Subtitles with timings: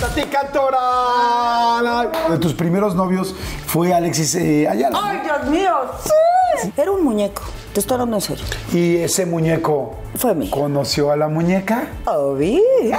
[0.00, 2.08] Tati Cantora.
[2.30, 3.34] De tus primeros novios
[3.66, 4.98] fue Alexis eh, Ayala.
[5.02, 5.74] ¡Ay, Dios mío!
[6.04, 6.72] ¡Sí!
[6.76, 7.42] Era un muñeco.
[7.72, 8.44] Te estoy hablando en serio.
[8.72, 10.50] Y ese muñeco Fue mío.
[10.50, 11.88] conoció a la muñeca.
[12.06, 12.60] Obvio.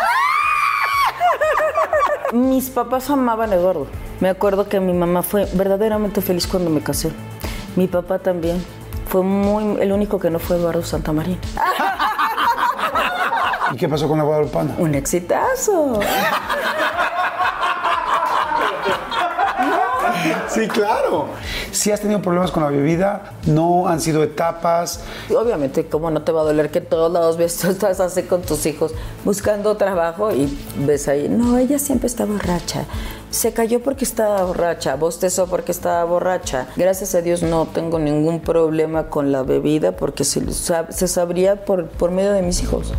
[2.33, 3.87] Mis papás amaban a Eduardo.
[4.19, 7.11] Me acuerdo que mi mamá fue verdaderamente feliz cuando me casé.
[7.75, 8.63] Mi papá también.
[9.07, 11.37] Fue muy el único que no fue Eduardo Santamaría.
[13.71, 14.75] ¿Y qué pasó con la Guadalupana?
[14.77, 15.99] Un exitazo.
[20.49, 21.27] Sí, claro.
[21.71, 25.01] Si has tenido problemas con la bebida, no han sido etapas.
[25.29, 28.41] Obviamente, ¿cómo no te va a doler que todos lados ves, tú estás así con
[28.41, 28.93] tus hijos
[29.23, 31.29] buscando trabajo y ves ahí?
[31.29, 32.85] No, ella siempre está borracha.
[33.29, 36.67] Se cayó porque estaba borracha, bostezó porque estaba borracha.
[36.75, 41.87] Gracias a Dios no tengo ningún problema con la bebida porque se, se sabría por,
[41.89, 42.91] por medio de mis hijos.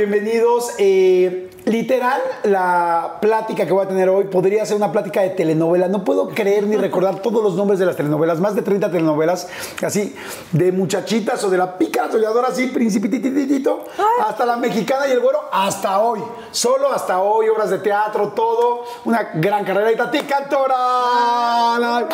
[0.00, 0.72] Bienvenidos.
[0.78, 5.88] Eh, literal, la plática que voy a tener hoy podría ser una plática de telenovela.
[5.88, 9.48] No puedo creer ni recordar todos los nombres de las telenovelas, más de 30 telenovelas,
[9.84, 10.16] así,
[10.52, 13.84] de muchachitas o de la pícara soñadora, así, principitititito,
[14.26, 16.20] hasta la mexicana y el güero, hasta hoy.
[16.50, 18.84] Solo hasta hoy, obras de teatro, todo.
[19.04, 19.92] Una gran carrera.
[19.92, 22.08] Y Tati Cantora.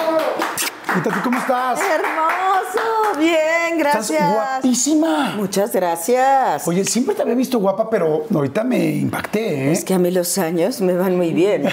[0.95, 1.81] Y Tati, ¿cómo estás?
[1.81, 3.56] Hermoso, bien,
[3.87, 5.34] Estás guapísima.
[5.37, 6.67] Muchas gracias.
[6.67, 9.73] Oye, siempre te había visto guapa, pero ahorita me impacté, ¿eh?
[9.73, 11.64] Es que a mí los años me van muy bien,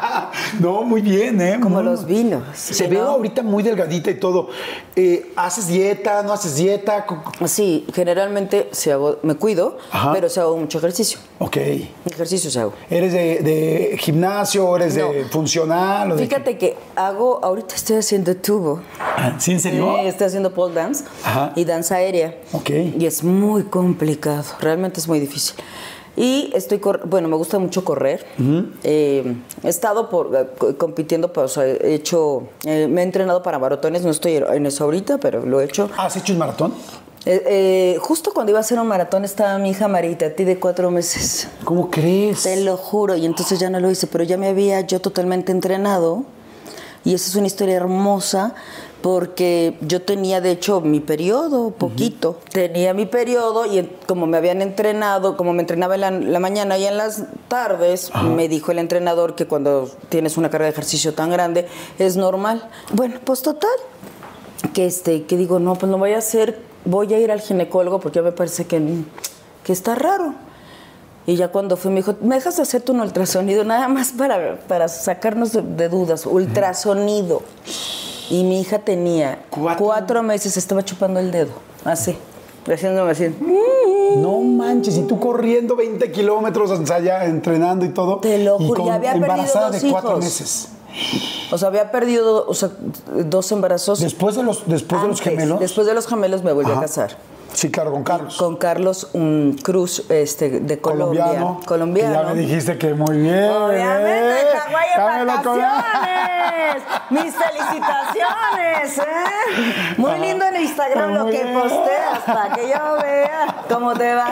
[0.60, 1.58] no, muy bien, ¿eh?
[1.60, 2.42] como los vinos.
[2.54, 2.90] Se ¿no?
[2.90, 4.48] ve ahorita muy delgadita y todo.
[4.96, 6.22] Eh, ¿Haces dieta?
[6.22, 7.06] ¿No haces dieta?
[7.46, 10.12] Sí, generalmente hago, me cuido, Ajá.
[10.12, 11.18] pero si hago mucho ejercicio.
[11.38, 11.56] Ok.
[12.06, 12.72] Ejercicio se hago.
[12.90, 14.76] ¿Eres de, de gimnasio?
[14.76, 16.12] ¿Eres de funcional?
[16.12, 18.36] o de Fíjate que hago, ahorita estoy haciendo
[19.00, 19.98] Ah, ¿Sí, en serio?
[19.98, 21.52] Estoy haciendo pole dance Ajá.
[21.56, 22.36] y danza aérea.
[22.52, 22.70] Ok.
[22.98, 25.56] Y es muy complicado, realmente es muy difícil.
[26.16, 28.26] Y estoy, bueno, me gusta mucho correr.
[28.82, 33.58] Eh, he estado por, eh, co- compitiendo, pues, he hecho, eh, me he entrenado para
[33.60, 35.88] maratones, no estoy en eso ahorita, pero lo he hecho.
[35.96, 36.74] ¿Has hecho un maratón?
[38.00, 40.90] Justo cuando iba a hacer un maratón estaba mi hija Marita, a ti de cuatro
[40.90, 41.46] meses.
[41.64, 42.42] ¿Cómo crees?
[42.44, 45.52] Te lo juro, y entonces ya no lo hice, pero ya me había yo totalmente
[45.52, 46.24] entrenado.
[47.08, 48.54] Y esa es una historia hermosa
[49.00, 52.38] porque yo tenía de hecho mi periodo, poquito.
[52.52, 56.76] Tenía mi periodo y como me habían entrenado, como me entrenaba en la, la mañana
[56.76, 61.14] y en las tardes, me dijo el entrenador que cuando tienes una carga de ejercicio
[61.14, 61.66] tan grande
[61.98, 62.68] es normal.
[62.92, 63.70] Bueno, pues total,
[64.74, 68.00] que este que digo no pues no voy a hacer voy a ir al ginecólogo
[68.00, 68.82] porque ya me parece que,
[69.64, 70.34] que está raro
[71.28, 74.56] y ya cuando fui me dijo me dejas de hacerte un ultrasonido nada más para,
[74.66, 77.42] para sacarnos de, de dudas ultrasonido
[78.30, 79.84] y mi hija tenía Cuatro.
[79.84, 80.22] cuatro.
[80.22, 81.50] meses estaba chupando el dedo
[81.84, 82.16] así
[82.66, 83.34] haciéndome así
[84.16, 88.18] No manches, y tú corriendo 20 kilómetros sea, ya entrenando y todo.
[88.20, 90.24] Te lo juro, con y había perdido embarazada dos de cuatro hijos.
[90.24, 90.68] meses.
[91.50, 92.70] o sea había perdido o sea,
[93.26, 95.60] dos embarazos Después de los, después de los gemelos.
[95.60, 96.78] después de los gemelos me volví Ajá.
[96.80, 97.10] a casar
[97.52, 98.36] Sí, claro, con Carlos.
[98.36, 101.24] con Carlos un Cruz este, de Colombia.
[101.24, 101.60] colombiano.
[101.66, 102.14] Colombiano.
[102.14, 103.44] Ya me dijiste que muy bien.
[103.50, 105.24] Obviamente, ¿eh?
[105.26, 106.82] Vacaciones.
[107.10, 109.94] Mis felicitaciones, ¿eh?
[109.96, 111.54] Muy lindo en Instagram lo que bien.
[111.54, 114.30] posteas para que yo vea cómo te va.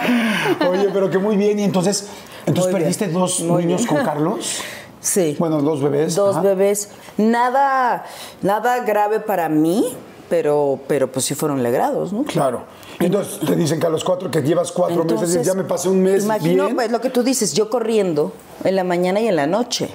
[0.69, 1.59] Oye, pero que muy bien.
[1.59, 2.09] Y entonces,
[2.45, 3.97] entonces Muy bien, perdiste dos muy niños bien.
[3.97, 4.61] con Carlos.
[4.99, 5.37] Sí.
[5.39, 6.17] Bueno, dos bebés.
[6.17, 6.45] Dos ajá.
[6.45, 6.91] bebés.
[7.17, 8.05] Nada,
[8.43, 9.95] nada grave para mí,
[10.29, 12.25] pero, pero pues sí fueron legrados, ¿no?
[12.25, 12.65] Claro.
[12.99, 15.89] Entonces te dicen que a los cuatro, que llevas cuatro meses, Entonces, ya me pasé
[15.89, 16.77] un mes Imagino, bien.
[16.77, 18.33] pues lo que tú dices, yo corriendo
[18.65, 19.89] en la mañana y en la noche.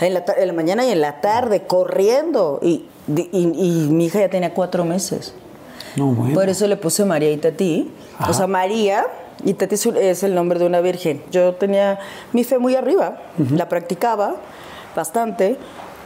[0.00, 2.58] En la, en la mañana y en la tarde, corriendo.
[2.62, 2.86] Y,
[3.16, 5.34] y- y mi hija ya tenía cuatro meses.
[5.96, 6.34] No, bueno.
[6.34, 7.90] Por eso le puse María Itatí.
[8.28, 9.06] O sea, María
[9.44, 11.22] es un- es el nombre de una virgen.
[11.30, 12.00] Yo tenía
[12.32, 13.18] mi fe muy arriba,
[13.52, 14.34] la practicaba
[14.96, 15.56] bastante.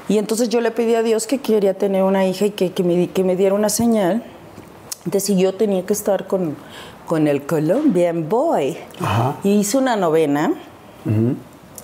[0.08, 2.82] Y entonces yo le pedí a Dios que quería tener una hija y que, que
[2.82, 4.22] me, que me diera una señal
[5.20, 6.54] si yo tenía que estar con,
[7.06, 8.76] con el Colombian Boy.
[9.00, 9.36] Ajá.
[9.44, 10.52] Y hice una novena.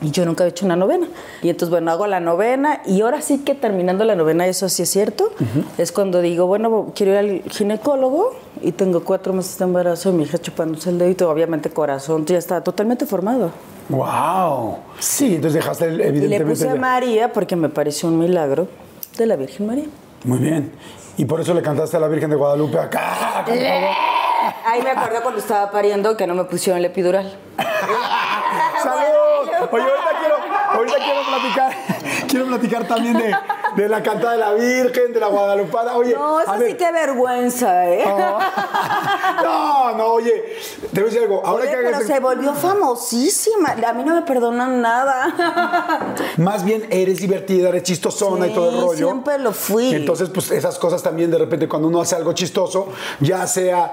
[0.02, 1.06] Y yo nunca había hecho una novena.
[1.40, 4.82] Y entonces, bueno, hago la novena y ahora sí que terminando la novena, eso sí
[4.82, 5.30] es cierto,
[5.78, 10.12] es cuando digo, bueno, quiero ir al ginecólogo y tengo cuatro meses de embarazo y
[10.12, 13.50] mi hija chupándose el dedito, obviamente corazón ya está totalmente formado.
[13.88, 14.76] ¡Wow!
[14.98, 16.50] Sí, entonces dejaste el- Y le evidentemente.
[16.50, 18.68] puse a María porque me pareció un milagro
[19.16, 19.84] de la Virgen María.
[20.24, 20.70] Muy bien.
[21.16, 23.44] Y por eso le cantaste a la Virgen de Guadalupe acá.
[23.46, 23.54] todo.
[23.54, 27.38] Ahí me acordé cuando estaba pariendo que no me pusieron el epidural.
[28.82, 29.48] ¡Salud!
[29.70, 30.36] Oye, ahorita quiero,
[30.70, 31.72] ahorita quiero platicar,
[32.28, 33.34] quiero platicar también de,
[33.76, 35.96] de la cantada de la Virgen, de la Guadalupana.
[35.96, 38.04] Oye, No, eso a sí qué vergüenza, ¿eh?
[38.06, 38.38] no,
[39.42, 40.56] No, no, oye,
[40.92, 41.42] te voy a decir algo.
[41.44, 43.70] Ahora Oye, que pero se volvió famosísima.
[43.86, 46.14] A mí no me perdonan nada.
[46.36, 49.06] Más bien eres divertida, eres chistosona y todo el rollo.
[49.06, 49.94] siempre lo fui.
[49.94, 52.88] Entonces, pues esas cosas también de repente cuando uno hace algo chistoso,
[53.20, 53.92] ya sea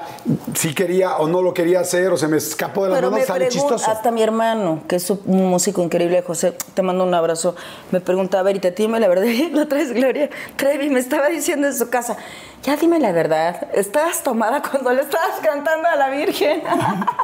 [0.55, 3.27] si quería o no lo quería hacer o se me escapó de las Pero manos,
[3.27, 3.89] sale chistoso.
[3.89, 7.55] hasta mi hermano, que es un músico increíble, José, te mando un abrazo,
[7.91, 9.23] me pregunta, a ver, y te dime la verdad,
[9.71, 12.17] traes Gloria Trevi, me estaba diciendo en su casa,
[12.61, 16.61] ya dime la verdad, estabas tomada cuando le estabas cantando a la Virgen.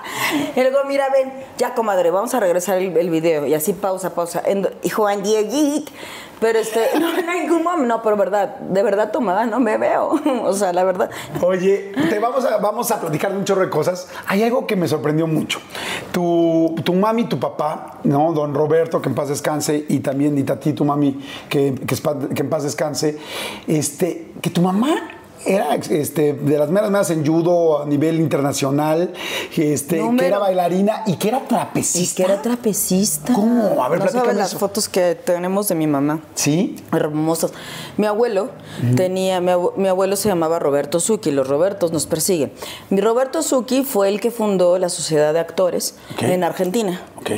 [0.55, 4.41] y luego, mira, ven, ya comadre, vamos a regresar el, video, y así pausa, pausa,
[4.45, 5.89] En- y Juan Dieguit,
[6.39, 10.19] pero este, no, en ningún momento, no, pero verdad, de verdad tomada no me veo,
[10.43, 11.09] o sea, la verdad.
[11.41, 14.09] Oye, te vamos a, vamos a platicar de un chorro de cosas.
[14.27, 15.59] Hay algo que me sorprendió mucho.
[16.11, 18.33] Tu, tu mami tu papá, ¿no?
[18.33, 21.19] Don Roberto, que en paz descanse, y también Itati, tu mami,
[21.49, 21.95] que, que,
[22.35, 23.17] que en paz descanse,
[23.67, 29.13] este, que tu mamá era este, de las meras meras en judo a nivel internacional,
[29.55, 32.15] este, que era bailarina y que era Y trapecista.
[32.15, 33.33] que era trapecista.
[33.33, 33.83] ¿Cómo?
[33.83, 34.59] A ver, no sabes las eso.
[34.59, 36.21] fotos que tenemos de mi mamá.
[36.35, 36.75] ¿Sí?
[36.91, 37.51] Hermosas.
[37.97, 38.49] Mi abuelo
[38.95, 42.51] tenía, mi, abue- mi abuelo se llamaba Roberto Zucchi, los Robertos nos persiguen.
[42.89, 46.23] Mi Roberto Zucchi fue el que fundó la Sociedad de Actores Ok.
[46.23, 47.01] en Argentina.
[47.17, 47.31] Ok.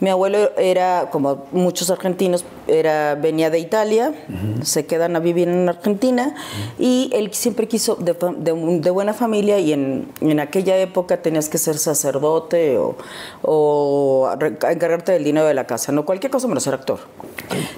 [0.00, 4.14] Mi abuelo era, como muchos argentinos, era, venía de Italia,
[4.62, 6.34] se quedan a vivir en Argentina
[6.78, 11.50] y él siempre quiso, de, de de buena familia y en, en aquella época tenías
[11.50, 12.96] que ser sacerdote o,
[13.42, 17.00] o encargarte del dinero de la casa, no cualquier cosa menos ser actor.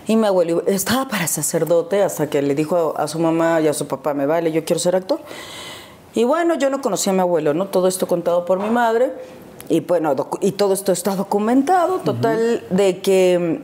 [0.06, 3.66] Y mi abuelo estaba para sacerdote hasta que le dijo a, a su mamá y
[3.66, 5.18] a su papá, me vale, yo quiero ser actor.
[6.14, 7.66] Y bueno, yo no conocía a mi abuelo, ¿no?
[7.66, 9.12] Todo esto contado por mi madre.
[9.68, 13.60] Y bueno, y todo esto está documentado, total, de que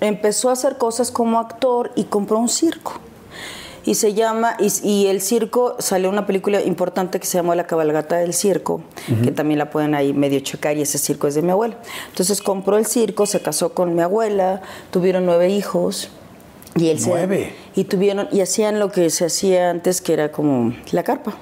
[0.00, 2.92] mm, empezó a hacer cosas como actor y compró un circo.
[3.84, 7.66] Y se llama, y, y el circo, salió una película importante que se llamó La
[7.66, 8.82] cabalgata del circo,
[9.24, 11.76] que también la pueden ahí medio checar, y ese circo es de mi abuela.
[12.08, 16.10] Entonces compró el circo, se casó con mi abuela, tuvieron nueve hijos.
[16.76, 17.54] Y él se- Nueve.
[17.74, 21.34] y tuvieron, y hacían lo que se hacía antes, que era como la carpa.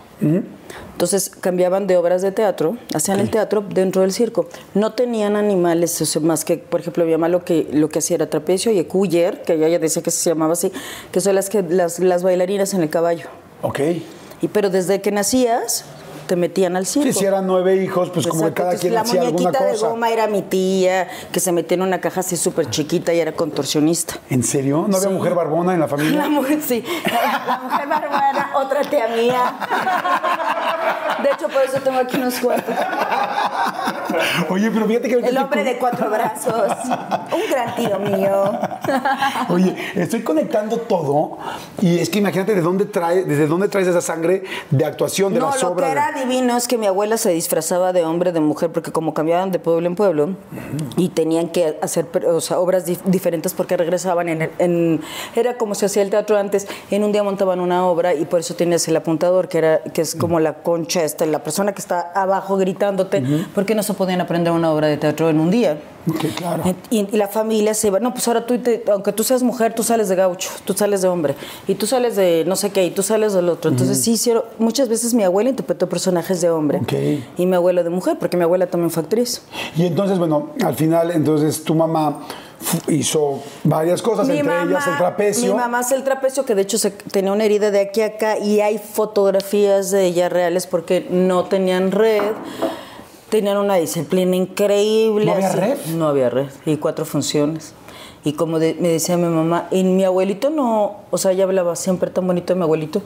[1.00, 4.47] Entonces cambiaban de obras de teatro, hacían el teatro dentro del circo.
[4.75, 8.00] No tenían animales, o sea, más que, por ejemplo, mi mamá lo que, lo que
[8.00, 10.70] hacía era trapecio y ecuyer, que ella decía que se llamaba así,
[11.11, 13.29] que son las, que, las, las bailarinas en el caballo.
[13.62, 13.81] Ok.
[14.43, 15.87] Y, pero desde que nacías,
[16.31, 17.09] te metían al circo.
[17.12, 19.65] Sí, si eran nueve hijos, pues como que cada entonces, quien la hacía alguna muñequita
[19.65, 19.88] de cosa.
[19.88, 23.32] goma era mi tía, que se metía en una caja así súper chiquita y era
[23.32, 24.15] contorsionista.
[24.31, 24.85] ¿En serio?
[24.88, 25.15] ¿No había Sí.
[25.15, 26.19] mujer barbona en la familia?
[26.23, 26.85] La mujer, sí.
[27.05, 29.55] La mujer barbara, otra tía mía.
[31.22, 32.75] De hecho, por eso tengo aquí unos cuantos.
[34.49, 35.14] Oye, pero fíjate que...
[35.28, 36.55] El hombre de cuatro brazos.
[37.32, 38.52] Un gran tío mío.
[39.49, 41.38] Oye, estoy conectando todo
[41.81, 45.40] y es que imagínate de dónde trae, desde dónde traes esa sangre de actuación de
[45.40, 45.87] No, las lo obras.
[45.87, 49.14] que era divino es que mi abuela se disfrazaba de hombre, de mujer, porque como
[49.14, 50.31] cambiaban de pueblo en pueblo
[50.96, 55.00] y tenían que hacer o sea, obras dif- diferentes porque regresaban en, el- en-
[55.37, 58.40] Era como se hacía el teatro antes, en un día montaban una obra y por
[58.40, 61.81] eso tenías el apuntador, que, era, que es como la concha, esta, la persona que
[61.81, 63.23] está abajo gritándote,
[63.55, 65.79] porque no se podían aprender una obra de teatro en un día.
[66.37, 66.62] Claro.
[66.91, 69.75] Y, y la familia se va, no, pues ahora tú, te- aunque tú seas mujer,
[69.75, 71.35] tú sales de gaucho, tú sales de hombre,
[71.69, 73.71] y tú sales de no sé qué, y tú sales del otro.
[73.71, 76.93] Entonces sí hicieron, muchas veces mi abuela interpretó personajes de hombre Ok.
[77.37, 79.43] y mi abuelo de mujer, porque mi abuela también fue actriz.
[79.77, 82.20] Y entonces, bueno, al final, entonces tu mamá
[82.88, 85.52] hizo varias cosas, entre ellas el trapecio.
[85.52, 88.06] Mi mamá hace el trapecio, que de hecho se, tenía una herida de aquí a
[88.06, 92.22] acá, y hay fotografías de ella reales porque no tenían red.
[93.29, 95.26] Tenían una disciplina increíble.
[95.26, 95.58] ¿No había así.
[95.58, 95.79] red?
[95.94, 96.48] No había red.
[96.67, 97.74] Y cuatro funciones.
[98.24, 101.76] Y como de- me decía mi mamá, y mi abuelito no, o sea, ella hablaba
[101.76, 103.02] siempre tan bonito de mi abuelito.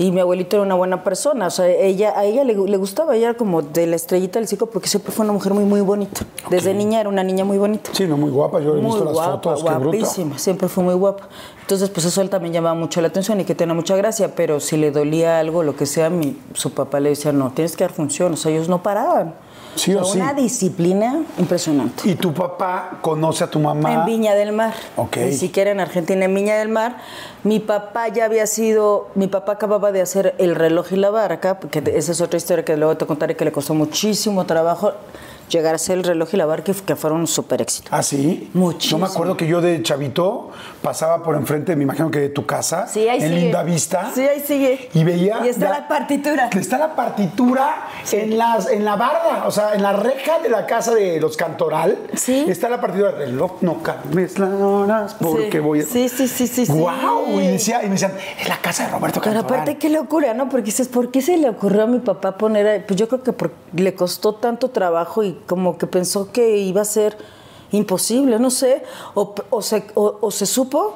[0.00, 3.16] Y mi abuelito era una buena persona, o sea, ella, a ella le, le gustaba,
[3.16, 5.80] ella era como de la estrellita del circo porque siempre fue una mujer muy, muy
[5.80, 6.20] bonita.
[6.50, 7.90] Desde niña era una niña muy bonita.
[7.92, 8.60] Sí, no, muy guapa.
[8.60, 9.82] Yo he Muy visto las guapa, fotos, qué bruta.
[9.98, 11.28] guapísima, siempre fue muy guapa.
[11.62, 14.60] Entonces, pues eso él también llamaba mucho la atención y que tenía mucha gracia, pero
[14.60, 17.82] si le dolía algo, lo que sea, mi, su papá le decía, no, tienes que
[17.82, 19.34] dar función, o sea, ellos no paraban.
[19.74, 20.18] Sí o sí.
[20.18, 22.08] Una disciplina impresionante.
[22.08, 23.92] Y tu papá conoce a tu mamá.
[23.92, 24.74] En Viña del Mar.
[24.96, 25.16] Ok.
[25.18, 26.96] Ni siquiera en Argentina, en Viña del Mar.
[27.44, 31.60] Mi papá ya había sido, mi papá acababa de hacer El reloj y la barca,
[31.60, 34.92] porque esa es otra historia que luego te contaré que le costó muchísimo trabajo.
[35.48, 37.88] Llegar a ser el reloj y la barca que fueron un súper éxito.
[37.92, 38.50] ¿Ah, sí?
[38.54, 38.98] Muchísimo.
[39.00, 40.50] Yo me acuerdo que yo de chavito
[40.82, 43.40] pasaba por enfrente, me imagino que de tu casa, Sí, ahí en sigue.
[43.42, 44.10] Linda Vista.
[44.14, 44.88] Sí, ahí sigue.
[44.94, 45.40] Y veía.
[45.44, 46.50] Y está la partitura.
[46.52, 50.66] Está la partitura en, las, en la barda, o sea, en la reja de la
[50.66, 51.96] casa de los Cantoral.
[52.14, 52.44] Sí.
[52.48, 55.58] Está la partitura del reloj, no cambies las horas porque Sí.
[55.58, 55.84] voy a.
[55.84, 56.66] Sí, sí, sí, sí.
[56.68, 57.40] ¡Wow!
[57.40, 59.60] Y, decía, y me decían, es la casa de Roberto Pero Cantoral.
[59.62, 60.48] aparte, qué locura, ¿no?
[60.48, 62.84] Porque dices, ¿por qué se le ocurrió a mi papá poner ahí?
[62.86, 66.82] Pues yo creo que por- le costó tanto trabajo y como que pensó que iba
[66.82, 67.16] a ser
[67.70, 68.82] imposible, no sé.
[69.14, 70.94] O, o se, o- o se supo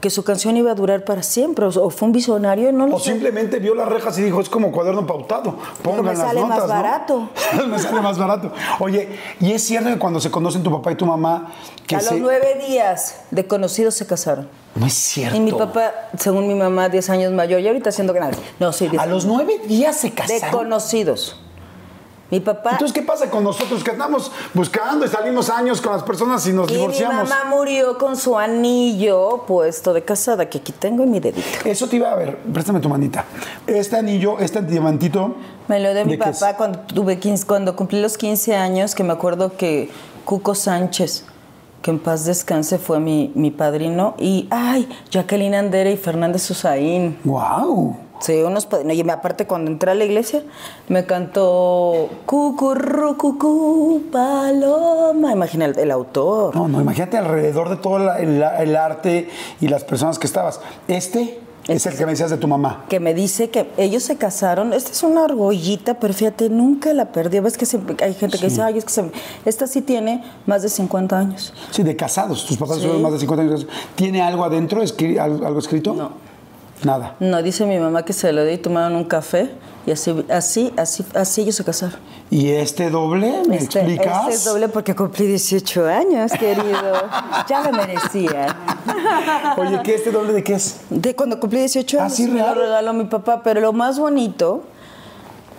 [0.00, 2.98] que su canción iba a durar para siempre, o, fue un visionario, no lo O
[2.98, 3.10] sé.
[3.10, 5.56] simplemente vio las rejas y dijo, es como cuaderno pautado.
[5.82, 6.74] Pongan me las sale más notas, ¿no?".
[6.74, 7.28] barato.
[7.68, 8.50] me sale más barato.
[8.78, 9.10] Oye,
[9.40, 11.52] ¿y es cierto que cuando se conocen tu papá y tu mamá,
[11.86, 12.12] que a se...
[12.12, 14.48] los nueve días de conocidos se casaron.
[14.74, 15.36] No es cierto.
[15.36, 18.38] Y mi papá, según mi mamá, 10 años mayor, y ahorita haciendo grande.
[18.58, 20.50] No, sí, 10 A los nueve días se De casaron.
[20.60, 21.38] conocidos.
[22.30, 22.72] Mi papá.
[22.72, 26.52] Entonces, ¿qué pasa con nosotros que andamos buscando y salimos años con las personas y
[26.52, 27.28] nos y mi divorciamos?
[27.28, 31.46] mamá murió con su anillo puesto de casada, que aquí tengo en mi dedito.
[31.64, 33.24] Eso te iba a ver, préstame tu manita.
[33.66, 35.34] Este anillo, este diamantito.
[35.68, 39.12] Me lo dio mi papá cuando tuve 15, cuando cumplí los 15 años, que me
[39.12, 39.90] acuerdo que
[40.24, 41.24] Cuco Sánchez,
[41.82, 44.14] que en paz descanse, fue mi, mi padrino.
[44.18, 47.18] Y, ay, Jacqueline Andere y Fernández Susaín.
[47.24, 47.96] ¡Wow!
[48.20, 48.94] Sí, unos padrinos.
[48.96, 50.42] Y aparte, cuando entré a la iglesia,
[50.88, 55.32] me cantó Cucurru, cucú, paloma.
[55.32, 56.54] Imagina el, el autor.
[56.54, 59.28] No, no, imagínate alrededor de todo la- el, el arte
[59.60, 60.60] y las personas que estabas.
[60.88, 62.84] Este es el que me decías de tu mamá.
[62.88, 64.72] que me dice que ellos se casaron.
[64.72, 67.42] Esta es una argollita, pero fíjate, nunca la perdió.
[67.42, 69.10] Ves que siempre hay gente que dice, ay, es que se...
[69.44, 71.54] esta sí tiene más de 50 años.
[71.70, 72.44] Sí, de casados.
[72.46, 72.82] Tus papás Sí.
[72.86, 73.66] son más de 50 años.
[73.94, 74.82] ¿Tiene algo adentro?
[74.82, 75.94] escri- algo escrito?
[75.94, 76.29] No.
[76.84, 77.14] Nada.
[77.20, 79.50] No, dice mi mamá que se lo dio y tomaron un café
[79.86, 81.96] y así, así, así, así ellos se casaron.
[82.30, 83.42] ¿Y este doble?
[83.48, 84.22] ¿Me Este, explicas?
[84.22, 86.92] este es doble porque cumplí 18 años, querido.
[87.48, 88.56] ya lo merecía.
[89.56, 90.80] Oye, ¿qué este doble de qué es?
[90.90, 92.54] De cuando cumplí 18 ¿Ah, años sí, me lo real?
[92.58, 94.62] regaló mi papá, pero lo más bonito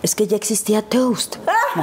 [0.01, 1.37] es que ya existía Toast.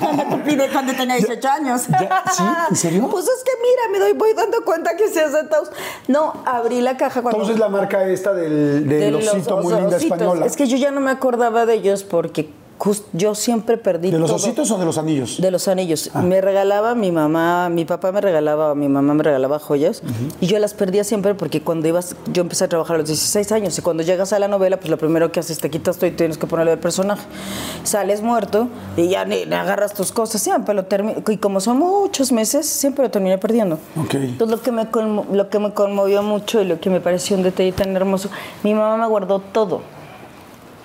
[0.00, 1.86] cuando, cumplí, cuando tenía 18 años.
[1.88, 2.42] ya, ¿sí?
[2.70, 3.08] ¿En serio?
[3.10, 5.72] Pues es que mira, me doy, voy dando cuenta que se hace Toast.
[6.06, 7.38] No, abrí la caja cuando...
[7.40, 10.02] Entonces la marca esta del, del de los osito muy linda ositos.
[10.04, 10.46] española.
[10.46, 14.18] Es que yo ya no me acordaba de ellos porque jus- yo siempre perdí ¿De
[14.18, 14.36] los todo.
[14.36, 15.40] ositos o de los anillos?
[15.40, 16.10] De los anillos.
[16.22, 20.02] Me regalaba mi mamá, mi papá me regalaba, mi mamá me regalaba joyas
[20.40, 23.52] y yo las perdía siempre porque cuando ibas, yo empecé a trabajar a los 16
[23.52, 26.06] años y cuando llegas a la novela, pues lo primero que haces te quitas todo
[26.06, 27.26] y tienes que ponerle el personaje.
[27.84, 31.22] Sales muerto y ya ni, ni agarras tus cosas, siempre lo termino.
[31.28, 33.78] Y como son muchos meses, siempre lo terminé perdiendo.
[33.96, 34.88] Entonces lo que, me
[35.32, 38.28] lo que me conmovió mucho y lo que me pareció un detalle tan hermoso,
[38.62, 39.80] mi mamá me guardó todo.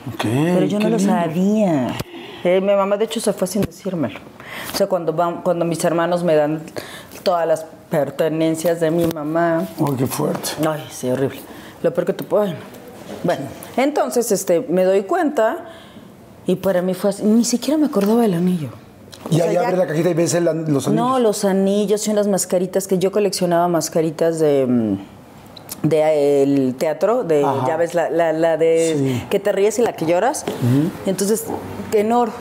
[0.07, 1.13] Ok, Pero yo no lo lindo.
[1.13, 1.95] sabía.
[2.43, 4.19] Eh, mi mamá, de hecho, se fue sin decírmelo.
[4.73, 6.61] O sea, cuando, van, cuando mis hermanos me dan
[7.23, 9.65] todas las pertenencias de mi mamá.
[9.79, 10.49] Ay, qué fuerte.
[10.67, 11.39] Ay, sí, horrible.
[11.81, 12.53] Lo peor que tú puedes.
[13.23, 13.43] Bueno,
[13.77, 15.65] entonces este, me doy cuenta
[16.45, 17.23] y para mí fue así.
[17.23, 18.69] Ni siquiera me acordaba del anillo.
[19.29, 20.87] Y O ahí abre la cajita y ves el los anillos.
[20.89, 24.97] no, los anillos y unas mascaritas que yo coleccionaba mascaritas de
[25.81, 27.65] mm, de el teatro, de Ajá.
[27.67, 29.23] ya ves la, la, la de Sí.
[29.29, 30.45] que te ríes y la que lloras.
[31.05, 31.45] Entonces,
[31.91, 32.31] en oro.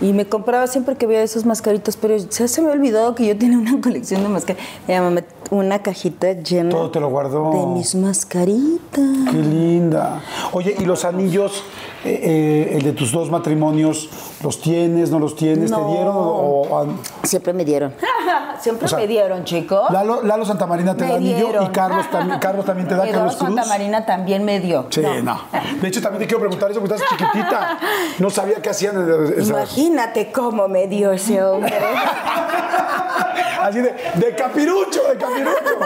[0.00, 3.38] Y me compraba siempre que veía esas mascaritas, pero ya se me olvidó que yo
[3.38, 4.66] tenía una colección de mascaritas.
[4.88, 7.50] Mi mamá me- una cajita llena Todo te lo guardó.
[7.52, 9.04] de mis mascaritas.
[9.30, 10.20] Qué linda.
[10.52, 11.62] Oye, ¿y los anillos,
[12.04, 14.08] eh, eh, el de tus dos matrimonios,
[14.42, 15.70] los tienes, no los tienes?
[15.70, 16.86] ¿Te dieron o, o-
[17.22, 17.92] Siempre me dieron.
[18.60, 19.90] Siempre O sea, me dieron, chicos.
[19.90, 21.64] Lalo, Lalo Santamarina te Me da anillo dieron.
[21.66, 23.48] y Carlos también, Carlos también te da Eduardo Carlos Cruz?
[23.54, 24.86] Santa Marina también me dio.
[24.88, 25.38] Sí, no.
[25.82, 27.78] De hecho, también te quiero preguntar eso porque estás chiquitita.
[28.18, 28.96] No sabía qué hacían.
[29.36, 31.74] esa- Imagínate cómo me dio ese hombre.
[33.62, 35.78] Así de, de capirucho, de capirucho.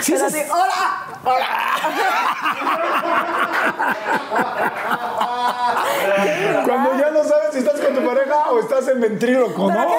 [0.00, 1.06] Sí, Pero así, ¡Hola!
[6.64, 9.96] Cuando ya no sabes si estás con tu pareja o estás en ventríloco, ¿no?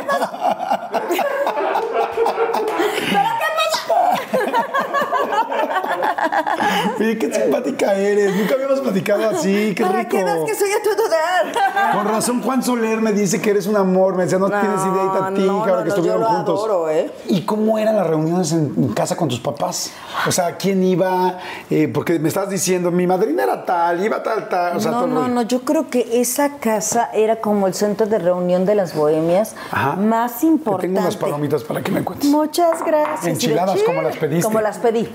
[7.00, 8.36] Oye, qué simpática eres.
[8.36, 9.74] Nunca habíamos platicado así.
[9.76, 10.18] Qué ¿Para rico.
[10.18, 11.67] qué ves que soy a todo dar?
[11.94, 14.16] Con razón, Juan Soler me dice que eres un amor.
[14.16, 16.60] Me decía, no, tienes idea y no, tatica, no, ahora que yo estuvieron lo juntos.
[16.60, 17.12] adoro, ¿eh?
[17.28, 19.92] ¿Y cómo eran las reuniones en, en casa con tus papás?
[20.28, 21.38] O sea, ¿quién iba?
[21.70, 24.78] Eh, porque me estás diciendo, mi madrina era tal, iba tal, tal.
[24.78, 25.34] O sea, no, todo no, rollo.
[25.34, 29.56] no, yo creo que esa casa era como el centro de reunión de las bohemias
[29.72, 29.96] Ajá.
[29.96, 30.88] más Te importante.
[30.88, 32.30] tengo unas palomitas para que me cuentes.
[32.30, 33.26] Muchas gracias.
[33.28, 34.44] Enchiladas, como las pediste.
[34.44, 35.08] Como las pedí.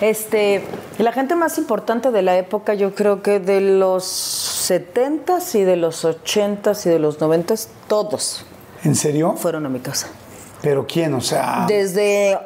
[0.00, 0.64] Este,
[0.98, 4.04] la gente más importante de la época, yo creo que de los
[4.68, 8.44] 70s y de los 80s y de los 90s, todos.
[8.84, 9.34] ¿En serio?
[9.36, 10.08] fueron a mi casa.
[10.62, 11.14] ¿Pero quién?
[11.14, 11.64] O sea...
[11.68, 12.38] Desde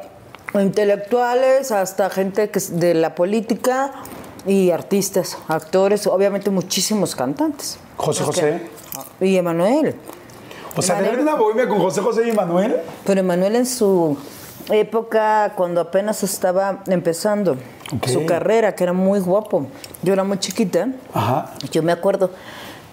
[0.53, 3.91] intelectuales hasta gente que de la política
[4.45, 7.77] y artistas, actores, obviamente muchísimos cantantes.
[7.97, 8.61] José Los que- José.
[9.21, 9.95] Y Emanuel.
[10.75, 12.77] O sea, Emanuel- ¿tener una bohemia con José José y Manuel?
[13.05, 14.17] Pero Emanuel en su
[14.69, 17.57] época, cuando apenas estaba empezando
[18.07, 19.67] Su carrera, que era muy guapo.
[20.01, 20.87] Yo era muy chiquita.
[21.13, 21.53] Ajá.
[21.71, 22.31] Yo me acuerdo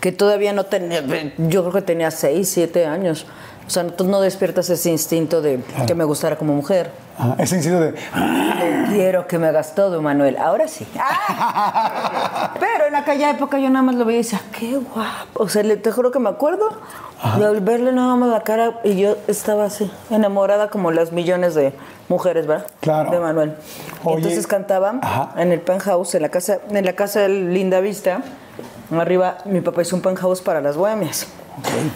[0.00, 1.02] que todavía no tenía,
[1.36, 3.26] yo creo que tenía 6, 7 años.
[3.70, 6.90] O sea, tú no despiertas ese instinto de que me gustara como mujer.
[7.16, 7.36] Ajá.
[7.38, 7.94] Ese inciso de...
[8.88, 10.36] Quiero que me hagas todo, Manuel.
[10.38, 10.84] Ahora sí.
[10.98, 12.50] ¡Ah!
[12.58, 15.44] Pero en aquella época yo nada más lo veía y decía, qué guapo.
[15.44, 16.68] O sea, le- te juro que me acuerdo
[17.38, 21.54] de al verle nada más la cara y yo estaba así, enamorada como las millones
[21.54, 21.72] de
[22.08, 22.66] mujeres, ¿verdad?
[22.80, 23.12] Claro.
[23.12, 23.54] De Manuel.
[24.04, 24.16] Y Oye.
[24.16, 25.30] Entonces cantaba Ajá.
[25.40, 28.22] en el penthouse, en la casa, en la casa de Linda Vista.
[28.90, 31.28] Arriba mi papá hizo un penthouse para las bohemias.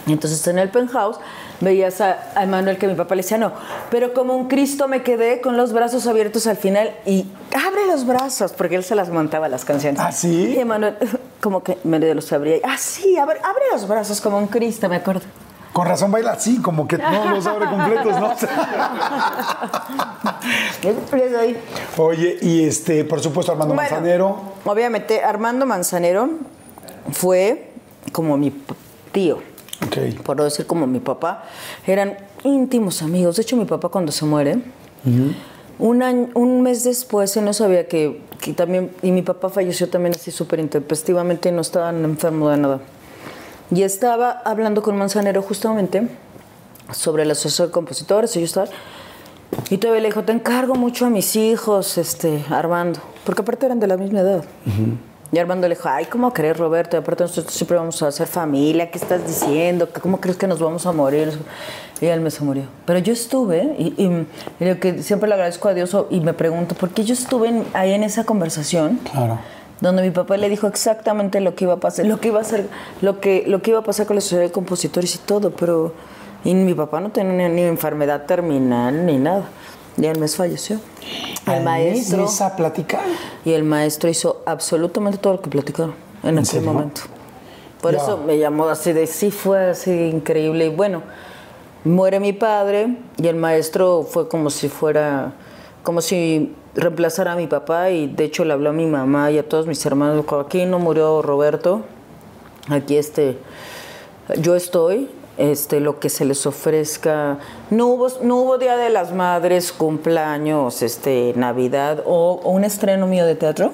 [0.07, 1.19] Entonces en el penthouse
[1.61, 3.53] veías a, a Emanuel que mi papá le decía, no,
[3.91, 8.07] pero como un Cristo me quedé con los brazos abiertos al final y abre los
[8.07, 10.01] brazos, porque él se las montaba las canciones.
[10.01, 10.55] ¿Ah, sí?
[10.57, 10.97] Y Emanuel
[11.41, 12.57] como que me los abría.
[12.57, 15.23] y, Ah, sí, abre, abre los brazos como un Cristo, me acuerdo.
[15.73, 18.33] Con razón baila así, como que no los abre completos, ¿no?
[21.97, 24.41] Oye, y este, por supuesto, Armando Bueno, Manzanero.
[24.65, 26.29] Obviamente, Armando Manzanero
[27.13, 27.73] fue
[28.13, 28.53] como mi
[29.11, 29.39] tío.
[29.87, 30.23] Ok.
[30.23, 31.45] por no decir como mi papá,
[31.87, 33.37] eran íntimos amigos.
[33.37, 34.59] De hecho, mi papá cuando se muere,
[35.79, 39.89] un, año- un mes después, él no sabía que, que también, y mi papá falleció
[39.89, 42.81] también así súper intempestivamente, no estaba enfermo de nada.
[43.71, 46.07] Y estaba hablando con Manzanero justamente
[46.93, 48.67] sobre la asociación de compositores, y yo estaba...
[49.71, 53.81] Y todavía le dijo, te encargo mucho a mis hijos, este, Armando, porque aparte eran
[53.81, 54.45] de la misma edad.
[55.35, 56.97] Y Armando le dijo, ay, ¿cómo crees, Roberto?
[56.97, 59.89] Y aparte nosotros siempre vamos a hacer familia, ¿qué estás diciendo?
[60.01, 61.33] ¿Cómo crees que nos vamos a morir?
[62.01, 62.65] Y él me se murió.
[62.87, 64.27] Pero yo estuve, y, y-
[64.61, 67.49] y lo que siempre le agradezco a Dios, y me pregunto, ¿por qué yo estuve
[67.49, 69.01] en- ahí en esa conversación?
[69.11, 69.39] Claro.
[69.81, 72.43] donde mi papá le dijo exactamente lo que iba a pasar, lo que iba a
[72.43, 72.69] hacer,
[73.03, 75.93] lo que, lo que iba a pasar con la sociedad de compositores y todo, pero
[76.45, 79.43] y mi papá no tenía ni enfermedad terminal ni nada.
[79.97, 80.81] Y el mes falleció.
[81.47, 83.01] El Al mes maestro plática.
[83.45, 86.73] y el maestro hizo absolutamente todo lo que platicaron en aquel serio?
[86.73, 87.03] momento.
[87.81, 91.03] Por eso me llamó así de sí fue así increíble y bueno,
[91.85, 95.35] muere mi padre y el maestro fue como si fuera
[95.83, 99.37] como si reemplazara a mi papá y de hecho le habló a mi mamá y
[99.39, 101.83] a todos mis hermanos, aquí no murió Roberto,
[102.71, 103.37] aquí este
[104.39, 107.39] yo estoy, este, lo que se les ofrezca.
[107.71, 113.07] No hubo, no hubo Día de las Madres, cumpleaños, este, Navidad o, o un estreno
[113.07, 113.73] mío de teatro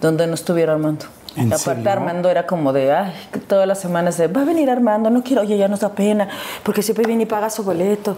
[0.00, 1.06] donde no estuviera Armando.
[1.36, 1.90] ¿En Y aparte serio?
[1.90, 3.12] Armando era como de, ay,
[3.46, 6.28] todas las semanas de, va a venir Armando, no quiero, oye, ya nos da pena,
[6.62, 8.16] porque siempre viene y paga su boleto.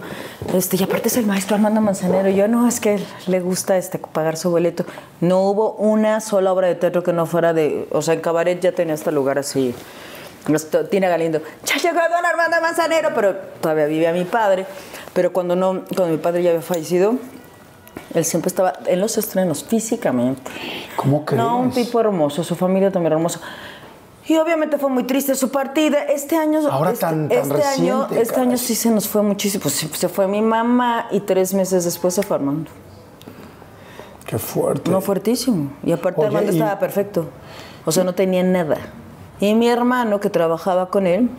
[0.53, 2.29] Este, y aparte es el maestro Armando Manzanero.
[2.29, 4.85] Y yo, no, es que le gusta este, pagar su boleto.
[5.19, 8.61] No hubo una sola obra de teatro que no fuera de, o sea, en Cabaret
[8.61, 9.75] ya tenía este lugar así.
[10.89, 14.65] Tina Galindo, ya llegó don Armando Manzanero, pero todavía vivía mi padre.
[15.13, 17.15] Pero cuando no, cuando mi padre ya había fallecido,
[18.13, 20.41] él siempre estaba en los estrenos físicamente.
[20.95, 21.43] ¿Cómo crees?
[21.43, 23.39] No, un tipo hermoso, su familia también hermosa.
[24.25, 26.03] Y obviamente fue muy triste su partida.
[26.03, 28.47] Este año, Ahora este, tan- tan este año, reciente, este caray.
[28.49, 29.63] año sí se nos fue muchísimo.
[29.63, 32.69] Pues se fue mi mamá y tres meses después se fue Armando.
[34.27, 34.91] Qué fuerte.
[34.91, 35.71] No, fuertísimo.
[35.83, 37.29] Y aparte Oye, Armando y- estaba perfecto.
[37.85, 38.77] O sea, no tenía nada.
[39.39, 41.29] Y mi hermano que trabajaba con él,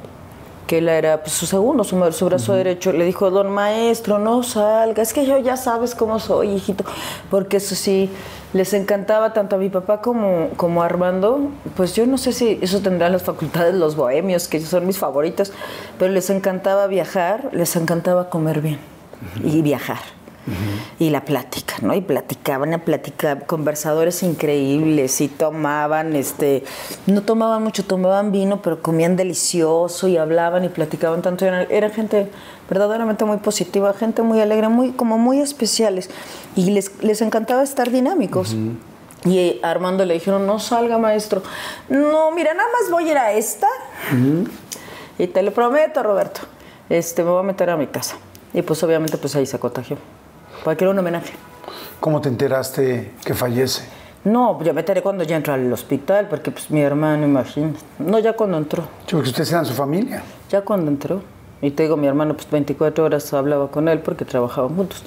[0.66, 4.42] que él era pues, su segundo, su, su brazo derecho, le dijo, don maestro, no
[4.42, 6.84] salga, es que yo ya sabes cómo soy, hijito.
[7.28, 8.08] Porque eso sí,
[8.52, 11.50] les encantaba tanto a mi papá como, como a Armando.
[11.76, 15.52] Pues yo no sé si eso tendrá las facultades los bohemios, que son mis favoritos,
[15.98, 18.78] pero les encantaba viajar, les encantaba comer bien
[19.44, 20.19] y viajar.
[20.98, 21.94] Y la plática, ¿no?
[21.94, 26.64] Y platicaban, a platicar, conversadores increíbles y tomaban, este,
[27.06, 31.44] no tomaban mucho, tomaban vino, pero comían delicioso y hablaban y platicaban tanto.
[31.44, 32.30] Era, era gente
[32.68, 36.10] verdaderamente muy positiva, gente muy alegre, muy, como muy especiales.
[36.56, 38.56] Y les, les encantaba estar dinámicos.
[39.24, 41.42] Y a Armando le dijeron, no salga maestro.
[41.88, 43.66] No, mira, nada más voy a ir a esta.
[45.18, 46.40] Y te lo prometo, Roberto,
[46.88, 48.16] este, me voy a meter a mi casa.
[48.54, 49.98] Y pues obviamente pues ahí se contagió.
[50.64, 51.32] Porque era un homenaje.
[52.00, 53.82] ¿Cómo te enteraste que fallece?
[54.24, 57.78] No, yo me enteré cuando ya entró al hospital, porque pues mi hermano, imagínate.
[57.98, 58.82] No, ya cuando entró.
[59.06, 60.22] Sí, porque ustedes eran su familia.
[60.50, 61.22] Ya cuando entró.
[61.62, 65.02] Y te digo, mi hermano pues 24 horas hablaba con él porque trabajaban juntos.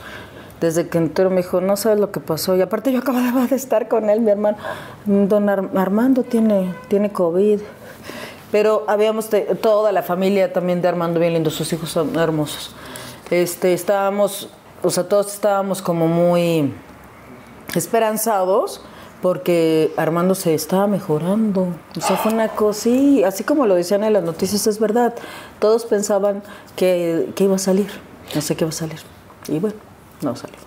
[0.62, 2.56] Desde que entró me dijo, no sabes lo que pasó.
[2.56, 4.58] Y aparte yo acababa de estar con él, mi hermano.
[5.06, 7.60] Don Ar- Armando tiene, tiene COVID.
[8.52, 9.30] Pero habíamos
[9.62, 12.72] toda la familia también de Armando bien lindo, sus hijos son hermosos.
[13.32, 14.48] Este, estábamos,
[14.84, 16.74] o sea, todos estábamos como muy
[17.74, 18.82] esperanzados
[19.22, 21.70] porque Armando se estaba mejorando.
[21.98, 25.16] O sea, fue una cosa, sí, así como lo decían en las noticias, es verdad.
[25.60, 26.44] Todos pensaban
[26.76, 27.88] que, que iba a salir,
[28.36, 29.00] no sé qué iba a salir.
[29.48, 29.78] Y bueno,
[30.22, 30.58] no salió.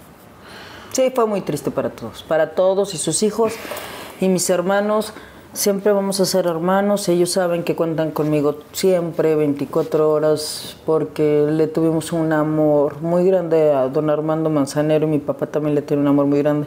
[0.92, 3.52] Sí, fue muy triste para todos, para todos y sus hijos
[4.20, 5.12] y mis hermanos.
[5.56, 11.66] Siempre vamos a ser hermanos, ellos saben que cuentan conmigo siempre, 24 horas, porque le
[11.66, 16.02] tuvimos un amor muy grande a don Armando Manzanero y mi papá también le tiene
[16.02, 16.66] un amor muy grande.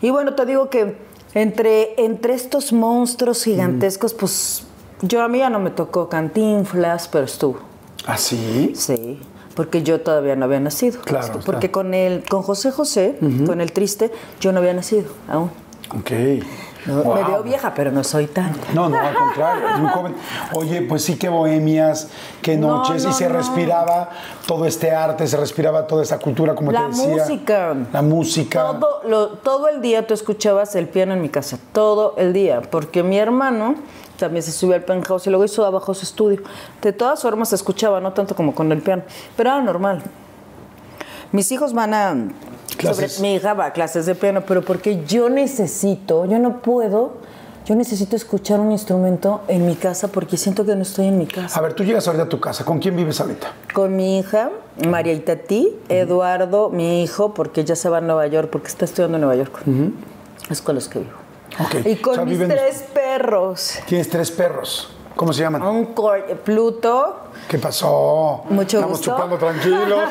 [0.00, 0.94] Y bueno, te digo que
[1.34, 4.66] entre, entre estos monstruos gigantescos, pues
[5.00, 7.58] yo a mí ya no me tocó cantinflas, pero estuvo.
[8.06, 8.70] ¿Ah, sí?
[8.76, 9.18] Sí,
[9.56, 11.00] porque yo todavía no había nacido.
[11.00, 11.72] Claro, Porque claro.
[11.72, 15.50] con el, con José José, con el triste, yo no había nacido aún.
[15.98, 16.12] Ok.
[16.86, 17.14] No, Wow.
[17.14, 18.56] Me veo vieja, pero no soy tan.
[18.74, 20.14] No, no, al contrario, es muy joven.
[20.54, 22.08] Oye, pues sí, qué bohemias,
[22.42, 24.10] qué No, noches, y se respiraba
[24.46, 27.06] todo este arte, se respiraba toda esta cultura, como La te decía.
[27.24, 27.74] música.
[27.92, 28.78] La música.
[28.80, 32.60] Todo, lo- todo el día tú escuchabas el piano en mi casa, todo el día,
[32.62, 33.76] porque mi hermano
[34.18, 36.40] también se subió al penthouse y luego hizo abajo su estudio.
[36.80, 39.02] De todas formas se escuchaba, no tanto como con el piano,
[39.36, 40.02] pero era normal.
[41.30, 42.14] Mis hijos van a...
[42.80, 47.14] Sobre- mi hija va a clases de piano, pero porque yo necesito, yo no puedo,
[47.64, 51.26] yo necesito escuchar un instrumento en mi casa porque siento que no estoy en mi
[51.26, 51.58] casa.
[51.58, 53.52] A ver, tú llegas ahorita a tu casa, ¿con quién vives ahorita?
[53.72, 54.50] Con mi hija,
[54.88, 59.16] María Itatí, Eduardo, mi hijo, porque ya se va a Nueva York, porque está estudiando
[59.18, 59.62] en Nueva York.
[60.50, 61.12] Es con los que vivo.
[61.84, 63.78] Y con O sea, mis viven- tres perros.
[63.86, 64.90] Tienes tres perros.
[65.14, 65.62] ¿Cómo se llaman?
[65.62, 65.94] Un
[66.44, 67.16] Pluto.
[67.52, 68.44] ¿Qué pasó?
[68.48, 69.10] Mucho Estamos gusto.
[69.12, 70.10] chupando tranquilos.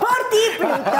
[0.00, 0.90] ¡Por ti, Pluto!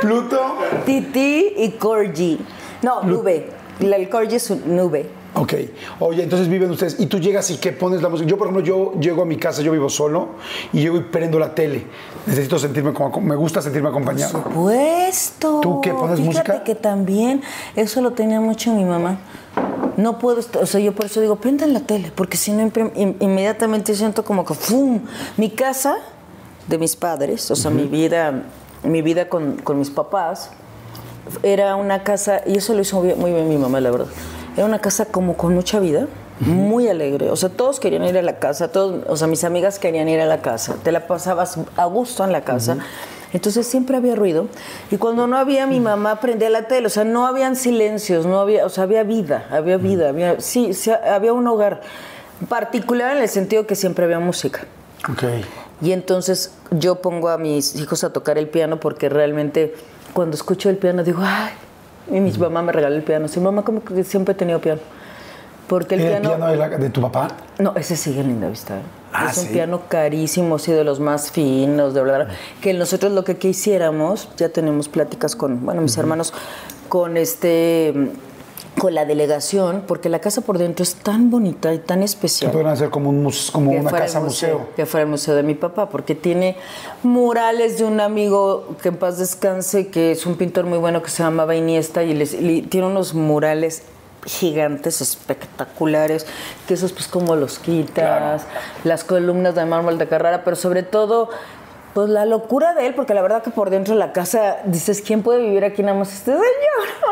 [0.00, 0.40] Pluto.
[0.84, 2.40] Titi y Corgi.
[2.82, 3.48] No, nube.
[3.78, 5.08] La- El Corgi es un nube.
[5.34, 5.54] Ok.
[6.00, 6.98] Oye, entonces viven ustedes.
[6.98, 8.28] Y tú llegas y qué pones la música.
[8.28, 10.30] Yo, por ejemplo, yo llego a mi casa, yo vivo solo,
[10.72, 11.86] y llego y prendo la tele.
[12.26, 13.20] Necesito sentirme como.
[13.20, 14.42] Me gusta sentirme acompañado.
[14.42, 15.60] Puesto.
[15.60, 16.64] ¿Tú qué, pones Fíjate música?
[16.64, 17.40] que también
[17.76, 19.18] eso lo tenía mucho mi mamá.
[20.00, 22.62] No puedo, est- o sea, yo por eso digo, prendan la tele, porque si no,
[22.94, 25.00] in- inmediatamente siento como que ¡fum!
[25.36, 25.96] Mi casa
[26.68, 28.44] de mis padres, o sea, mi vida,
[28.82, 30.50] mi vida con, con mis papás,
[31.42, 34.06] era una casa, y eso lo hizo muy bien, muy bien mi mamá, la verdad.
[34.56, 36.06] Era una casa como con mucha vida,
[36.40, 37.30] muy alegre.
[37.30, 40.20] O sea, todos querían ir a la casa, todos, o sea, mis amigas querían ir
[40.20, 40.76] a la casa.
[40.82, 42.78] Te la pasabas a gusto en la casa.
[43.32, 44.48] Entonces siempre había ruido.
[44.90, 46.86] Y cuando no había, mi mamá prendía la tele.
[46.88, 50.08] O sea, no habían silencios, no había, o sea, había vida, había vida.
[50.08, 51.80] Había, sí, sí, había un hogar
[52.48, 54.62] particular en el sentido que siempre había música.
[55.10, 55.22] Ok.
[55.82, 59.74] Y entonces yo pongo a mis hijos a tocar el piano porque realmente
[60.12, 61.52] cuando escucho el piano digo, ay,
[62.10, 63.28] y mi mamá me regaló el piano.
[63.28, 64.80] Sí, mamá, como que siempre he tenido piano.
[65.68, 66.36] Porque el ¿Era el piano...
[66.36, 67.28] piano de, la- de tu papá?
[67.60, 68.78] No, ese sigue en Linda Vista.
[69.12, 69.52] Ah, es un ¿sí?
[69.52, 72.28] piano carísimo, sí, de los más finos, de verdad.
[72.60, 76.32] Que nosotros lo que quisiéramos, ya tenemos pláticas con, bueno, mis hermanos,
[76.88, 78.12] con este
[78.78, 82.50] con la delegación, porque la casa por dentro es tan bonita y tan Que especial.
[82.50, 84.68] podrían hacer como, un mus- como Que una casa museo.
[84.74, 86.56] Que fuera el museo de mi papá, porque tiene
[87.02, 91.10] murales de un amigo que en paz descanse, que es un pintor muy bueno que
[91.10, 93.82] se llamaba Iniesta, y les- y tiene unos murales
[94.24, 96.26] gigantes, espectaculares,
[96.68, 98.42] que esos pues como los quitas,
[98.84, 101.30] las columnas de mármol de Carrara, pero sobre todo
[101.94, 105.02] pues la locura de él, porque la verdad que por dentro de la casa dices,
[105.02, 106.44] ¿quién puede vivir aquí nada más este señor?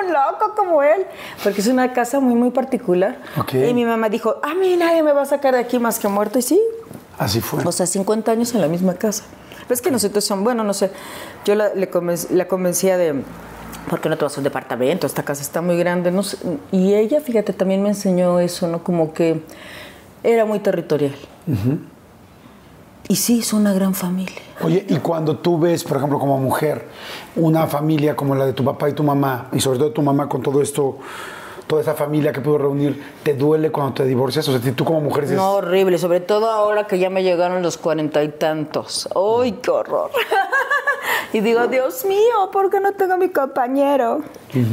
[0.06, 1.04] Un loco como él,
[1.42, 3.16] porque es una casa muy, muy particular.
[3.52, 6.06] Y mi mamá dijo, a mí nadie me va a sacar de aquí más que
[6.06, 6.60] muerto, y sí,
[7.18, 7.64] Así fue.
[7.64, 9.24] o sea, 50 años en la misma casa.
[9.62, 10.92] Pero es que nosotros son, bueno, no sé,
[11.44, 13.22] yo la, le conven- la convencía de,
[13.88, 15.06] ¿por qué no te vas a un departamento?
[15.06, 16.10] Esta casa está muy grande.
[16.10, 16.38] No sé.
[16.72, 18.84] Y ella, fíjate, también me enseñó eso, ¿no?
[18.84, 19.42] Como que
[20.22, 21.14] era muy territorial.
[23.08, 24.36] Y sí, es una gran familia.
[24.60, 26.86] Oye, y cuando tú ves, por ejemplo, como mujer,
[27.36, 30.28] una familia como la de tu papá y tu mamá, y sobre todo tu mamá
[30.28, 30.98] con todo esto,
[31.68, 34.48] toda esa familia que pudo reunir, ¿te duele cuando te divorcias?
[34.48, 37.62] O sea, tú como mujer dices, No, horrible, sobre todo ahora que ya me llegaron
[37.62, 39.08] los cuarenta y tantos.
[39.14, 40.10] ¡Ay, qué horror!
[41.32, 44.22] y digo, Dios mío, ¿por qué no tengo a mi compañero?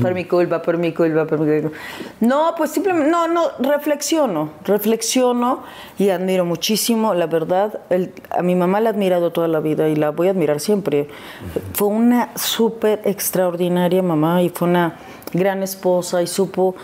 [0.02, 1.78] Por mi culpa, por mi culpa, por mi culpa.
[2.22, 5.64] No, pues simplemente, no, no, reflexiono, reflexiono
[6.00, 7.82] y admiro muchísimo, la verdad.
[7.90, 10.60] el- a mi mamá la he admirado toda la vida y la voy a admirar
[10.62, 11.10] siempre.
[11.74, 14.96] Fue una súper extraordinaria mamá y fue una
[15.38, 16.76] gran esposa y supo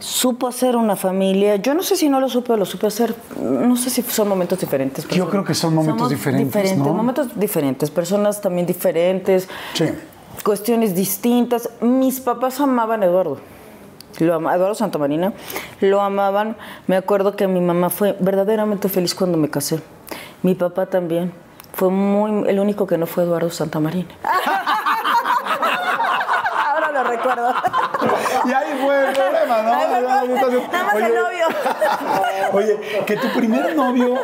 [0.00, 1.56] supo hacer una familia.
[1.56, 3.16] Yo no sé si no lo supe o lo supe hacer.
[3.40, 5.08] No sé si son momentos diferentes.
[5.08, 6.94] Yo creo que son momentos Somos diferentes, diferentes ¿no?
[6.94, 9.86] momentos diferentes, personas también diferentes, Sí.
[10.44, 11.68] cuestiones distintas.
[11.80, 13.38] Mis papás amaban a Eduardo.
[14.20, 15.32] Lo ama- Eduardo Santamarina,
[15.80, 16.56] lo amaban.
[16.86, 19.80] Me acuerdo que mi mamá fue verdaderamente feliz cuando me casé.
[20.42, 21.32] Mi papá también.
[21.72, 24.08] Fue muy, el único que no fue Eduardo Santamarina.
[26.72, 27.54] Ahora lo recuerdo.
[28.44, 29.70] Y ahí fue el problema, ¿no?
[29.70, 31.46] Nada más el novio.
[32.52, 34.14] Oye, que tu primer novio,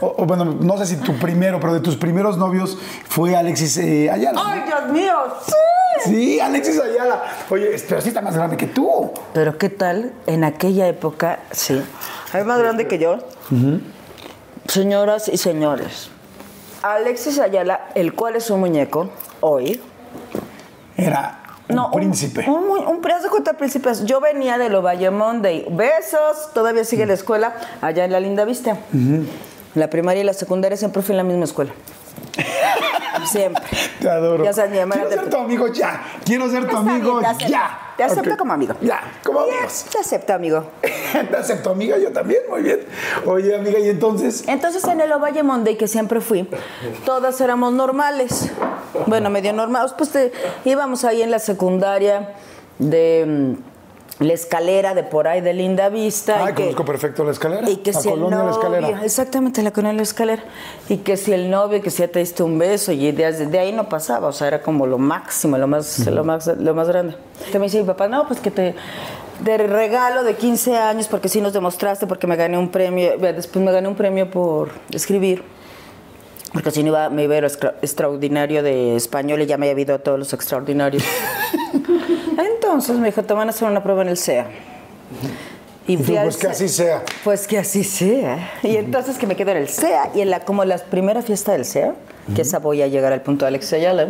[0.00, 3.76] o, o bueno, no sé si tu primero, pero de tus primeros novios fue Alexis
[3.78, 4.40] eh, Ayala.
[4.44, 5.16] ¡Ay, Dios mío!
[5.44, 5.52] ¡Sí!
[6.04, 7.22] Sí, Alexis Ayala.
[7.50, 9.12] Oye, pero sí está más grande que tú.
[9.32, 10.12] Pero ¿qué tal?
[10.26, 11.82] En aquella época, sí.
[12.34, 13.18] Es más grande que yo.
[14.66, 16.10] Señoras y señores,
[16.82, 19.80] Alexis Ayala, el cual es un muñeco, hoy.
[20.96, 21.41] Era
[21.72, 22.44] un No, príncipe.
[22.48, 23.00] Un, un, un
[23.56, 24.04] príncipes.
[24.04, 25.66] Yo venía de Ovalle Monday.
[25.70, 28.76] Besos, todavía sigue la escuela allá en la Linda Vista.
[29.74, 31.72] La primaria y la secundaria siempre fui en la misma escuela.
[33.26, 33.62] Siempre.
[34.00, 34.44] Te adoro.
[34.44, 36.02] Ya sabes, mi mamá Quiero ser tu amigo ya.
[36.24, 37.78] Quiero ser tu bien, amigo te ya.
[37.96, 38.74] Te acepto como amigo.
[38.80, 39.84] Ya, como amigos.
[39.90, 40.64] Te acepto, amigo.
[40.82, 42.80] Te acepto, amiga, yo también, muy bien.
[43.26, 44.44] Oye, amiga, y entonces.
[44.48, 46.48] Entonces en el Ovalle Monday, que siempre fui,
[47.04, 48.50] todas éramos normales.
[49.06, 49.92] Bueno, medio normales.
[49.96, 50.32] Pues te-
[50.64, 52.30] íbamos ahí en la secundaria
[52.78, 53.71] de mm,
[54.26, 56.44] la escalera de por ahí de Linda Vista.
[56.44, 57.68] Ay, y que- conozco perfecto la escalera.
[57.70, 59.04] y que la si el colonia novio, La Escalera.
[59.04, 60.42] exactamente la colonia La Escalera,
[60.88, 63.58] y que si el novio, que si ya te diste un beso, y de, de
[63.58, 66.88] ahí no pasaba, o sea, era como lo máximo, lo más, lo más, lo más
[66.88, 67.16] grande.
[67.50, 68.74] Te me dice mi papá, no, pues que te,
[69.40, 73.64] de regalo de 15 años, porque sí nos demostraste, porque me gané un premio, después
[73.64, 75.42] me gané un premio por escribir.
[76.52, 77.46] Porque si no iba, me iba a ir a
[77.80, 81.02] extraordinario de español y ya me había ido a todos los extraordinarios.
[82.38, 84.46] Entonces me dijo, te van a hacer una prueba en el CEA.
[85.86, 86.50] Y tú, pues que CEA.
[86.52, 87.02] así sea.
[87.24, 88.52] Pues que así sea.
[88.62, 91.52] Y entonces que me quedo en el CEA y en la como la primera fiesta
[91.52, 91.94] del CEA,
[92.36, 94.08] que esa voy a llegar al punto de Alex Ayala,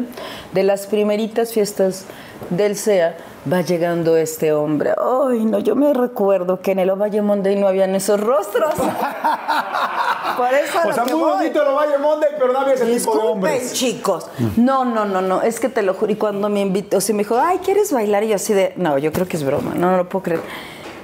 [0.52, 2.04] de las primeritas fiestas
[2.50, 3.16] del CEA
[3.50, 4.92] va llegando este hombre.
[5.30, 8.74] Ay, no, yo me recuerdo que en el Ovalle Monday no habían esos rostros.
[10.37, 11.32] Por eso a O sea, muy voy.
[11.32, 13.72] bonito lo Valle Monday, pero no había ese tipo de Disculpen, hombres.
[13.72, 14.26] chicos.
[14.56, 15.42] No, no, no, no.
[15.42, 16.12] Es que te lo juro.
[16.12, 18.22] Y cuando me invitó, o sea, me dijo, ay, ¿quieres bailar?
[18.24, 19.72] Y yo así de, no, yo creo que es broma.
[19.74, 20.40] No, no lo puedo creer.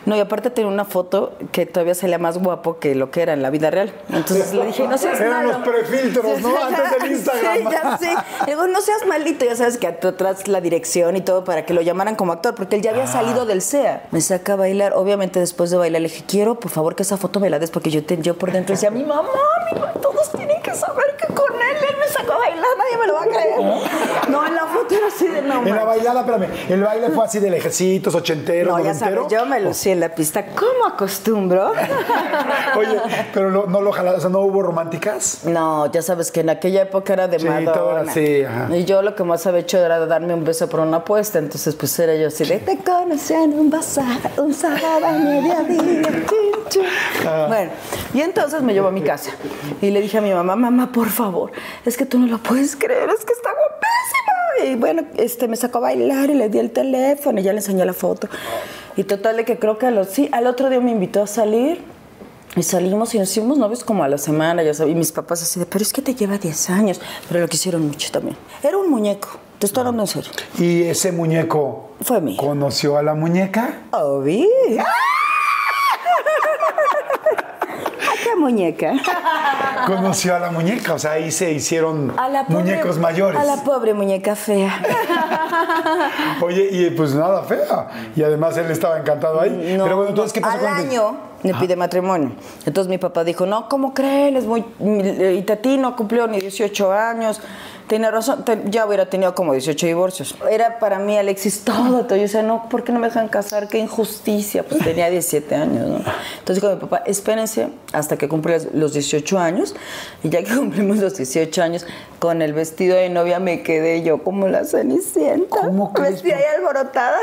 [0.09, 3.33] No, y aparte tenía una foto que todavía salía más guapo que lo que era
[3.35, 3.93] en la vida real.
[4.09, 5.59] Entonces le dije, no seas Eran malo.
[5.59, 6.49] los prefiltros, ¿no?
[6.65, 7.57] Antes del Instagram.
[7.59, 8.15] Sí, ya sé.
[8.47, 9.45] Le digo, no seas maldito.
[9.45, 12.77] Ya sabes que atrás la dirección y todo para que lo llamaran como actor, porque
[12.77, 12.95] él ya Ah.
[12.95, 14.05] había salido del CEA.
[14.11, 14.95] Me saca a bailar.
[14.95, 17.71] Obviamente, después de bailar, le dije, quiero, por favor, que esa foto me la des,
[17.71, 19.29] porque yo, te- yo por dentro decía, mi mamá,
[19.73, 22.99] mi mamá, todos tienen que saber que con él él me sacó a bailar, nadie
[23.01, 24.29] me lo va a creer.
[24.29, 25.67] No, en la foto era así de no.
[25.67, 29.47] En la bailada, espérame, el baile fue así de lejecitos, ochenteros, No, ya sabes, yo
[29.47, 30.47] me lucí en la pista.
[30.55, 31.73] ¿Cómo acostumbro?
[32.77, 33.01] Oye,
[33.33, 35.41] pero no lo jalaste, o sea, no hubo románticas.
[35.45, 38.77] No, ya sabes que en aquella época era de Sí, todo así, ajá.
[38.77, 41.39] Y yo lo que más había hecho era darme un beso por una apuesta.
[41.39, 45.65] Entonces, pues era yo así de te conocí en un bazar, un sábado a mediodía.
[45.69, 46.83] chin, chin".
[47.27, 47.47] Ah.
[47.49, 47.71] Bueno,
[48.15, 49.31] y entonces me llevó a mi casa.
[49.81, 51.53] Y le dije a mi mamá, mamá, por favor,
[51.85, 54.73] es que tú no lo puedes creer, es que está guapísimo.
[54.73, 57.59] Y bueno, este, me sacó a bailar y le di el teléfono y ya le
[57.59, 58.29] enseñé la foto.
[58.97, 61.27] Y total de que creo que a los, sí, al otro día me invitó a
[61.27, 61.81] salir.
[62.57, 64.93] Y salimos y nos hicimos novios como a la semana, ya sabes.
[64.93, 67.01] Y mis papás así de, pero es que te lleva 10 años.
[67.29, 68.37] Pero lo quisieron mucho también.
[68.63, 69.29] Era un muñeco.
[69.61, 70.31] Te estoy hablando en serio.
[70.59, 72.37] Y ese muñeco Fue mío.
[72.39, 73.83] conoció a la muñeca.
[73.93, 74.47] Obvio.
[78.01, 78.93] ¿A qué muñeca?
[79.87, 83.41] Conoció a la muñeca, o sea, ahí se hicieron A la pobre- muñecos mayores.
[83.41, 84.81] A la pobre muñeca fea.
[86.43, 87.89] Oye, y pues nada fea.
[88.17, 89.75] Y además él estaba encantado ahí.
[89.77, 92.33] No, Pero bueno, entonces, ¿qué pasó Al año me pide matrimonio.
[92.67, 94.37] Entonces mi papá dijo, no, ¿cómo creen?
[94.37, 94.65] Es muy...
[94.81, 97.41] Y Tati no cumplió ni 18 años.
[97.89, 100.37] Tiene razón, te- ya hubiera tenido como 18 divorcios.
[100.51, 102.05] Era para mí, Alexis, todo.
[102.05, 102.17] todo.
[102.17, 103.69] Yo decía, no, ¿por qué no me dejan casar?
[103.69, 104.63] Qué injusticia.
[104.63, 105.97] Pues tenía 17 años, ¿no?
[106.39, 109.75] Entonces dijo mi papá, espérense hasta que cumpla los 18 años.
[110.23, 111.87] Y ya que cumplimos los 18 años,
[112.19, 115.57] con el vestido de novia me quedé yo como la cenicienta.
[115.61, 116.23] ¿Cómo crees?
[116.23, 117.17] Vestida y alborotada.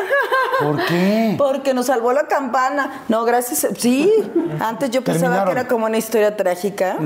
[0.62, 1.36] ¿Por qué?
[1.38, 3.04] Porque nos salvó la campana.
[3.08, 3.68] No, gracias.
[3.78, 4.12] Sí,
[4.60, 5.54] antes yo pensaba Terminaron.
[5.54, 6.98] que era como una historia trágica.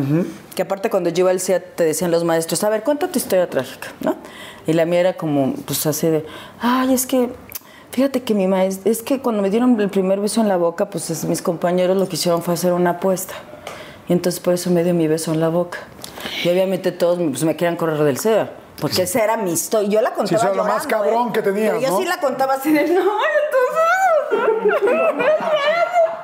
[0.56, 3.18] Que aparte cuando yo iba al CEA te decían los maestros, a ver, cuenta tu
[3.18, 4.16] historia trágica, ¿no?
[4.68, 6.26] Y la mía era como, pues así de,
[6.62, 7.30] ay, es que,
[7.92, 10.90] fíjate que mi maestra, es que cuando me dieron el primer beso en la boca,
[10.90, 13.34] pues es- mis compañeros lo que hicieron fue hacer una apuesta.
[14.08, 15.80] Y entonces por eso me dio mi beso en la boca.
[16.44, 18.52] Y obviamente todos pues, me querían correr del CEA.
[18.80, 19.90] Porque esa era mi historia.
[19.90, 21.32] Yo la contaba eso era lo más cabrón ¿eh?
[21.34, 21.98] que tenías, Pero yo ¿no?
[21.98, 24.80] sí la contaba así de, no, entonces...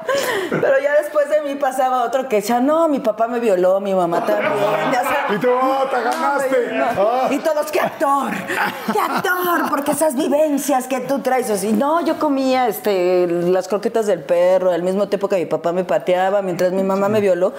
[0.50, 3.94] Pero ya después de mí pasaba otro que decía, no, mi papá me violó, mi
[3.94, 4.52] mamá también.
[4.92, 5.36] Ya sabes.
[5.36, 6.72] Y tú, oh, te ganaste.
[6.74, 7.28] No, Ah.
[7.32, 8.32] Y todos, qué actor,
[8.94, 11.50] qué actor, porque esas vivencias que tú traes.
[11.50, 15.72] Así, no, yo comía este, las croquetas del perro al mismo tiempo que mi papá
[15.72, 17.54] me pateaba mientras mi mamá me violó.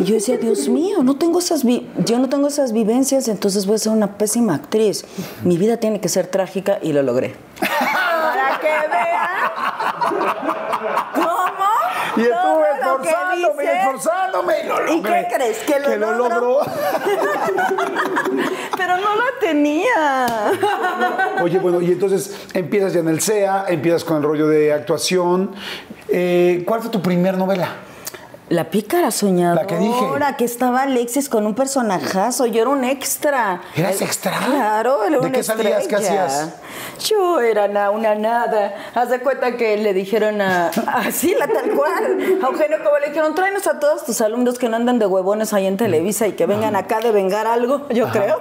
[0.00, 3.66] Y yo decía, Dios mío, no tengo esas vi- yo no tengo esas vivencias, entonces
[3.66, 5.04] voy a ser una pésima actriz.
[5.42, 7.34] Mi vida tiene que ser trágica y lo logré.
[7.60, 9.32] Para que vean
[12.16, 15.26] Y estuve lo que esforzándome, dice- esforzándome y lo ¿Y logré.
[15.28, 15.58] qué crees?
[15.58, 16.40] ¿Que lo lo logro?
[16.40, 16.60] logró.
[18.76, 20.52] Pero no la tenía.
[21.42, 25.52] Oye, bueno, y entonces empiezas ya en el CEA, empiezas con el rollo de actuación.
[26.08, 27.68] Eh, ¿Cuál fue tu primer novela?
[28.48, 29.62] La pícara soñadora.
[29.62, 30.06] La que dije.
[30.36, 32.44] que estaba Alexis con un personajazo.
[32.46, 33.62] Yo era un extra.
[33.74, 34.32] ¿Eras extra?
[34.44, 35.86] Claro, era ¿De qué salías?
[35.86, 36.50] ¿Qué hacías?
[37.08, 38.74] Yo era na- una nada.
[38.94, 40.68] Haz de cuenta que le dijeron a.
[40.86, 42.18] Así, la tal cual.
[42.42, 45.52] A Eugenio como le dijeron, tráenos a todos tus alumnos que no andan de huevones
[45.52, 48.40] ahí en Televisa y que vengan acá de vengar algo, yo creo.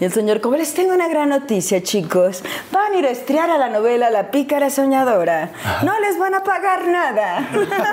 [0.00, 2.42] Y el señor, como les tengo una gran noticia, chicos.
[2.72, 5.50] Van a ir a estrear a la novela La pícara soñadora.
[5.82, 7.48] No les van a pagar nada.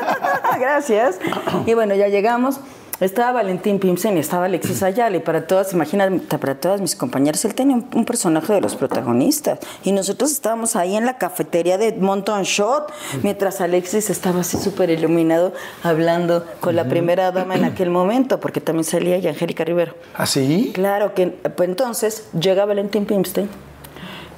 [0.59, 1.19] Gracias.
[1.65, 2.59] Y bueno, ya llegamos.
[3.03, 5.17] Estaba Valentín Pimsen y estaba Alexis Ayala.
[5.17, 8.77] Y para todas, imagínate, para todas mis compañeras, él tenía un, un personaje de los
[8.77, 9.59] protagonistas.
[9.83, 14.89] Y nosotros estábamos ahí en la cafetería de Monton Shot, mientras Alexis estaba así súper
[14.89, 15.51] iluminado,
[15.83, 19.95] hablando con la primera dama en aquel momento, porque también salía ella, Angélica Rivero.
[20.13, 20.71] ¿Así?
[20.73, 23.49] Claro que pues entonces llega Valentín Pimstein.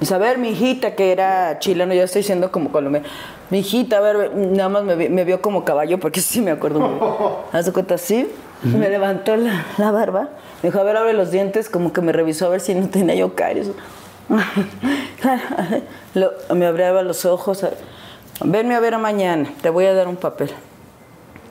[0.00, 3.06] Dice, a ver, mi hijita, que era chileno, yo estoy siendo como colombiano.
[3.48, 6.80] Mi hijita, a ver, nada más me, me vio como caballo, porque sí me acuerdo
[6.80, 7.12] muy bien.
[7.52, 7.96] Haz de cuenta
[8.74, 10.28] me levantó la, la barba,
[10.62, 12.88] me dijo, a ver, abre los dientes, como que me revisó a ver si no
[12.88, 13.68] tenía yo caries.
[16.14, 17.64] Lo- me abría los ojos,
[18.44, 20.50] venme a ver mañana, te voy a dar un papel.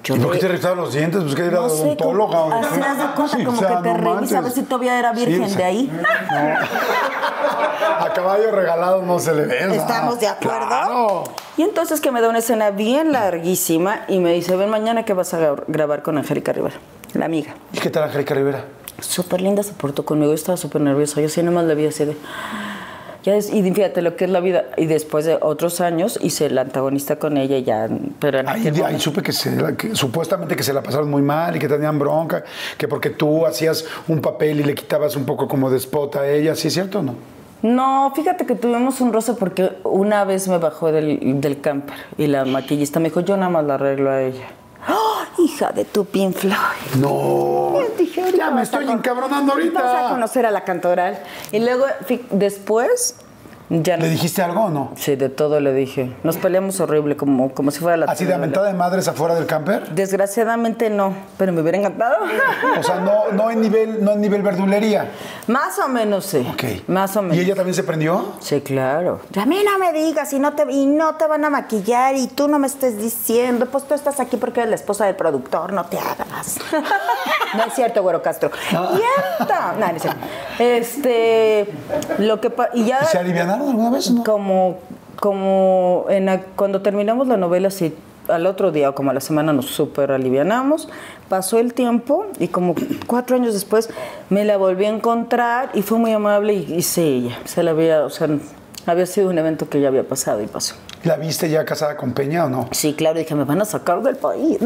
[0.04, 1.24] Yo ¿Y por qué te revisaban los dientes?
[1.24, 2.38] Pues que era no odontóloga.
[2.38, 4.52] como, así haz de cuenta, Sí, como o sea, que te no revisa a ver
[4.52, 5.92] si todavía era virgen de ahí.
[8.00, 9.76] A caballo regalado no se le ve.
[9.76, 10.68] ¿Estamos de acuerdo?
[10.68, 11.24] Claro.
[11.58, 15.14] Y entonces que me da una escena bien larguísima y me dice, ven mañana que
[15.14, 16.76] vas a gra- grabar con Angélica Rivera,
[17.20, 17.54] la amiga.
[17.74, 18.66] ¿Y qué tal Angélica Rivera?
[19.00, 22.06] Súper linda se portó conmigo, yo estaba súper nerviosa, yo sí nomás la vi así
[22.06, 22.16] de...
[23.24, 24.66] Ya es- y fíjate lo que es la vida.
[24.78, 29.00] Y después de otros años hice el antagonista con ella ya, pero en Ahí, ahí
[29.00, 31.98] supe que, se la- que supuestamente que se la pasaron muy mal y que tenían
[31.98, 32.44] bronca,
[32.78, 36.28] que porque tú hacías un papel y le quitabas un poco como de spot a
[36.30, 37.16] ella, ¿sí es cierto o no?
[37.64, 42.28] No, fíjate que tuvimos un roce porque una vez me bajó del, del camper y
[42.28, 44.46] la maquillista me dijo, yo nada más la arreglo a ella.
[44.88, 46.56] ¡Oh, hija de tu Pink Floyd!
[47.00, 47.80] No.
[47.98, 49.82] Dije, Ya me estoy encabronando ahorita.
[49.82, 51.18] Vas a conocer a la cantoral.
[51.52, 51.86] Y luego,
[52.32, 53.16] después,
[53.70, 54.10] ya ¿Le no.
[54.10, 54.92] dijiste algo o no?
[54.96, 56.16] Sí, de todo le dije.
[56.24, 59.46] Nos peleamos horrible, como, como si fuera la ¿Así de mentada de madres afuera del
[59.46, 59.90] camper?
[59.90, 62.16] Desgraciadamente no, pero me hubiera encantado.
[62.80, 65.10] O sea, no, no en nivel, no en nivel verdulería.
[65.48, 66.48] Más o menos sí.
[66.52, 66.88] Ok.
[66.88, 67.38] Más o menos.
[67.38, 68.34] ¿Y ella también se prendió?
[68.40, 69.22] Sí, claro.
[69.40, 72.28] A mí no me digas y no, te, y no te van a maquillar y
[72.28, 75.74] tú no me estés diciendo, pues tú estás aquí porque eres la esposa del productor,
[75.74, 76.58] no te hagas.
[77.56, 78.52] no es cierto, Güero Castro.
[78.70, 79.54] ¡Cierto!
[79.80, 80.20] No, no es cierto.
[80.60, 81.68] Este,
[82.20, 83.18] lo que pa- y ya ¿Y ¿Se
[83.56, 84.24] alguna vez no?
[84.24, 84.78] como
[85.20, 87.94] como en la- cuando terminamos la novela sí
[88.28, 90.90] al otro día o como a la semana nos súper alivianamos
[91.30, 92.76] pasó el tiempo y como
[93.08, 93.90] cuatro años después
[94.30, 97.72] me la volví a encontrar y fue muy amable y, y sí ella se la
[97.72, 98.28] había o sea
[98.88, 102.14] había sido un evento que ya había pasado y pasó ¿La viste ya casada con
[102.14, 102.68] Peña o no?
[102.72, 104.58] sí claro dije me van a sacar del país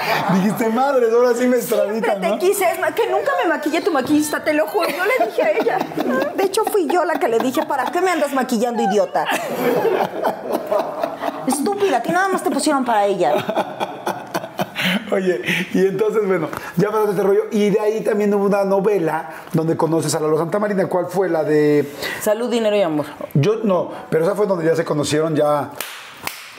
[0.34, 2.38] Dijiste, madre, ahora sí me extradita, Siempre te ¿no?
[2.38, 4.88] quise, es que nunca me maquillé tu maquillista, te lo juro.
[4.88, 5.78] Yo le dije a ella.
[6.36, 9.26] De hecho, fui yo la que le dije, ¿para qué me andas maquillando, idiota?
[11.46, 13.32] Estúpida, a ti nada más te pusieron para ella.
[15.12, 15.40] Oye,
[15.74, 17.42] y entonces, bueno, ya pasaste este rollo.
[17.50, 20.86] Y de ahí también hubo una novela donde conoces a Lalo Santa Marina.
[20.86, 21.90] ¿Cuál fue la de.?
[22.20, 23.06] Salud, dinero y amor.
[23.34, 25.70] Yo no, pero esa fue donde ya se conocieron, ya.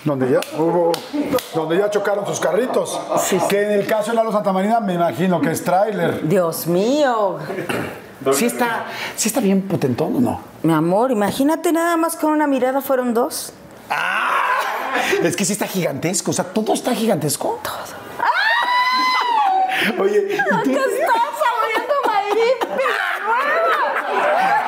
[0.03, 0.91] Donde ya hubo.
[1.53, 2.99] Donde ya chocaron sus carritos.
[3.49, 6.27] Que en el caso de Lalo Santa Marina, me imagino que es tráiler.
[6.27, 7.37] Dios mío.
[8.33, 8.85] Sí está,
[9.15, 10.41] sí está bien potentón o no.
[10.63, 13.53] Mi amor, imagínate nada más con una mirada fueron dos.
[15.23, 17.59] Es que sí está gigantesco, o sea, todo está gigantesco.
[17.63, 18.01] Todo.
[20.03, 20.71] Oye, ¿y tú-.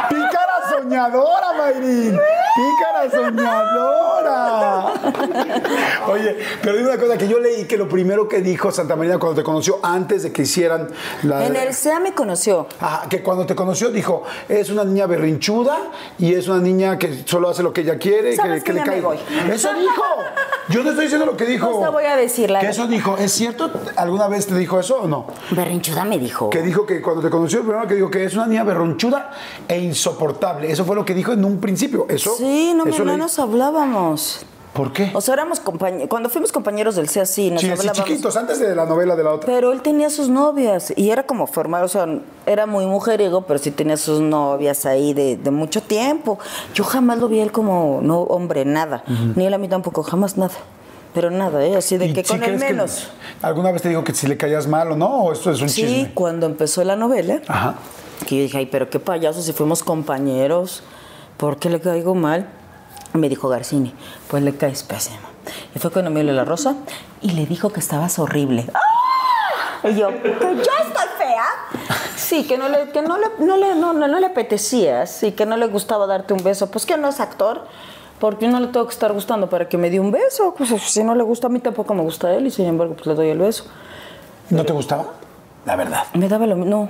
[0.10, 2.20] Pícara soñadora, Mayrín.
[2.56, 4.23] Pícara soñadora.
[6.10, 9.18] Oye, pero dime una cosa, que yo leí que lo primero que dijo Santa María
[9.18, 10.90] cuando te conoció, antes de que hicieran
[11.24, 11.46] la...
[11.46, 12.68] En el SEA me conoció.
[12.80, 15.78] Ajá, que cuando te conoció dijo, es una niña berrinchuda
[16.18, 18.84] y es una niña que solo hace lo que ella quiere, ¿Sabes que que le
[18.84, 19.04] cae.
[19.52, 20.04] Eso dijo.
[20.70, 21.82] Yo no estoy diciendo lo que dijo.
[21.82, 23.18] Te voy a decir la Que eso dijo.
[23.18, 23.70] ¿Es cierto?
[23.96, 25.28] ¿Alguna vez te dijo eso o no?
[25.52, 26.50] Berrinchuda me dijo.
[26.50, 29.32] Que dijo que cuando te conoció, primero que dijo que es una niña berronchuda
[29.68, 30.72] e insoportable.
[30.72, 32.06] Eso fue lo que dijo en un principio.
[32.10, 32.36] Eso.
[32.38, 34.23] Sí, no, eso no nos hablábamos.
[34.74, 35.12] ¿Por qué?
[35.14, 36.08] O sea, éramos compañeros.
[36.10, 39.24] Cuando fuimos compañeros del CEA, sí, nos sí, sí, chiquitos, antes de la novela de
[39.24, 39.46] la otra.
[39.46, 42.08] Pero él tenía sus novias y era como formar, o sea,
[42.48, 46.40] era muy mujeriego, pero sí tenía sus novias ahí de, de mucho tiempo.
[46.74, 49.04] Yo jamás lo vi a él como, no, hombre, nada.
[49.36, 50.56] Ni él a mí tampoco, jamás nada.
[51.14, 51.76] Pero nada, ¿eh?
[51.76, 53.08] Así de ¿Y que sí con él crees que menos.
[53.44, 55.26] ¿Alguna vez te dijo que si le caías mal o no?
[55.26, 56.12] ¿O esto es un Sí, chisme?
[56.16, 57.76] cuando empezó la novela, Ajá.
[58.26, 60.82] que yo dije, ay, pero qué payaso, si fuimos compañeros,
[61.38, 62.50] ¿por qué le caigo mal?
[63.14, 63.94] Me dijo Garcini,
[64.28, 65.18] pues le caes pésimo.
[65.76, 66.76] Y fue cuando me dio la rosa
[67.22, 68.66] y le dijo que estabas horrible.
[68.74, 69.88] ¡Ah!
[69.90, 71.46] Y yo, ¿que yo estoy fea?
[72.16, 75.34] Sí, que no le, que no le, no le, no, no, no le apetecías sí,
[75.34, 76.72] que no le gustaba darte un beso.
[76.72, 77.66] Pues que no es actor,
[78.20, 80.56] porque no le tengo que estar gustando para que me dé un beso.
[80.58, 82.94] Pues si no le gusta a mí, tampoco me gusta a él y sin embargo,
[82.96, 83.66] pues le doy el beso.
[84.50, 85.06] ¿No te gustaba?
[85.66, 86.04] La verdad.
[86.14, 86.72] Me daba lo mismo.
[86.72, 86.90] No,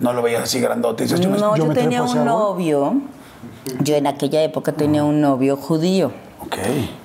[0.00, 1.04] No lo veías así grandote.
[1.04, 2.50] y dices, yo me- no, yo, me tenía trepo hacia un abajo.
[2.54, 2.94] novio.
[3.80, 6.12] Yo en aquella época tenía un novio judío.
[6.40, 6.56] Ok.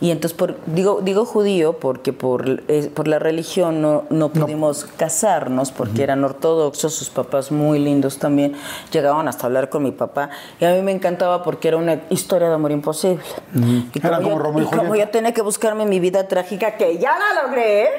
[0.02, 4.86] Y entonces, por, digo, digo judío porque por, eh, por la religión no, no pudimos
[4.98, 8.56] casarnos, porque eran ortodoxos, sus papás muy lindos también,
[8.92, 10.32] llegaban hasta hablar con mi papá.
[10.60, 13.24] Y a mí me encantaba porque era una historia de amor imposible.
[13.54, 16.76] Y Era como yo, Romeo y y como yo tenía que buscarme mi vida trágica,
[16.76, 17.90] que ya la logré,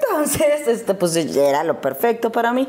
[0.00, 2.68] entonces, este, pues ya era lo perfecto para mí.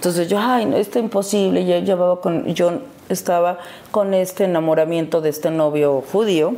[0.00, 1.66] Entonces yo, ay, no, esto es imposible.
[1.66, 2.80] Yo llevaba con, yo
[3.10, 3.58] estaba
[3.90, 6.54] con este enamoramiento de este novio judío.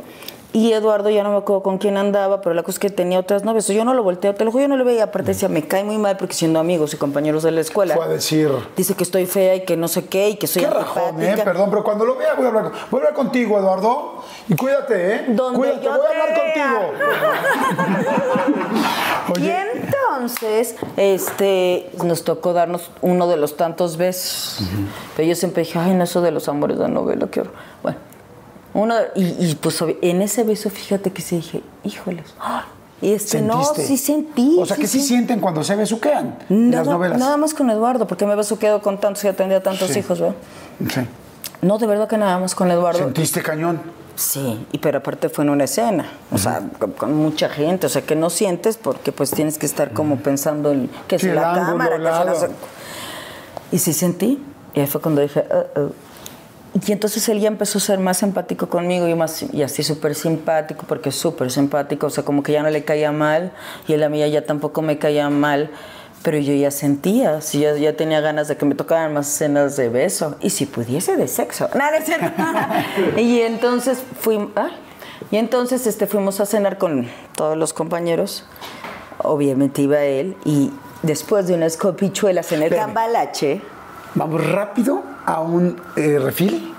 [0.55, 3.17] Y Eduardo ya no me acuerdo con quién andaba, pero la cosa es que tenía
[3.19, 3.67] otras novias.
[3.67, 5.05] Yo no lo volteé, te lo juro, yo no le veía.
[5.05, 7.95] Aparte decía, me cae muy mal porque siendo amigos y compañeros de la escuela.
[7.95, 8.51] Fue a decir.
[8.77, 11.35] Dice que estoy fea y que no sé qué y que soy Qué rajón, ¿eh?
[11.43, 14.23] Perdón, pero cuando lo vea voy a hablar, con- voy a hablar contigo, Eduardo.
[14.47, 15.25] Y cuídate, ¿eh?
[15.29, 18.13] Donde cuídate, yo voy a te hablar contigo.
[19.29, 24.59] Y Oye, entonces, este, nos tocó darnos uno de los tantos besos.
[25.15, 27.53] Pero yo siempre dije, ay, no, eso de los amores de novela, qué horror.
[27.81, 27.97] Bueno,
[28.73, 32.33] uno, y, y, pues en ese beso, fíjate que sí dije, híjoles.
[32.39, 32.63] ay,
[33.01, 34.57] Y este, no, sí sentí.
[34.59, 37.19] O sea, que sí sienten cuando se besuquean en las Nada, novelas.
[37.19, 39.99] nada más con Eduardo, porque me besuqueado con tantos y atendía a tantos Sí.
[39.99, 40.35] hijos, ¿verdad?
[40.89, 41.01] Sí.
[41.61, 42.99] No, de verdad que nada más con Eduardo.
[42.99, 43.81] ¿Sentiste cañón?
[44.15, 47.89] Sí, y pero aparte fue en una escena, o sea, con, con mucha gente, o
[47.89, 51.49] sea, que no sientes porque pues tienes que estar como pensando en que el la
[51.53, 52.35] ángulo, cámara, el que lado.
[52.39, 52.49] sé-
[53.71, 54.39] Y sí sentí,
[54.75, 55.93] y ahí fue cuando dije, "Uh, uh".
[56.73, 60.15] Y entonces él ya empezó a ser más empático conmigo y, más, y así súper
[60.15, 63.51] simpático, porque es súper simpático, o sea, como que ya no le caía mal,
[63.87, 65.69] y él a mí ya tampoco me caía mal,
[66.23, 69.75] pero yo ya sentía, sí, ya, ya tenía ganas de que me tocaran más escenas
[69.77, 72.41] de beso, y si pudiese de sexo, nada de cierto.
[73.17, 74.71] y entonces fui, ay,
[75.29, 78.45] y entonces este, fuimos a cenar con todos los compañeros,
[79.19, 80.71] obviamente iba él, y
[81.03, 82.85] después de unas copichuelas en el Espérame.
[82.87, 83.61] cambalache,
[84.15, 86.73] Vamos rápido a un eh, refil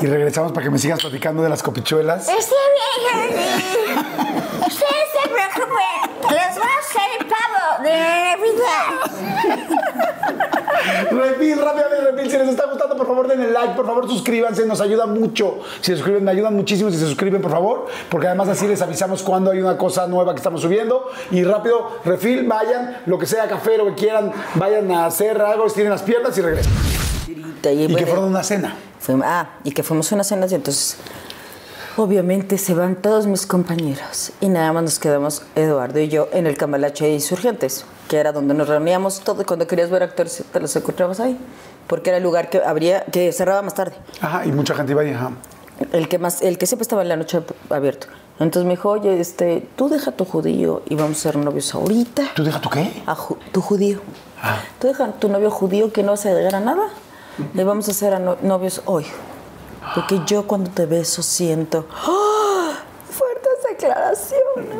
[0.00, 2.28] y regresamos para que me sigas platicando de las copichuelas.
[2.28, 2.54] Está
[3.22, 6.00] bien, Ustedes se preocupen.
[6.30, 10.04] Les voy a hacer el pavo de Navidad.
[11.10, 12.30] Refil, rápidamente, refil.
[12.30, 15.60] Si les está gustando, por favor, denle like, por favor, suscríbanse, nos ayuda mucho.
[15.80, 18.80] Si se suscriben, me ayudan muchísimo si se suscriben, por favor, porque además así les
[18.82, 21.10] avisamos cuando hay una cosa nueva que estamos subiendo.
[21.30, 25.66] Y rápido, refil, vayan, lo que sea, café, lo que quieran, vayan a hacer algo,
[25.66, 26.72] estiren las piernas y regresen.
[27.28, 28.76] y, Y que fueron a una cena.
[29.00, 30.96] Fuimos- ah, y que fuimos a una cena y entonces,
[31.96, 36.46] obviamente se van todos mis compañeros y nada más nos quedamos Eduardo y yo en
[36.46, 39.44] el Cambalache de Insurgentes, que era donde nos reuníamos todo.
[39.46, 41.38] Cuando querías ver actores, te los encontrabas ahí,
[41.86, 43.94] porque era el lugar que abría, que cerraba más tarde.
[44.20, 45.30] Ajá, y mucha gente iba ahí, ajá.
[45.92, 48.06] El que más, el que siempre estaba en la noche abierto.
[48.38, 52.22] Entonces me dijo, oye, este, tú deja tu judío y vamos a ser novios ahorita.
[52.34, 53.02] ¿Tú deja tu qué?
[53.06, 54.00] A ju- tu judío.
[54.42, 54.60] Ah.
[54.80, 56.82] Tú deja tu novio judío que no vas a llegar a nada.
[57.54, 59.06] Le vamos a hacer a no- novios hoy.
[59.94, 62.72] Porque yo cuando te beso siento ¡ah!
[63.10, 64.76] fuertes declaraciones.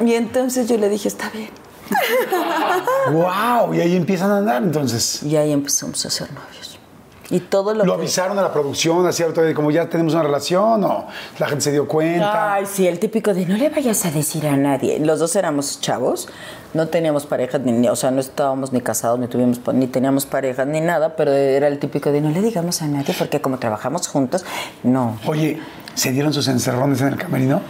[0.00, 1.50] Y entonces yo le dije, está bien.
[3.12, 3.74] ¡Wow!
[3.74, 5.22] Y ahí empiezan a andar, entonces.
[5.22, 6.78] Y ahí empezamos a ser novios.
[7.30, 8.02] Y todo lo, ¿Lo que...
[8.02, 11.06] avisaron a la producción, así ahorita, como ya tenemos una relación o
[11.38, 12.54] la gente se dio cuenta?
[12.54, 14.98] Ay, sí, el típico de no le vayas a decir a nadie.
[14.98, 16.28] Los dos éramos chavos,
[16.74, 20.66] no teníamos parejas, ni, o sea, no estábamos ni casados, ni, tuvimos, ni teníamos parejas,
[20.66, 24.08] ni nada, pero era el típico de no le digamos a nadie porque como trabajamos
[24.08, 24.44] juntos,
[24.82, 25.18] no.
[25.26, 25.58] Oye,
[25.94, 27.60] ¿se dieron sus encerrones en el camerino?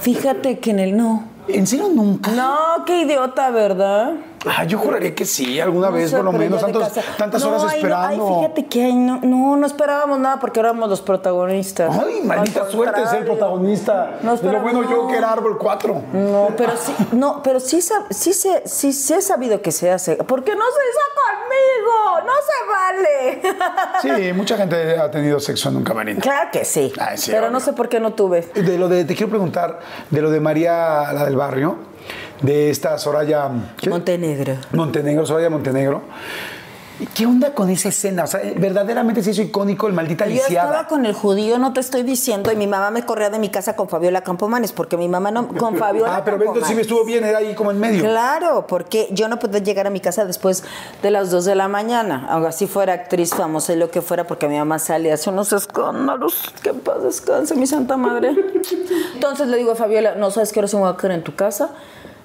[0.00, 1.28] Fíjate que en el no.
[1.48, 2.30] ¿En serio nunca?
[2.32, 4.12] No, qué idiota, ¿verdad?
[4.44, 7.50] Ah, yo juraría que sí, alguna No vez sé, por lo menos, tantos- tantas No,
[7.50, 8.28] horas ay, no, esperando.
[8.28, 11.96] ay, fíjate que ay, no, no, no esperábamos nada porque éramos los protagonistas.
[12.04, 14.18] Ay, maldita Al suerte ser protagonista.
[14.22, 16.02] No, de lo bueno yo que era Árbol 4.
[16.12, 17.80] No, pero sí, no, pero sí,
[18.10, 20.16] sí, se- sí, sí he sabido que se hace.
[20.16, 24.26] Porque no se hizo conmigo, no se vale.
[24.26, 26.16] Sí, mucha gente ha tenido sexo en un camarín.
[26.18, 27.52] claro que sí, Ay, sí, pero obvio.
[27.52, 28.40] no sé por qué no tuve.
[28.54, 29.78] De lo de, te quiero preguntar,
[30.10, 31.76] de lo de María, la del barrio,
[32.42, 33.88] de esta Soraya ¿qué?
[33.88, 34.56] Montenegro.
[34.72, 36.02] Montenegro, Soraya Montenegro.
[37.14, 38.24] ¿Qué onda con esa escena?
[38.24, 41.80] O sea, verdaderamente se hizo icónico el maldita Yo estaba con el judío, no te
[41.80, 45.08] estoy diciendo, y mi mamá me corría de mi casa con Fabiola Campomanes, porque mi
[45.08, 46.86] mamá no, con Fabiola Ah, pero entonces sí me Campomanes.
[46.86, 48.02] estuvo bien, era ahí como en medio.
[48.04, 50.62] Claro, porque yo no podía llegar a mi casa después
[51.02, 54.24] de las 2 de la mañana, aunque así fuera actriz famosa y lo que fuera,
[54.26, 56.52] porque mi mamá salía hace unos escándalos.
[56.62, 58.36] Que paz descanse, mi santa madre.
[59.14, 61.24] Entonces le digo a Fabiola, no sabes qué hora se me va a quedar en
[61.24, 61.70] tu casa.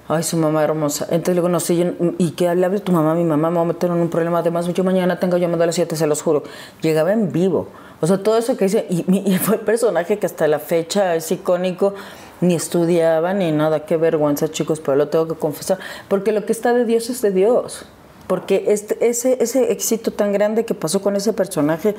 [0.08, 1.06] Ay, su mamá hermosa.
[1.10, 3.66] Entonces le sé, yo- y que le hable tu mamá, mi mamá me va a
[3.66, 4.38] meter en un problema.
[4.38, 6.42] Además, yo mañana tengo llamada a las 7, se los juro.
[6.80, 7.68] Llegaba en vivo.
[8.00, 11.14] O sea, todo eso que dice, y, y fue el personaje que hasta la fecha
[11.14, 11.94] es icónico.
[12.40, 15.78] Ni estudiaba ni nada, qué vergüenza, chicos, pero lo tengo que confesar.
[16.08, 17.84] Porque lo que está de Dios es de Dios.
[18.28, 21.96] Porque este, ese, ese éxito tan grande que pasó con ese personaje,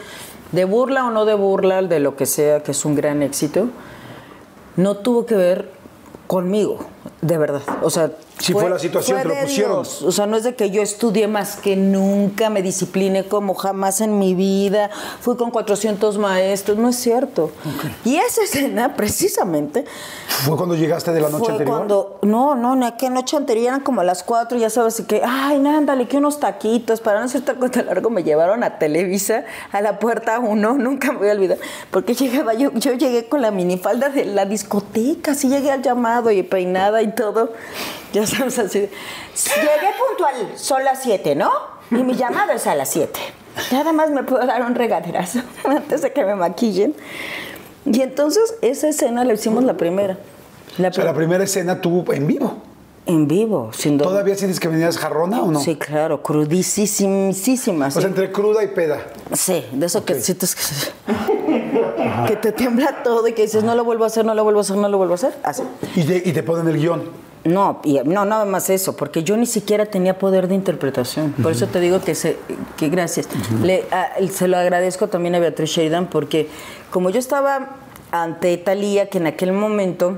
[0.51, 3.67] de burla o no de burla, de lo que sea, que es un gran éxito,
[4.77, 5.69] no tuvo que ver
[6.27, 6.85] conmigo,
[7.21, 7.61] de verdad.
[7.81, 9.83] O sea, Sí fue la situación, fue te lo pusieron.
[9.83, 10.01] Dios.
[10.01, 13.99] O sea, no es de que yo estudié más que nunca, me discipliné como jamás
[13.99, 14.89] en mi vida,
[15.19, 17.51] fui con 400 maestros, no es cierto.
[18.05, 19.85] Y esa escena, precisamente,
[20.27, 21.77] ¿Fue cuando llegaste de la noche fue anterior?
[21.77, 25.03] cuando, no, no, no, que noche anterior eran como a las 4, ya sabes, y
[25.03, 28.63] que, ay, no, ándale, que unos taquitos, para no hacer tal cuento largo, me llevaron
[28.63, 29.43] a Televisa,
[29.73, 31.57] a la puerta 1, nunca me voy a olvidar,
[31.91, 36.31] porque llegaba, yo, yo llegué con la minifalda de la discoteca, sí llegué al llamado
[36.31, 37.53] y peinada y todo,
[38.13, 41.51] ya sabes, así, llegué puntual, son las 7, ¿no?
[41.91, 43.19] Y mi llamado es a las 7.
[43.71, 46.93] Nada más me puedo dar un regaderazo antes de que me maquillen.
[47.85, 50.17] Y entonces esa escena la hicimos la primera.
[50.77, 52.57] La O sea, la pri- primera escena tuvo en vivo.
[53.07, 54.07] en vivo, sin duda.
[54.09, 55.59] ¿Todavía sientes que venías jarrona o no?
[55.59, 57.87] Sí, claro, crudísima.
[57.87, 58.99] O sea, entre cruda y peda.
[59.33, 60.61] Sí, de eso que sientes que,
[62.27, 64.59] que te tiembla todo y que dices, no lo vuelvo a hacer, no lo vuelvo
[64.59, 65.33] a hacer, no lo vuelvo a hacer.
[65.43, 65.63] Así.
[65.95, 67.03] Y te, y te ponen el guion.
[67.45, 71.31] No, y, no, nada más eso, porque yo ni siquiera tenía poder de interpretación.
[71.41, 72.37] Por eso te digo que, se,
[72.75, 73.29] que gracias.
[73.63, 76.49] Le, a- se lo agradezco también a Beatriz Sheridan, porque
[76.91, 77.69] como yo estaba
[78.11, 80.17] ante Talía, que en aquel momento,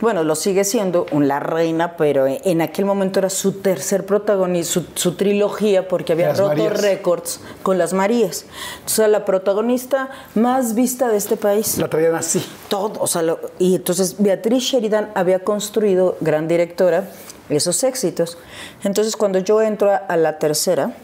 [0.00, 4.72] bueno, lo sigue siendo, un la reina, pero en, aquel momento era su tercer protagonista,
[4.72, 6.80] su, su trilogía, porque había Las roto Marías.
[6.80, 8.46] récords con las Marías.
[8.78, 12.44] Entonces, era la protagonista más vista de este país La traían así.
[12.68, 17.10] todo, o sea, lo- y entonces Beatriz Sheridan había construido, gran directora,
[17.48, 18.38] esos éxitos.
[18.84, 20.94] Entonces cuando yo entro a, a la tercera,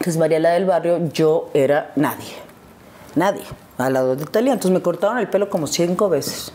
[0.00, 2.32] que es Mariela del Barrio, yo era nadie,
[3.16, 3.42] nadie,
[3.78, 4.52] al lado de Italia.
[4.52, 6.52] Entonces me cortaron el pelo como cinco veces.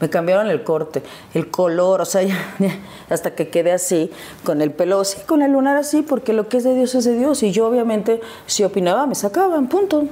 [0.00, 1.02] Me cambiaron el corte,
[1.34, 2.78] el color, o sea, ya- ya,
[3.10, 4.10] hasta que quedé así,
[4.44, 7.04] con el pelo así, con el lunar así, porque lo que es de Dios es
[7.04, 7.42] de Dios.
[7.42, 10.04] Y yo obviamente, si opinaba, me sacaban, punto.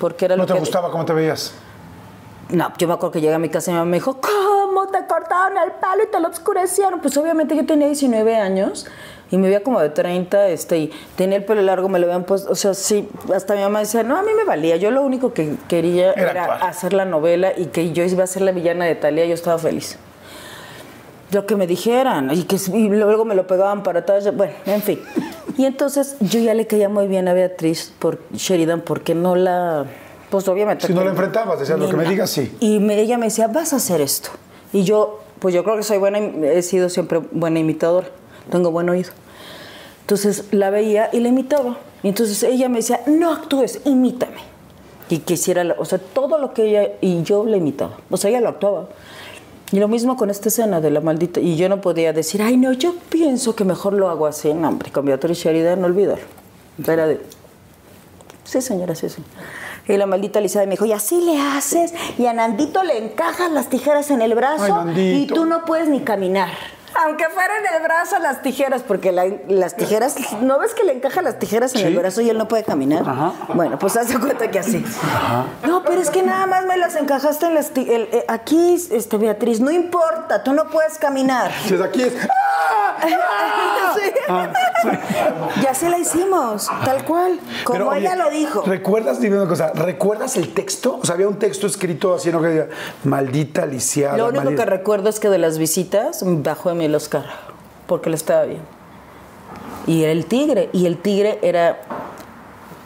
[0.00, 0.60] Porque era ¿No lo te que...
[0.60, 1.52] gustaba cómo te veías?
[2.50, 4.86] No, yo me acuerdo que llegué a mi casa y mi mamá me dijo, ¿cómo
[4.88, 7.00] te cortaron el pelo y te lo oscurecieron?
[7.00, 8.86] Pues obviamente yo tenía 19 años
[9.30, 12.24] y me veía como de 30, este, y tenía el pelo largo, me lo habían
[12.24, 15.02] puesto, o sea, sí, hasta mi mamá decía, no, a mí me valía, yo lo
[15.02, 18.84] único que quería Era hacer la novela y que yo iba a ser la villana
[18.86, 19.98] de Talía, yo estaba feliz.
[21.30, 24.80] Lo que me dijeran, y que y luego me lo pegaban para atrás, bueno, en
[24.80, 24.98] fin.
[25.58, 29.84] Y entonces yo ya le caía muy bien a Beatriz por Sheridan porque no la,
[30.30, 30.86] pues obviamente.
[30.86, 32.56] Si no la enfrentabas, decías, lo que me digas, sí.
[32.60, 34.30] Y me- ella me decía, vas a hacer esto.
[34.72, 38.08] Y yo, pues yo creo que soy buena, he sido siempre buena imitadora,
[38.48, 39.10] tengo buen oído.
[40.02, 41.78] Entonces la veía y la imitaba.
[42.02, 44.38] Y entonces ella me decía, no actúes, imítame.
[45.10, 47.96] Y quisiera, o sea, todo lo que ella y yo la imitaba.
[48.10, 48.88] O sea, ella lo actuaba.
[49.70, 51.40] Y lo mismo con esta escena de la maldita.
[51.40, 54.52] Y yo no podía decir, ay, no, yo pienso que mejor lo hago así.
[54.54, 56.24] No, hombre, con Beatriz Sheridan, no olvidarlo.
[56.86, 57.20] Era de,
[58.48, 59.22] Sí, señora, sí, sí.
[59.88, 63.54] Y la maldita Lizada me dijo, y así le haces, y a Nandito le encajan
[63.54, 66.48] las tijeras en el brazo, Ay, y tú no puedes ni caminar.
[67.04, 70.92] Aunque fuera en el brazo las tijeras, porque la- las tijeras, ¿no ves que le
[70.92, 71.86] encajan las tijeras en Sí.
[71.86, 73.02] el brazo y él no puede caminar?
[73.08, 73.32] Ajá.
[73.54, 74.84] Bueno, pues haz de cuenta que así.
[75.66, 77.70] No, pero es que nada más me las encajaste en las...
[77.76, 81.50] el- eh, aquí, este, Beatriz, no importa, tú no puedes caminar.
[81.70, 82.14] Es aquí es.
[82.28, 82.87] ¡Ah!
[83.94, 84.90] Sí.
[85.62, 88.62] Y así la hicimos, tal cual, como Pero, oye, ella lo dijo.
[88.66, 90.98] ¿Recuerdas, dime una cosa, ¿recuerdas el texto?
[91.02, 92.40] O sea, había un texto escrito así, ¿no?
[92.40, 92.68] Que decía,
[93.04, 94.16] maldita lisiada.
[94.16, 97.24] Lo único maldita- que recuerdo es que de las visitas bajó de mí el Oscar,
[97.86, 98.60] porque le estaba bien.
[99.86, 101.80] Y era el tigre, y el tigre era,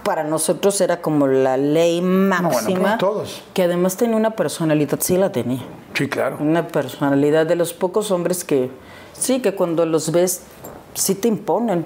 [0.05, 2.81] para nosotros era como la ley máxima.
[2.83, 3.43] para todos.
[3.55, 5.63] Que además tenía una personalidad, sí la tenía.
[5.95, 6.37] Sí, claro.
[6.41, 8.71] Una personalidad de los pocos hombres que,
[9.13, 10.43] sí, que cuando los ves,
[10.95, 11.85] sí te imponen.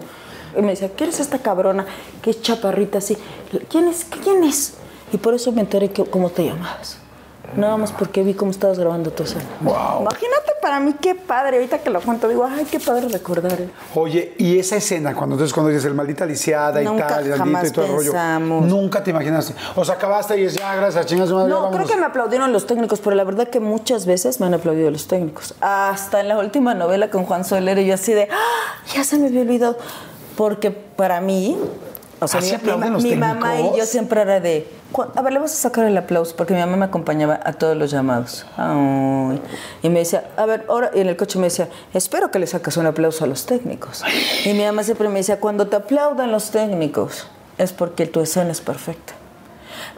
[0.57, 1.87] Y me decía, ¿quién es esta cabrona?
[2.25, 3.17] Es chaparrita así.
[3.69, 4.05] ¿Quién es?
[4.05, 4.75] ¿Quién es?
[5.13, 6.99] Y por eso me enteré que, cómo te llamabas.
[7.57, 9.45] Nada más porque vi cómo estabas grabando tu escena.
[9.61, 10.03] Wow.
[10.03, 11.57] Imagínate para mí qué padre.
[11.57, 13.61] Ahorita que lo cuento, digo, ay, qué padre recordar.
[13.61, 13.71] eh".
[13.95, 17.73] Oye, y esa escena, cuando entonces cuando dices el maldita lisiada y tal, jamás y
[17.73, 18.67] todo el rollo, pensamos.
[18.67, 19.55] nunca te imaginaste.
[19.75, 22.67] O sea, acabaste y dices, ya, gracias, chingas, madre, No, creo que me aplaudieron los
[22.67, 25.55] técnicos, pero la verdad que muchas veces me han aplaudido los técnicos.
[25.61, 28.83] Hasta en la última novela con Juan Soler, y yo así de, ¡Ah!
[28.95, 29.77] ya se me había olvidado.
[30.37, 31.57] Porque para mí,
[32.21, 34.67] o sea, ¿Ah, mi, sí aplauden mi- los mi mamá y yo siempre era de,
[34.93, 37.53] "Cu- a ver, le vas a sacar el aplauso, porque mi mamá me acompañaba a
[37.53, 38.47] todos los llamados.
[38.57, 39.41] Ay.
[39.83, 42.47] Y me decía, a ver, ahora, y en el coche me decía, espero que le
[42.47, 44.03] saques un aplauso a los técnicos.
[44.45, 47.27] Y mi mamá siempre me decía, cuando te aplaudan los técnicos,
[47.59, 49.15] es porque tu escena es perfecta.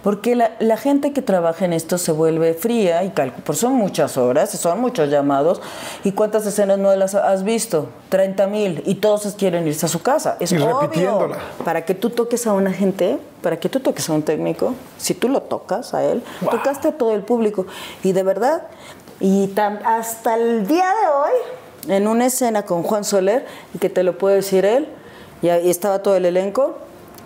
[0.03, 3.75] Porque la, la gente que trabaja en esto se vuelve fría y calcu pues son
[3.75, 5.61] muchas horas, son muchos llamados.
[6.05, 7.89] ¿Y cuántas escenas no las has visto?
[8.09, 10.37] 30 mil y todos quieren irse a su casa.
[10.41, 10.81] Es Y obvio.
[10.81, 11.39] repitiéndola.
[11.65, 15.15] Para que tú toques a una gente, para que tú toques a un técnico, si
[15.15, 16.51] tú lo tocas a él, Wow.
[16.51, 17.67] tocaste a todo el público.
[18.03, 18.63] Y de verdad,
[19.21, 19.51] y
[19.85, 24.17] hasta el día de hoy, en una escena con Juan Soler, y que te lo
[24.19, 24.89] puede decir él,
[25.43, 26.79] y ahí estaba todo el elenco,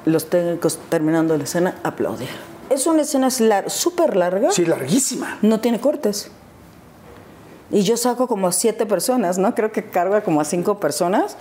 [0.04, 2.51] los técnicos terminando la escena aplaudieron.
[2.72, 5.38] Es una escena lar- súper larga, Sí, larguísima.
[5.42, 6.30] no tiene cortes.
[7.70, 9.54] Y yo saco como a siete personas, ¿no?
[9.54, 11.36] Creo que carga como a cinco personas.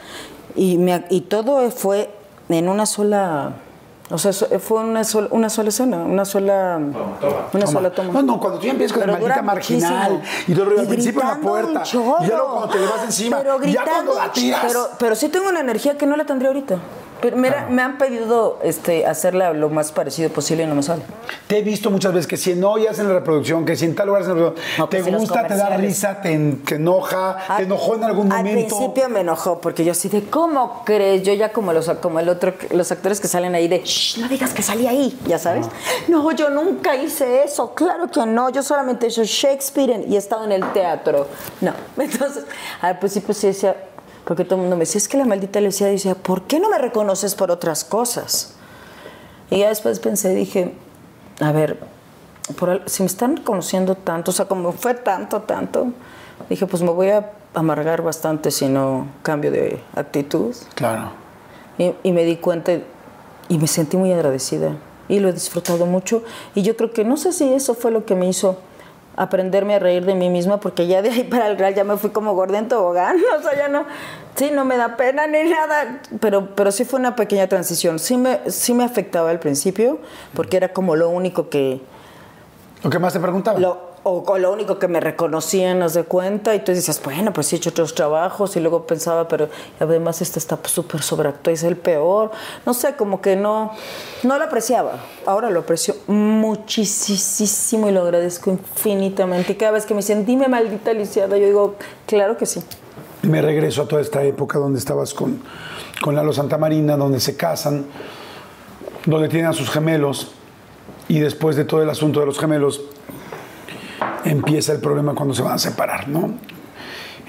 [0.56, 2.10] Y, me, y todo fue
[2.50, 3.54] en una sola.
[4.10, 6.80] O sea, so- fue una, sola una sola escena, una sola.
[7.54, 8.12] Una sola toma.
[8.14, 10.44] No, no, cuando tú ya empiezas con Pero la maldita marginal muchísimo.
[10.48, 12.16] y rollo, al principio en la gritando un puerta, chorro.
[12.24, 14.62] y luego cuando te le vas encima, Pero y ya cuando gritando la tiras.
[14.68, 16.78] Pero, pero sí tengo una energía que no la tendría ahorita.
[17.22, 21.04] Pero mira, me han pedido este, hacerla lo más parecido posible y no me sale.
[21.48, 23.96] Te he visto muchas veces que si en hoy hacen la reproducción, que si en
[23.96, 26.64] tal lugar hacen la reproducción, No, te pues, los gusta, te da risa, te, en-
[26.64, 28.76] te enoja, te Al- enojó en algún Al momento.
[28.78, 31.24] principio me enojó porque yo así de ¿cómo crees?
[31.24, 34.28] Yo ya como los como el otro los actores que salen ahí de "Shh, no
[34.28, 35.68] digas que salí ahí, ya sabes.
[36.08, 40.16] No, yo nunca hice eso, claro que no, yo solamente he hecho Shakespeare en- y
[40.16, 41.28] he estado en el teatro.
[41.62, 41.74] No.
[41.98, 42.46] Entonces,
[42.82, 43.76] al principio sí decía
[44.26, 46.70] porque todo el mundo me decía, es que la maldita le decía, ¿por qué no
[46.70, 48.54] me reconoces por otras cosas?
[49.50, 50.74] Y ya después pensé, dije,
[51.40, 51.80] a ver,
[52.58, 55.88] por si me están conociendo tanto, o sea, como fue tanto, tanto,
[56.50, 60.56] dije, pues me voy a amargar bastante si no cambio de actitud.
[60.76, 61.12] Claro.
[61.78, 62.74] Y, y me di cuenta
[63.50, 64.78] y me sentí muy agradecida.
[65.10, 66.24] Y lo he disfrutado mucho.
[66.56, 68.58] Y yo creo que no sé si eso fue lo que me hizo
[69.18, 71.98] aprenderme a reír de mí misma, porque ya de ahí para el real ya me
[71.98, 73.18] fui como gorda en tobogán.
[73.38, 73.86] O sea, ya no,
[74.36, 76.02] sí, no me da pena ni nada.
[76.20, 78.00] Pero, pero sí fue una pequeña transición.
[78.00, 80.00] Sí me, sí me afectaba al principio,
[80.34, 81.82] porque era como lo único que,
[82.84, 83.60] Lo que más te preguntaba.
[83.60, 87.34] lo, o, o lo único que me reconocían, haz de cuenta, y tú dices, bueno,
[87.34, 89.50] pues sí he hecho otros trabajos, y luego pensaba, pero
[89.80, 92.32] además este está súper sobreactuado, es el peor.
[92.66, 93.72] No sé, como que no,
[94.24, 94.94] no lo apreciaba.
[95.26, 99.54] Ahora lo aprecio muchísimo y lo agradezco infinitamente.
[99.54, 101.76] Y cada vez que me dicen, dime maldita lisiada, yo digo,
[102.06, 102.62] claro que sí.
[103.22, 105.42] Me regreso a toda esta época donde estabas con,
[106.02, 107.86] con Lalo Santamarina, donde se casan,
[109.06, 110.32] donde tienen a sus gemelos,
[111.08, 112.82] y después de todo el asunto de los gemelos,
[114.26, 116.34] empieza el problema cuando se van a separar, ¿no?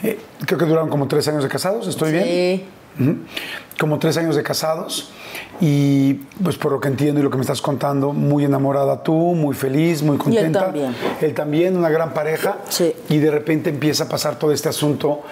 [0.03, 2.25] Eh, creo que duraron como tres años de casados, ¿estoy bien?
[2.25, 2.65] Sí.
[3.01, 3.17] Ujú.
[3.81, 5.11] Como tres años de casados
[5.61, 9.15] y pues por lo que entiendo y lo que me estás contando, muy enamorada tú,
[9.15, 10.65] muy feliz, muy contenta.
[10.67, 10.95] también.
[11.21, 12.59] Él también, una gran pareja.
[12.69, 12.93] Sí.
[13.09, 15.23] Y de repente empieza a pasar todo este asunto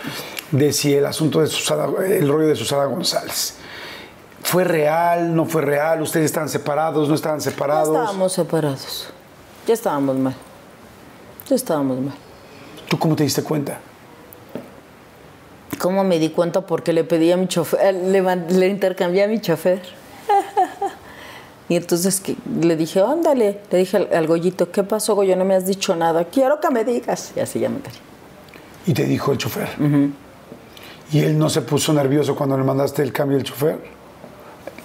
[0.52, 3.56] de si el asunto de Susana, el rollo de Susana González.
[4.42, 5.34] ¿Fue real?
[5.36, 6.00] ¿No fue real?
[6.00, 7.08] ¿Ustedes estaban separados?
[7.08, 7.88] ¿No estaban Ya separados?
[7.88, 9.08] estábamos separados.
[9.66, 10.34] Ya estábamos mal.
[11.54, 12.14] Estábamos mal.
[12.88, 13.78] ¿Tú cómo te diste cuenta?
[15.78, 16.60] ¿Cómo me di cuenta?
[16.66, 19.80] Porque le pedí a mi chofer, eh, le, le intercambié a mi chofer.
[21.68, 25.36] y entonces que- le dije, ándale, le dije al, al Goyito, ¿qué pasó, Goyo?
[25.36, 27.32] No me has dicho nada, quiero que me digas.
[27.36, 27.98] Y así ya me callé.
[28.86, 29.68] Y te dijo el chofer.
[31.12, 33.78] ¿Y él no se puso nervioso cuando le mandaste el cambio del chofer?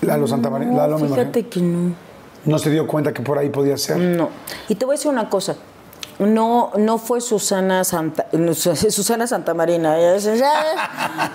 [0.01, 0.27] Lalo.
[0.27, 1.07] No, me imagino.
[1.09, 1.93] fíjate que no.
[2.45, 3.97] No se dio cuenta que por ahí podía ser.
[3.97, 4.29] No.
[4.69, 5.55] Y te voy a decir una cosa.
[6.19, 9.97] No, no fue Susana Santa, Susana Santa Marina.
[9.97, 10.75] ella dice, "¿Sabes?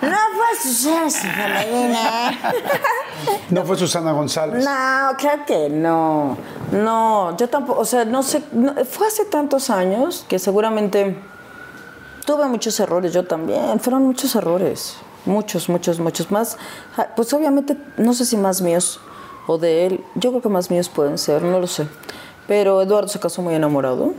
[0.03, 2.39] No fue Susana Santa Marina.
[3.51, 4.65] No fue Susana González.
[4.65, 6.39] No, claro que no.
[6.73, 11.17] No, yo tampoco, o sea, no sé, no- fue hace tantos años que seguramente
[12.25, 16.57] tuve muchos errores, yo también, fueron muchos errores, muchos, muchos, muchos más.
[16.97, 19.01] Ah, Pues obviamente, no sé si más míos
[19.47, 21.87] o de él, yo creo que más míos pueden ser, no lo sé.
[22.47, 24.15] Pero Eduardo se casó muy enamorado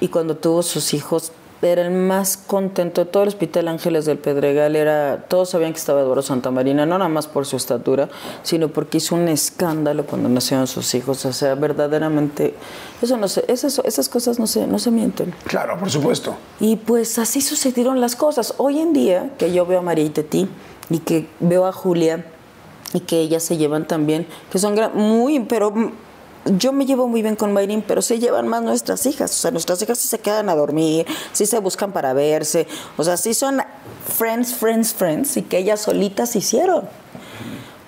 [0.00, 4.18] y cuando tuvo sus hijos era el más contento de todo el Hospital Ángeles del
[4.18, 4.76] Pedregal.
[4.76, 8.08] Era, todos sabían que estaba Eduardo Santamarina, no nada más por su estatura,
[8.42, 11.24] sino porque hizo un escándalo cuando nacieron sus hijos.
[11.24, 12.54] O sea, verdaderamente,
[13.02, 15.34] eso no sé, esas, esas cosas no se, no se mienten.
[15.46, 16.36] Claro, por supuesto.
[16.60, 18.54] Y pues así sucedieron las cosas.
[18.58, 20.48] Hoy en día, que yo veo a María y Teti
[20.90, 22.24] y que veo a Julia
[22.92, 25.72] y que ellas se llevan también, que son muy, pero
[26.56, 29.30] yo me llevo muy bien con Mayrin, pero se llevan más nuestras hijas.
[29.32, 32.66] O sea, nuestras hijas sí se quedan a dormir, sí se buscan para verse.
[32.96, 33.60] O sea, sí son
[34.16, 36.84] friends, friends, friends y que ellas solitas hicieron.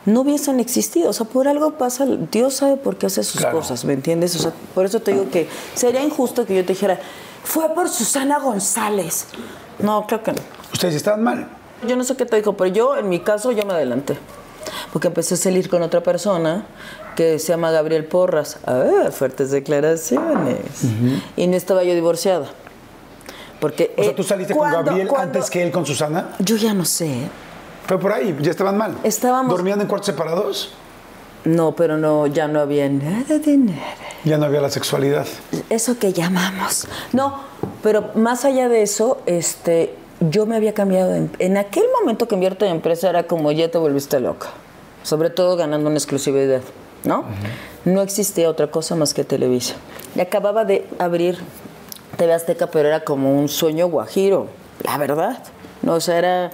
[0.07, 1.11] No hubiesen existido.
[1.11, 3.59] O sea, por algo pasa, Dios sabe por qué hace sus Claro.
[3.59, 4.35] cosas, ¿me entiendes?
[4.37, 6.99] O sea, por eso te digo que sería injusto que yo te dijera,
[7.45, 9.27] fue por Susana González.
[9.79, 10.39] No, creo que no.
[10.73, 11.49] Ustedes estaban mal.
[11.87, 14.19] Yo no sé qué te dijo, pero yo, en mi caso, yo me adelanté.
[14.93, 16.67] Porque empecé a salir con otra persona
[17.17, 18.59] que se llama Gabriel Porras.
[18.67, 20.59] Ah, fuertes declaraciones.
[21.37, 22.47] Y no estaba yo divorciada.
[23.61, 26.31] Porque, O sea, eh, tú saliste con Gabriel antes que él con Susana.
[26.39, 27.29] Yo ya no sé.
[27.87, 28.97] Fue por ahí, ya estaban mal.
[29.05, 30.73] Estábamos- ¿Dormían en cuartos separados?
[31.45, 33.79] No, pero no, ya no había nada de nada.
[34.25, 35.27] Ya no había la sexualidad.
[35.71, 36.87] Eso que llamamos.
[37.13, 37.41] No,
[37.83, 41.11] pero más allá de eso, este, yo me había cambiado.
[41.13, 44.49] de em- en aquel momento que invierto en empresa era como ya te volviste loca.
[45.03, 46.61] Sobre todo ganando una exclusividad,
[47.05, 47.25] ¿no?
[47.87, 49.75] No existía otra cosa más que Televisa.
[50.15, 51.39] Y acababa de abrir
[52.19, 54.49] TV Azteca, pero era como un sueño guajiro,
[54.85, 55.43] la verdad.
[55.83, 56.51] No, o sea, era.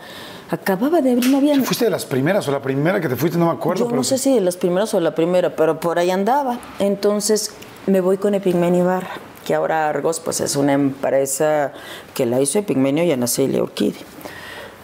[0.48, 1.60] Acababa de abrir, no había.
[1.62, 3.36] ¿Fuiste de las primeras o la primera que te fuiste?
[3.36, 3.80] No me acuerdo.
[3.80, 6.60] Yo pero no sé si de las primeras o la primera, pero por ahí andaba.
[6.78, 7.50] Entonces
[7.86, 9.10] me voy con Epigmenio Ibarra,
[9.46, 11.72] que ahora Argos pues es una empresa
[12.14, 14.00] que la hizo Epigmenio y Ana Celia Urquidi.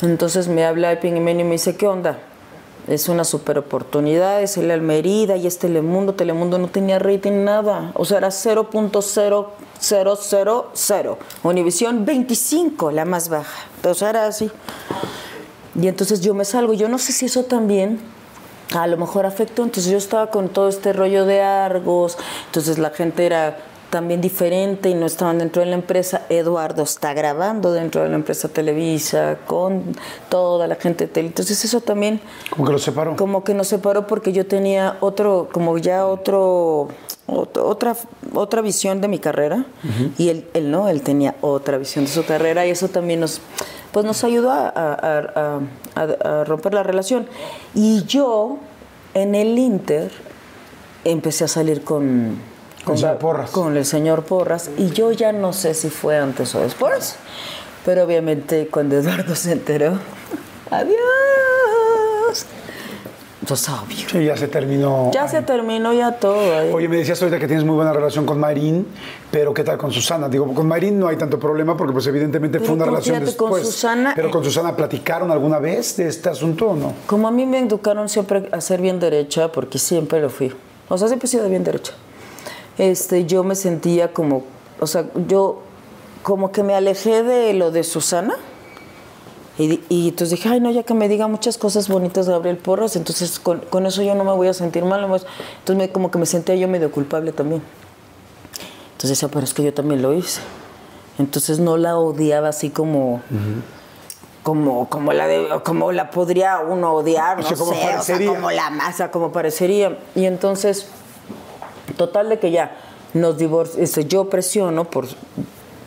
[0.00, 2.20] Entonces me habla Epigmenio y me dice, ¿qué onda?
[2.86, 6.14] Es una super oportunidad, es el Almerida y es Telemundo.
[6.14, 7.90] Telemundo no tenía rating nada.
[7.94, 11.16] O sea, era 0.0000.
[11.42, 13.66] Univisión 25, la más baja.
[13.84, 14.48] O sea, era así.
[15.80, 16.72] Y entonces yo me salgo.
[16.72, 18.00] Yo no sé si eso también
[18.74, 19.62] a lo mejor afectó.
[19.62, 22.18] Entonces yo estaba con todo este rollo de Argos.
[22.46, 23.58] Entonces la gente era
[23.92, 26.22] también diferente y no estaban dentro de la empresa.
[26.30, 29.82] Eduardo está grabando dentro de la empresa Televisa con
[30.30, 31.28] toda la gente de Tele.
[31.28, 32.18] Entonces eso también
[32.48, 33.16] Como que los separó.
[33.16, 36.88] como que nos separó porque yo tenía otro, como ya otro,
[37.26, 37.94] ot- otra,
[38.32, 39.66] otra visión de mi carrera
[40.16, 43.42] y él, él no, él tenía otra visión de su carrera y eso también nos,
[43.92, 45.60] pues nos ayudó a, a- a-
[45.96, 47.26] a- a romper la relación.
[47.74, 48.56] Y yo,
[49.12, 50.10] en el Inter,
[51.04, 52.50] empecé a salir con...
[52.84, 53.50] Con el señor Porras.
[53.50, 54.70] Con el señor Porras.
[54.76, 57.16] Y yo ya no sé si fue antes o después.
[57.84, 59.98] Pero obviamente cuando Eduardo se enteró,
[60.70, 62.46] adiós.
[63.46, 64.08] Pues obvio.
[64.08, 65.10] Sí, ya se terminó.
[65.12, 66.56] Ya se terminó ya todo.
[66.58, 66.70] ahí.
[66.72, 68.86] Oye, me decías ahorita que tienes muy buena relación con Mayrín,
[69.32, 70.28] pero ¿qué tal con Susana?
[70.28, 73.16] Digo, con Mayrín no hay tanto problema porque pues evidentemente Pero fue una con- relación
[73.16, 73.66] con después.
[73.66, 76.92] Susana, pero eh, con Susana platicaron alguna vez de este asunto o no?
[77.06, 80.52] Como a mí me educaron siempre a ser bien derecha, porque siempre lo fui.
[80.88, 81.94] O sea, siempre he sido bien derecha.
[82.78, 84.42] Este, yo me sentía como,
[84.80, 85.60] o sea, yo
[86.22, 88.34] como que me alejé de lo de Susana.
[89.58, 93.38] Y, entonces dije, ay, no, ya que me diga muchas cosas bonitas Gabriel Porras, entonces
[93.38, 95.02] con, con eso yo no me voy a sentir mal.
[95.02, 97.62] no me Entonces me- como que me sentía yo medio culpable también.
[98.92, 100.40] Entonces decía, pero es que yo también lo hice.
[101.18, 103.20] Entonces no la odiaba así como,
[104.42, 107.80] como, como la de, como la podría uno odiar, no O sea, como sé, o
[107.82, 108.28] sea, parecería.
[108.28, 109.98] como la masa, como parecería.
[110.14, 110.86] Y entonces,
[111.96, 112.76] total de que ya
[113.14, 115.06] nos divorciamos, yo presiono por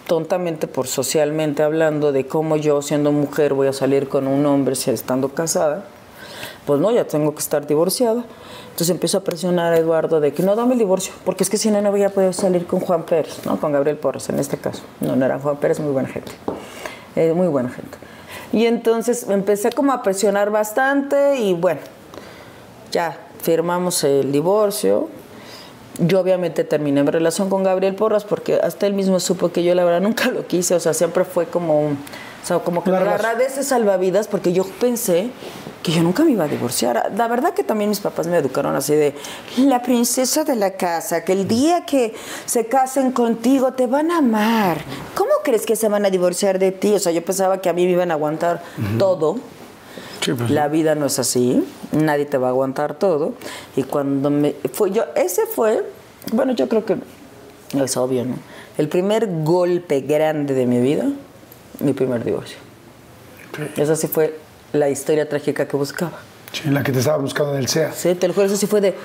[0.08, 4.76] tontamente por socialmente hablando de cómo yo siendo mujer voy a salir con un hombre
[4.76, 5.86] si estando casada,
[6.66, 8.24] pues no, ya tengo que estar divorciada.
[8.66, 11.58] Entonces empiezo a presionar a Eduardo de que no dame el divorcio, porque es que
[11.58, 13.60] si no, no voy a salir con Juan Pérez, ¿no?
[13.60, 14.84] Con Gabriel Porras en este caso.
[15.00, 16.32] No, no era Juan Pérez, muy buena gente.
[17.16, 17.98] Eh, muy buena gente.
[18.52, 21.80] Y entonces empecé como a presionar bastante y bueno,
[22.92, 25.10] ya firmamos el divorcio.
[26.00, 29.74] Yo obviamente terminé mi relación con Gabriel Porras porque hasta él mismo supo que yo
[29.76, 32.90] la verdad nunca lo quise, o sea, siempre fue como un, o sea, como que
[32.90, 35.30] Una me de ese salvavidas porque yo pensé
[35.86, 37.12] que yo nunca me iba a divorciar.
[37.16, 39.14] La verdad que también mis papás me educaron así de
[39.58, 42.16] la princesa de la casa, que el día que
[42.48, 44.80] se casen contigo te van a amar.
[45.14, 46.96] ¿Cómo crees que se van a divorciar de ti?
[46.96, 48.64] O sea, yo pensaba que a mí me iban a aguantar
[48.98, 49.38] todo.
[50.22, 53.34] Sí, pues, La vida no es así, nadie te va a aguantar todo.
[53.76, 55.86] Y cuando me fue yo, ese fue,
[56.32, 56.98] bueno, yo creo que
[57.74, 58.36] es obvio, ¿no?
[58.78, 61.06] El primer golpe grande de mi vida,
[61.80, 62.58] mi primer divorcio.
[63.78, 64.38] Esa sí fue
[64.74, 66.20] la historia trágica que buscaba.
[66.52, 67.94] sí, la que te estaba buscando en el SEA.
[67.94, 68.96] Sí, te lo juro, eso sí fue de.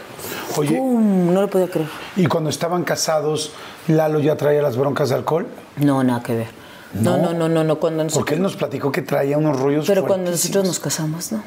[0.57, 0.77] Oye.
[0.77, 1.33] ¡pum!
[1.33, 1.89] No lo podía creer.
[2.17, 3.53] Y cuando estaban casados,
[3.87, 5.47] Lalo ya traía las broncas de alcohol.
[5.77, 6.60] No, nada que ver.
[6.95, 7.79] No, no, no, no, no.
[7.79, 11.33] Cuando nosotros, Porque él nos platicó que traía unos rollos Pero cuando nosotros nos casamos,
[11.33, 11.43] no.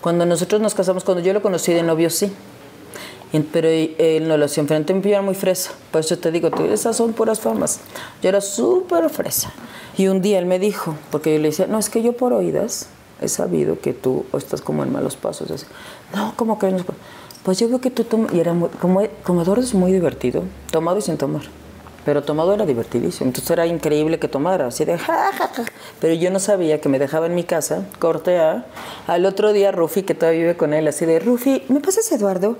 [0.00, 2.32] Cuando nosotros nos casamos, cuando yo lo conocí de novio, sí.
[3.52, 5.72] Pero él no lo hacía enfrente, yo era muy fresa.
[5.90, 7.80] Por eso te digo, tú, esas son puras famas.
[8.22, 9.52] Yo era súper fresa.
[9.96, 12.32] Y un día él me dijo, porque yo le decía, no, es que yo por
[12.32, 12.88] oídas
[13.22, 15.50] he sabido que tú estás como en malos pasos.
[15.50, 15.64] Así,
[16.14, 16.84] no, ¿cómo que no?
[17.42, 18.34] Pues yo veo que tú tomas.
[18.34, 21.42] Y era muy, como, como Eduardo es muy divertido, tomado y sin tomar.
[22.04, 23.28] Pero tomado era divertidísimo.
[23.28, 25.64] Entonces era increíble que tomara, así de ja, ja, ja.
[26.00, 28.66] Pero yo no sabía que me dejaba en mi casa, corte A.
[29.06, 32.58] Al otro día, Rufi, que todavía vive con él, así de Rufi, ¿me pasas Eduardo?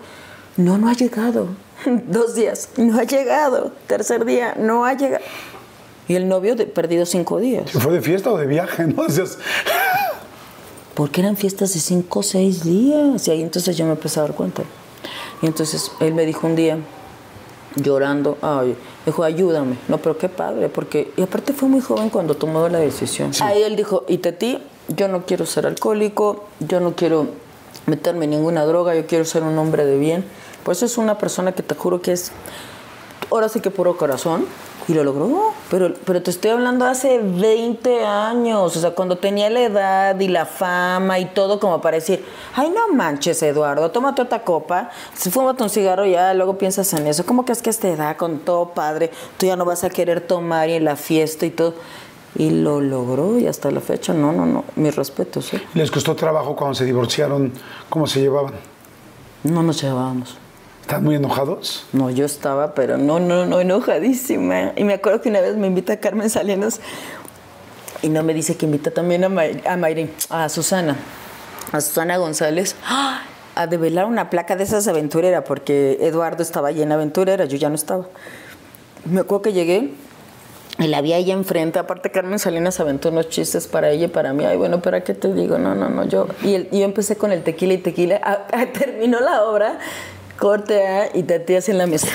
[0.56, 1.48] No, no ha llegado.
[2.06, 3.72] Dos días, no ha llegado.
[3.86, 5.24] Tercer día, no ha llegado.
[6.08, 7.70] Y el novio de, perdido cinco días.
[7.70, 8.86] ¿Se fue de fiesta o de viaje?
[8.86, 9.04] ¿no?
[9.04, 9.38] Decías,
[10.94, 13.26] Porque eran fiestas de cinco o seis días.
[13.28, 14.62] Y ahí entonces yo me empecé a dar cuenta.
[15.40, 16.78] Y entonces él me dijo un día,
[17.76, 19.76] llorando, ay, dijo, ayúdame.
[19.88, 21.12] No, pero qué padre, porque.
[21.16, 23.32] Y aparte fue muy joven cuando tomó la decisión.
[23.40, 24.58] Ahí él dijo, y Tati,
[24.88, 27.26] yo no quiero ser alcohólico, yo no quiero
[27.86, 30.24] meterme en ninguna droga, yo quiero ser un hombre de bien.
[30.64, 32.32] Pues es una persona que te juro que es
[33.30, 34.46] ahora sí que puro corazón.
[34.88, 35.52] Y lo logró.
[35.70, 38.76] Pero, pero te estoy hablando hace 20 años.
[38.76, 42.24] O sea, cuando tenía la edad y la fama y todo como para decir,
[42.54, 44.90] ay, no manches, Eduardo, tómate otra copa.
[45.14, 47.24] Fúmate un cigarro ya, luego piensas en eso.
[47.24, 49.90] ¿Cómo que es que a esta edad, con todo padre, tú ya no vas a
[49.90, 51.74] querer tomar y en la fiesta y todo?
[52.34, 54.64] Y lo logró y hasta la fecha, no, no, no.
[54.76, 55.62] Mis respetos, ¿eh?
[55.74, 57.52] ¿Les costó trabajo cuando se divorciaron?
[57.90, 58.54] ¿Cómo se llevaban?
[59.44, 60.38] No nos llevábamos.
[60.82, 61.86] ¿Están muy enojados?
[61.92, 64.72] No, yo estaba, pero no, no, no, enojadísima.
[64.76, 66.80] Y me acuerdo que una vez me invita Carmen Salinas
[68.02, 70.96] y no me dice que invita también a, May- a Mayrin, a Susana,
[71.70, 73.22] a Susana González, ¡ah!
[73.54, 77.68] a develar una placa de esas aventurera, porque Eduardo estaba allí en aventurera, yo ya
[77.68, 78.06] no estaba.
[79.04, 79.90] Me acuerdo que llegué
[80.78, 81.78] y la vi ahí enfrente.
[81.78, 84.44] Aparte, Carmen Salinas aventó unos chistes para ella y para mí.
[84.44, 85.58] Ay, bueno, ¿para qué te digo?
[85.58, 86.26] No, no, no, yo.
[86.42, 88.20] Y, el- y yo empecé con el tequila y tequila.
[88.24, 89.78] Ah, ah, terminó la obra,
[90.38, 92.08] corte A y tatías en la mesa.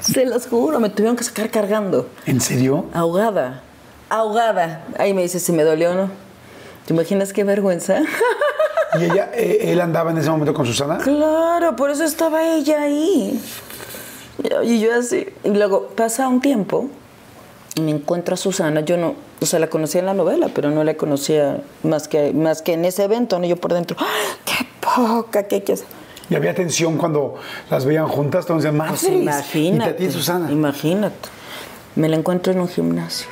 [0.00, 2.08] Se los juro, me tuvieron que sacar cargando.
[2.26, 2.86] ¿En serio?
[2.92, 3.62] Ahogada.
[4.10, 4.84] Ahogada.
[4.98, 6.10] Ahí me dice si me dolió o no.
[6.86, 8.02] ¿Te imaginas qué vergüenza?
[9.00, 10.98] ¿Y ella, eh, él andaba en ese momento con Susana?
[10.98, 13.40] Claro, por eso estaba ella ahí.
[14.64, 15.26] Y yo así.
[15.42, 16.90] Y luego pasa un tiempo
[17.74, 18.80] y me encuentro a Susana.
[18.80, 22.32] Yo no, o sea, la conocía en la novela, pero no la conocía más que,
[22.32, 23.46] más que en ese evento, ¿no?
[23.46, 25.76] Yo por dentro, ¡ay, qué poca, qué, qué.
[26.30, 27.34] ¿Y había tensión cuando
[27.70, 28.44] las veían juntas?
[28.44, 29.90] Entonces, más Pues imagínate.
[29.90, 30.50] Y Tati y Susana.
[30.50, 31.28] Imagínate.
[31.96, 33.28] Me la encuentro en un gimnasio.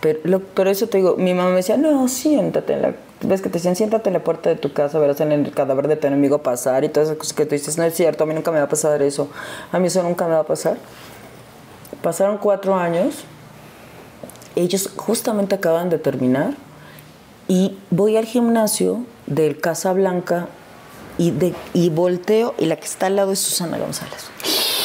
[0.00, 2.94] Pero, lo- pero eso te digo, mi mamá me decía, no, siéntate en la...
[3.20, 5.86] Ves que te decían, siéntate en la puerta de tu casa, verás en el cadáver
[5.86, 8.26] de tu enemigo pasar y todas esas cosas que tú dices, no es cierto, a
[8.26, 9.28] mí nunca me va a pasar eso.
[9.70, 10.76] A mí eso nunca me va a pasar.
[12.02, 13.24] Pasaron cuatro años.
[14.56, 16.54] Ellos justamente acaban de terminar.
[17.46, 20.48] Y voy al gimnasio del Casa Blanca
[21.26, 24.26] y, de, y volteo y la que está al lado es Susana González.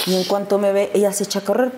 [0.05, 1.71] Y en cuanto me ve, ella se echa a correr.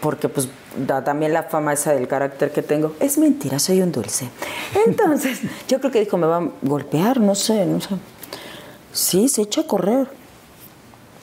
[0.00, 0.48] Porque pues
[0.86, 2.94] da también la fama esa del carácter que tengo.
[3.00, 4.28] Es mentira, soy un dulce.
[4.86, 7.88] Entonces, yo creo que dijo, me va a golpear, no sé, no sé.
[8.92, 10.06] Sí, se echa a correr.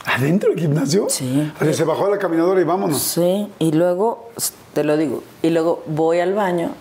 [0.05, 1.07] ¿Adentro del gimnasio?
[1.09, 1.51] Sí.
[1.59, 2.99] Así se bajó a la caminadora y vámonos.
[2.99, 4.32] Sí, y luego,
[4.74, 6.72] te lo digo, y luego voy al baño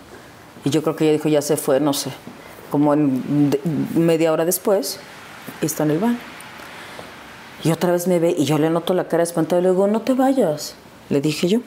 [0.65, 2.11] y yo creo que ella dijo, ya se fue, no sé,
[2.71, 3.61] como en de-
[3.95, 5.01] media hora después,
[5.63, 6.19] y está en el baño.
[7.63, 9.87] Y otra vez me ve y yo le noto la cara espantada y le digo,
[9.87, 10.75] no te vayas,
[11.11, 11.61] le dije yo.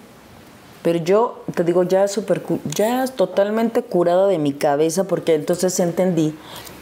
[0.82, 5.80] Pero yo, te digo, ya súper, cu- ya totalmente curada de mi cabeza porque entonces
[5.80, 6.36] entendí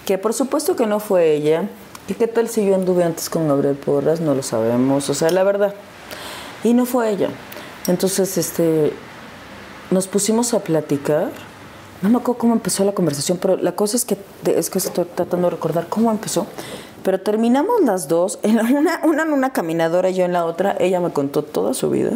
[0.05, 1.69] que por supuesto que no fue ella.
[2.07, 4.19] ¿Y qué tal si yo anduve antes con Gabriel Porras?
[4.21, 5.75] No lo sabemos, o sea, la verdad.
[6.63, 7.29] Y no fue ella.
[7.87, 8.91] Entonces, este,
[9.91, 11.29] nos pusimos a platicar.
[12.01, 15.05] No me acuerdo cómo empezó la conversación, pero la cosa es que es que estoy
[15.05, 16.47] tratando de recordar cómo empezó.
[17.03, 20.75] Pero terminamos las dos, en una, una en una caminadora y yo en la otra.
[20.79, 22.11] Ella me contó toda su vida.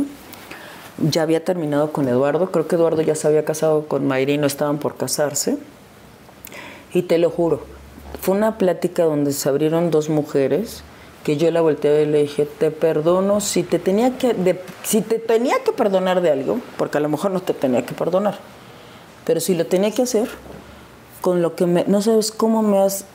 [0.98, 2.52] Ya había terminado con Eduardo.
[2.52, 5.58] Creo que Eduardo ya se había casado con Mayra y no estaban por casarse.
[6.94, 7.62] Y te lo juro,
[8.22, 10.84] fue una plática donde se abrieron dos mujeres
[11.26, 15.02] que yo la volteé y le dije, te perdono si te tenía que de- si
[15.02, 18.38] te tenía que perdonar de algo, porque a lo mejor no te tenía que perdonar.
[19.26, 20.30] Pero si lo tenía que hacer
[21.22, 23.06] con lo que me no sabes cómo me has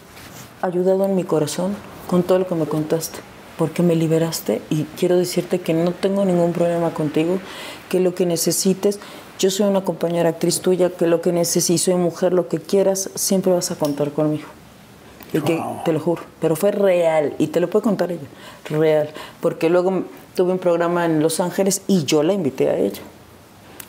[0.62, 1.74] ayudado en mi corazón
[2.08, 3.20] con todo lo que me contaste,
[3.56, 7.38] porque me liberaste y quiero decirte que no tengo ningún problema contigo,
[7.88, 8.98] que lo que necesites,
[9.38, 13.10] yo soy una compañera actriz tuya, que lo que necesites, soy mujer, lo que quieras,
[13.14, 14.48] siempre vas a contar conmigo.
[15.32, 18.26] Y que te lo juro, pero fue real y te lo puede contar ella,
[18.64, 20.02] real, porque luego
[20.34, 23.02] tuve un programa en Los Ángeles y yo la invité a ella.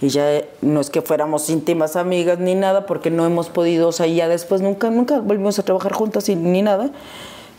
[0.02, 3.90] Y ya eh, no es que fuéramos íntimas amigas ni nada, porque no hemos podido,
[3.90, 6.90] o sea, ya después nunca, nunca volvimos a trabajar juntas y, ni nada.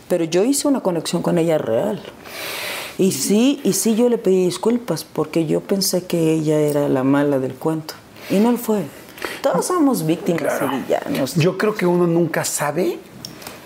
[0.09, 2.01] Pero yo hice una conexión con ella real.
[2.97, 7.03] Y sí, y sí yo le pedí disculpas, porque yo pensé que ella era la
[7.03, 7.95] mala del cuento.
[8.29, 8.83] Y no lo fue.
[9.41, 11.35] Todos somos víctimas y villanos.
[11.35, 12.99] Yo creo que uno nunca sabe,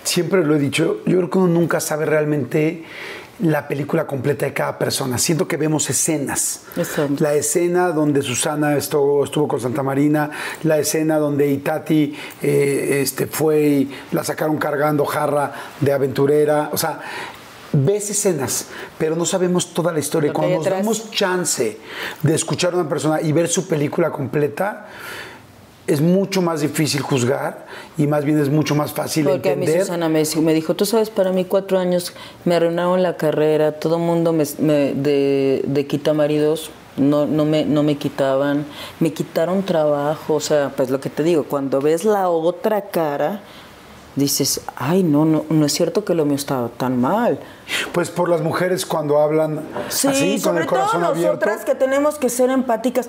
[0.04, 2.84] siempre lo he dicho, yo creo que uno nunca sabe realmente
[3.40, 5.18] la película completa de cada persona.
[5.18, 6.62] Siento que vemos escenas.
[7.18, 10.30] La escena donde Susana estuvo, estuvo con Santa Marina,
[10.64, 16.70] la escena donde Itati eh, este, fue y la sacaron cargando jarra de aventurera.
[16.72, 17.00] O sea,
[17.72, 18.66] ves escenas,
[18.98, 20.32] pero no sabemos toda la historia.
[20.32, 21.78] Cuando nos damos chance
[22.22, 24.88] de escuchar a una persona y ver su película completa,
[25.88, 27.66] es mucho más difícil juzgar
[27.96, 29.82] y más bien es mucho más fácil Porque a mí entender.
[29.86, 32.12] Susana me, dijo- me dijo, tú sabes, para mí cuatro años
[32.44, 37.64] me arruinaron la carrera, todo el mundo me, me- de, de quitamaridos, no, no, me,
[37.64, 38.66] no me quitaban,
[39.00, 43.40] me quitaron trabajo, o sea, pues lo que te digo, cuando ves la otra cara,
[44.16, 47.38] dices, ay, no, no, no es cierto que lo mío estaba tan mal.
[47.92, 49.60] Pues por las mujeres cuando hablan
[49.90, 51.34] Sí, así, con sobre el corazón todo abierto.
[51.46, 53.08] nosotras que tenemos que ser empáticas.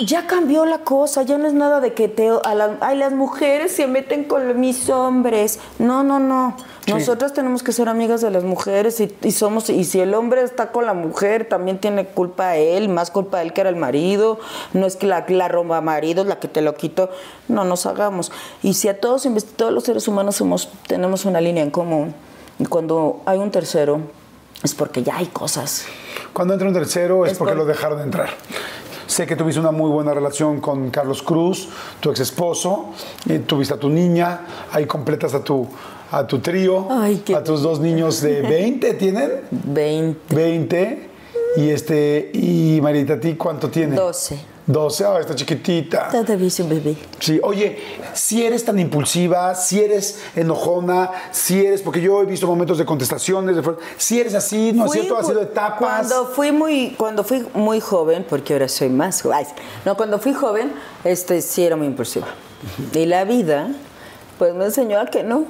[0.00, 3.12] Ya cambió la cosa, ya no es nada de que te, a la- ay, las
[3.12, 5.60] mujeres se meten con mis hombres.
[5.78, 6.56] No, no, no.
[6.84, 6.92] Sí.
[6.92, 10.42] Nosotras tenemos que ser amigas de las mujeres y, y somos y si el hombre
[10.42, 14.38] está con la mujer también tiene culpa él, más culpa él que era el marido.
[14.72, 17.10] No es que la, la romba marido, la que te lo quito.
[17.48, 18.32] No nos hagamos.
[18.62, 19.26] Y si a todos
[19.56, 22.14] todos los seres humanos somos tenemos una línea en común
[22.58, 24.00] y cuando hay un tercero
[24.62, 25.84] es porque ya hay cosas.
[26.32, 28.30] Cuando entra un tercero es, Es porque por- lo dejaron entrar.
[29.06, 31.68] Sé que tuviste una muy buena relación con Carlos Cruz,
[32.00, 32.90] tu ex esposo,
[33.46, 34.40] tuviste a tu niña,
[34.72, 35.66] ahí completas a tu,
[36.10, 39.30] a tu trío, Ay, qué a tus dos niños de 20, ¿tienen?
[39.50, 40.34] 20.
[40.34, 41.10] 20.
[41.56, 43.96] Y este, y Marita, ¿a ti cuánto tiene?
[43.96, 44.53] 12.
[44.66, 46.08] 12, ah, está chiquitita.
[46.08, 46.96] Todavía es un bebé.
[47.18, 47.78] Sí, oye,
[48.14, 52.86] si eres tan impulsiva, si eres enojona, si eres, porque yo he visto momentos de
[52.86, 53.62] contestaciones, de
[53.98, 55.18] si eres así, ¿no es Fui cierto?
[55.18, 55.78] Ha sido etapas.
[55.78, 59.46] Cuando fui muy, cuando fui muy joven, porque ahora soy más joven.
[59.84, 60.72] No, cuando fui joven,
[61.04, 62.26] este sí era muy impulsiva.
[62.94, 63.68] Y la vida,
[64.38, 65.44] pues me enseñó a que no.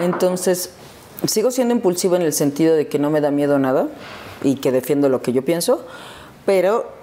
[0.00, 0.70] Entonces,
[1.26, 3.88] sigo siendo impulsiva en el sentido de que no me da miedo nada
[4.44, 5.84] y que defiendo lo que yo pienso,
[6.44, 6.95] pero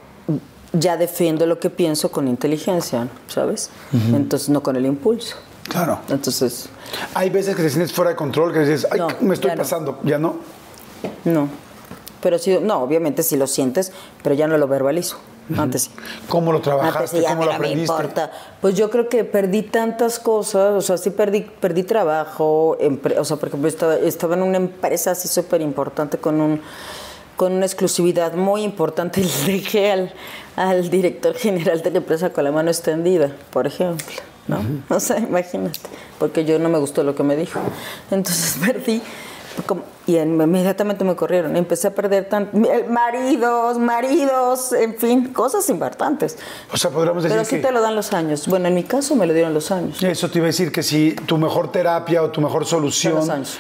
[0.74, 3.70] ya defiendo lo que pienso con inteligencia, ¿sabes?
[4.14, 5.36] Entonces, no con el impulso.
[5.70, 6.00] Claro.
[6.10, 6.68] Entonces,
[7.14, 9.56] Hay veces que te sientes fuera de control, que dices, ay, No, me estoy ya
[9.56, 9.62] no.
[9.62, 10.36] pasando, ¿ya no?
[11.26, 11.48] no.
[12.22, 15.18] Pero sí, no, obviamente sí lo sientes, pero ya no lo verbalizo.
[15.58, 15.92] Antes sí.
[16.30, 17.22] ¿Cómo lo Antes trabajaste?
[17.22, 17.94] ya ¿Cómo lo mira, me aprendiste?
[17.94, 18.32] importa.
[18.62, 22.78] Pues yo creo que perdí tantas cosas, o sea, sí perdí, perdí trabajo,
[23.18, 26.62] o sea, por ejemplo, estaba, estaba en una empresa así súper importante con un
[27.36, 30.14] con una exclusividad muy importante le dejé al,
[30.56, 34.06] al director general de la empresa con la mano extendida, por ejemplo,
[34.48, 34.60] ¿no?
[34.90, 35.80] O sea, imagínate,
[36.20, 37.60] porque yo no me gustó lo que me dijo.
[38.12, 39.02] Entonces perdí
[40.08, 41.56] y en- inmediatamente me corrieron.
[41.56, 46.38] Empecé a perder tan, eh, maridos, maridos, en fin, cosas importantes.
[46.74, 47.62] O sea, podríamos decir Pero sí que...
[47.62, 48.48] te lo dan los años.
[48.48, 50.02] Bueno, en mi caso me lo dieron los años.
[50.02, 53.14] Eso te iba a decir que si tu mejor terapia o tu mejor solución...
[53.16, 53.60] los años.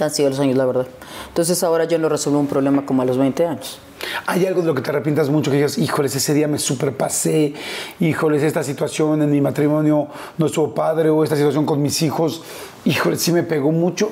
[0.00, 0.86] Han sido los años, la verdad.
[1.28, 3.78] Entonces ahora yo no resuelvo un problema como a los 20 años.
[4.26, 7.54] ¿Hay algo de lo que te arrepientas mucho que digas, híjoles, ese día me superpasé,
[8.00, 12.42] híjoles, esta situación en mi matrimonio no estuvo padre, o esta situación con mis hijos,
[12.84, 14.10] híjoles, sí me pegó mucho?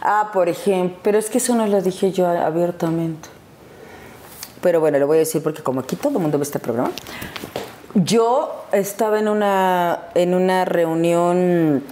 [0.00, 3.28] Ah, por ejemplo, pero es que eso no lo dije yo abiertamente.
[4.60, 6.90] Pero bueno, lo voy a decir porque como aquí todo el mundo ve este programa.
[7.94, 11.82] Yo estaba en una, en una reunión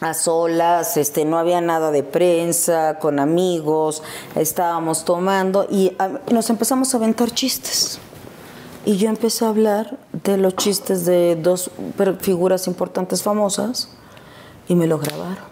[0.00, 4.02] a solas, este, no había nada de prensa, con amigos,
[4.36, 7.98] estábamos tomando y ah, nos empezamos a aventar chistes.
[8.84, 11.70] Y yo empecé a hablar de los chistes de dos
[12.20, 13.90] figuras importantes famosas
[14.68, 15.44] y me lo grabaron.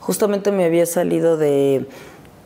[0.00, 1.88] Justamente me había salido de,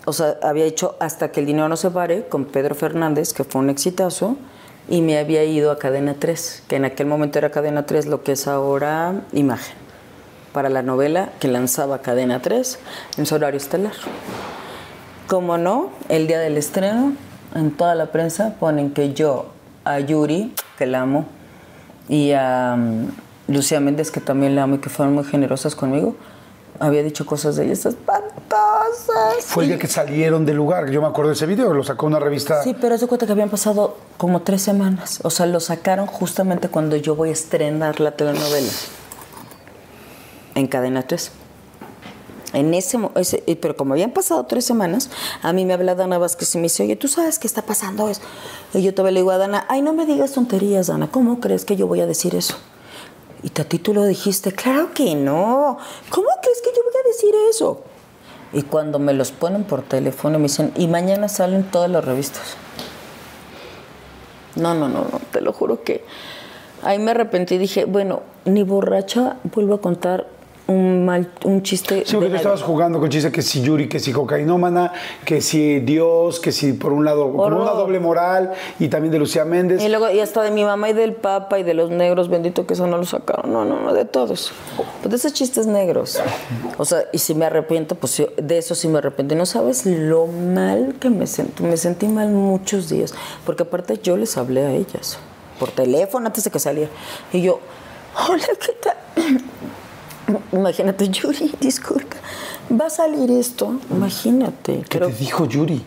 [0.06, 3.44] o sea, había hecho Hasta que el dinero no se pare con Pedro Fernández, que
[3.44, 4.36] fue un exitazo,
[4.88, 8.22] y me había ido a Cadena 3, que en aquel momento era Cadena 3, lo
[8.22, 9.76] que es ahora Imagen,
[10.52, 12.78] para la novela que lanzaba Cadena 3
[13.18, 13.92] en su horario estelar.
[15.26, 17.14] Como no, el día del estreno,
[17.54, 19.46] en toda la prensa ponen que yo
[19.84, 21.26] a Yuri, que la amo,
[22.08, 23.08] y a um,
[23.48, 26.16] Lucía Méndez, que también la amo y que fueron muy generosas conmigo,
[26.80, 29.44] había dicho cosas de ellas espantosas.
[29.44, 30.90] Fue el día que salieron del lugar.
[30.90, 32.62] Yo me acuerdo de ese video, lo sacó una revista.
[32.62, 35.20] Sí, pero se cuenta que habían pasado como tres semanas.
[35.22, 38.70] O sea, lo sacaron justamente cuando yo voy a estrenar la telenovela.
[40.54, 41.32] En Cadena 3.
[42.52, 45.08] En ese, ese- eh, pero como habían pasado tres semanas,
[45.42, 48.08] a mí me habla Dana Vázquez y me dice, oye, ¿tú sabes qué está pasando
[48.08, 48.22] eso?
[48.74, 51.64] Y yo todavía le digo a Dana, ay, no me digas tonterías, Dana, ¿cómo crees
[51.64, 52.56] que yo voy a decir eso?
[53.44, 55.78] Y a ti tú lo dijiste, claro que no.
[56.10, 57.82] ¿Cómo crees que yo voy a decir eso?
[58.52, 62.56] Y cuando me los ponen por teléfono me dicen, y mañana salen todas las revistas.
[64.56, 66.04] No, no, no, no, te lo juro que
[66.82, 70.26] ahí me arrepentí y dije, bueno, ni borracha vuelvo a contar
[70.70, 72.04] un mal, un chiste.
[72.06, 74.92] Sí, porque tú estabas jugando con chistes que si Yuri, que si cocainómana,
[75.24, 77.60] que si Dios, que si por un lado, Horror.
[77.60, 79.82] una doble moral, y también de Lucía Méndez.
[79.82, 82.66] Y luego, y hasta de mi mamá y del papa y de los negros, bendito
[82.66, 83.52] que eso no lo sacaron.
[83.52, 84.52] No, no, no, de todos.
[85.00, 86.20] Pues de esos chistes negros.
[86.78, 89.34] O sea, y si me arrepiento, pues sí, de eso sí me arrepiento.
[89.34, 91.64] Y no sabes lo mal que me sentí.
[91.64, 93.12] Me sentí mal muchos días.
[93.44, 95.18] Porque aparte yo les hablé a ellas.
[95.58, 96.90] Por teléfono antes de que saliera.
[97.32, 97.60] Y yo,
[98.28, 98.96] hola, ¿qué tal?
[100.52, 102.16] Imagínate, Yuri, disculpa.
[102.80, 103.74] Va a salir esto.
[103.90, 104.84] Imagínate.
[104.88, 105.84] ¿Qué te dijo Yuri?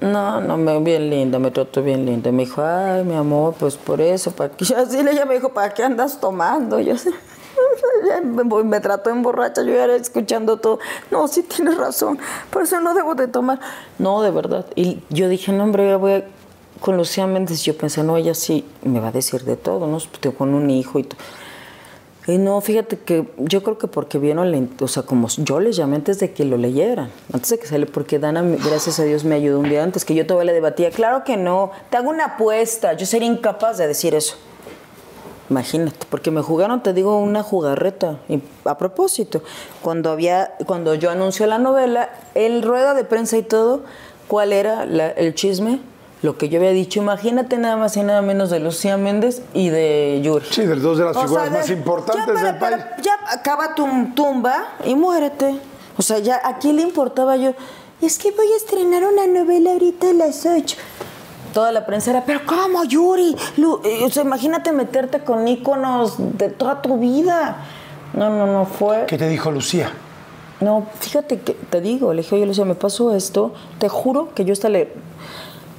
[0.00, 2.30] no, no, me, bien linda, me trató bien linda.
[2.30, 4.64] Me dijo, ay, mi amor, pues por eso, ¿para qué?
[4.76, 6.78] Así ella me dijo, ¿para qué andas tomando?
[6.78, 7.10] Yo así,
[8.24, 10.78] me, me trató en borracha, yo ya era escuchando todo.
[11.10, 12.18] No, sí tienes razón,
[12.50, 13.58] por eso no debo de tomar.
[13.98, 14.66] No, de verdad.
[14.76, 16.24] Y yo dije, no, hombre, ya voy a-
[16.80, 17.64] con Lucía Méndez.
[17.64, 19.98] Yo pensé, no, ella sí me va a decir de todo, ¿no?
[20.20, 21.18] Tengo con un hijo y todo.
[22.28, 25.76] Y no, fíjate que yo creo que porque vieron, la o sea, como yo les
[25.76, 29.24] llamé antes de que lo leyeran, antes de que sale, porque Dana, gracias a Dios,
[29.24, 32.10] me ayudó un día antes, que yo todavía le debatía, claro que no, te hago
[32.10, 34.36] una apuesta, yo sería incapaz de decir eso.
[35.48, 38.18] Imagínate, porque me jugaron, te digo, una jugarreta.
[38.28, 39.42] Y a propósito,
[39.80, 43.84] cuando había, cuando yo anunció la novela, el rueda de prensa y todo,
[44.26, 45.80] ¿cuál era la- el chisme?
[46.22, 49.68] Lo que yo había dicho, imagínate nada más y nada menos de Lucía Méndez y
[49.68, 50.44] de Yuri.
[50.50, 52.84] Sí, de dos de las O figuras sea, de- más importantes ya para- del país.
[52.84, 55.54] para- ya acaba tu tumba y muérete.
[55.96, 57.52] O sea, ya a quién le importaba yo.
[58.00, 60.76] Es que voy a estrenar una novela ahorita a las 8.
[61.54, 63.36] Toda la prensa era, pero ¿cómo, Yuri?
[63.56, 67.64] Lu- eh, o sea, imagínate meterte con íconos de toda tu vida.
[68.12, 69.06] No, no, no fue.
[69.06, 69.90] ¿Qué te dijo Lucía?
[70.60, 74.44] No, fíjate que te digo, le dije, oye, Lucía, me pasó esto, te juro que
[74.44, 74.92] yo hasta le.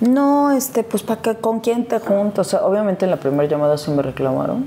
[0.02, 1.36] No, este, pues, ¿para qué?
[1.36, 2.48] ¿Con quién te juntas?
[2.48, 4.66] O sea, obviamente en la primera llamada sí me reclamaron.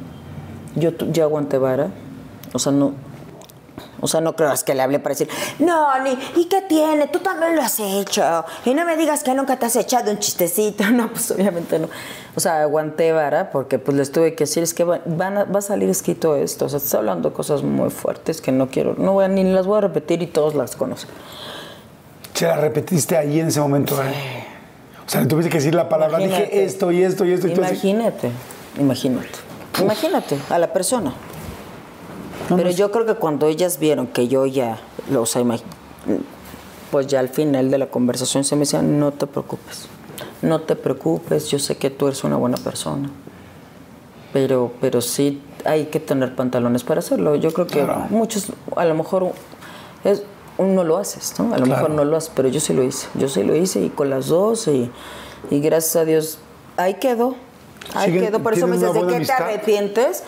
[0.75, 1.89] Yo ya aguanté vara.
[2.53, 2.93] O sea, no.
[4.01, 5.29] O sea, no creas que le hablé para decir,
[5.59, 7.07] no, ni, ¿y qué tiene?
[7.07, 8.45] Tú también lo has hecho.
[8.65, 10.85] Y no me digas que nunca te has echado un chistecito.
[10.93, 11.89] No, pues obviamente no.
[12.37, 15.45] O sea, aguanté vara porque pues les tuve que decir, es que va, van a,
[15.45, 16.67] va a salir escrito esto.
[16.67, 19.45] O sea, estás hablando de cosas muy fuertes que no quiero, no voy a, ni
[19.45, 21.09] las voy a repetir y todos las conocen.
[22.35, 23.95] Se la repetiste ahí en ese momento.
[24.03, 24.52] ¿eh?
[25.13, 26.23] O sea, le tuviste que decir la palabra.
[26.23, 26.45] Imagínate.
[26.47, 27.47] Dije esto y esto y esto.
[27.47, 27.73] Y tú así.
[27.91, 28.31] Imagínate,
[28.79, 29.29] imagínate.
[29.79, 31.13] Imagínate a la persona.
[32.49, 34.79] Pero yo creo que cuando ellas vieron que yo ya,
[35.15, 35.45] o sea,
[36.91, 39.87] pues ya al final de la conversación se me decían, no te preocupes,
[40.41, 43.11] no te preocupes, yo sé que tú eres una buena persona.
[44.33, 47.37] Pero, pero sí hay que tener pantalones para hacerlo.
[47.37, 48.07] Yo creo que Claro.
[48.09, 48.47] muchos,
[48.77, 49.33] a lo mejor
[50.05, 50.23] es,
[50.65, 51.47] no lo haces, ¿no?
[51.55, 51.83] A lo Claro.
[51.83, 53.09] mejor no lo haces, pero yo sí lo hice.
[53.15, 54.91] Yo sí lo hice y con las dos y,
[55.51, 56.39] y gracias a Dios
[56.77, 57.35] ahí quedó.
[57.95, 58.41] Ahí Siguen- quedó.
[58.43, 60.23] Por eso me dices, ¿de qué te arrepientes?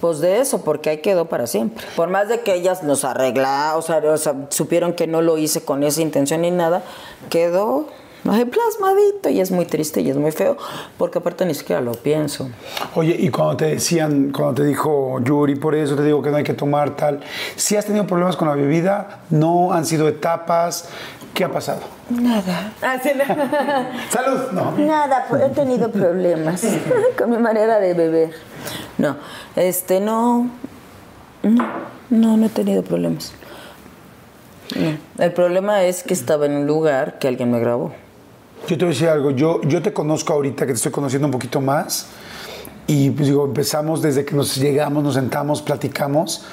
[0.00, 1.84] Pues de eso, porque ahí quedó para siempre.
[1.96, 5.38] Por más de que ellas nos arreglaron, o sea, o sea, supieron que no lo
[5.38, 6.82] hice con esa intención ni nada,
[7.30, 7.86] quedó
[8.24, 10.56] ahí plasmadito y es muy triste y es muy feo,
[10.96, 12.50] porque aparte ni siquiera lo pienso.
[12.94, 16.36] Oye, y cuando te decían, cuando te dijo Yuri, por eso te digo que no
[16.36, 17.20] hay que tomar tal,
[17.56, 20.88] si has tenido problemas con la bebida, no han sido etapas,
[21.34, 21.80] ¿qué ha pasado?
[22.10, 22.72] Nada.
[24.10, 24.72] Salud, no.
[24.72, 26.62] Nada, pues, he tenido problemas
[27.18, 28.30] con mi manera de beber.
[28.98, 29.16] No,
[29.56, 30.50] este, no,
[31.42, 31.68] no,
[32.10, 33.32] no, no he tenido problemas.
[34.76, 34.98] No.
[35.24, 37.92] El problema es que estaba en un lugar que alguien me grabó.
[38.66, 41.26] Yo te voy a decir algo, yo, yo te conozco ahorita, que te estoy conociendo
[41.26, 42.08] un poquito más,
[42.86, 46.44] y pues digo, empezamos desde que nos llegamos, nos sentamos, platicamos,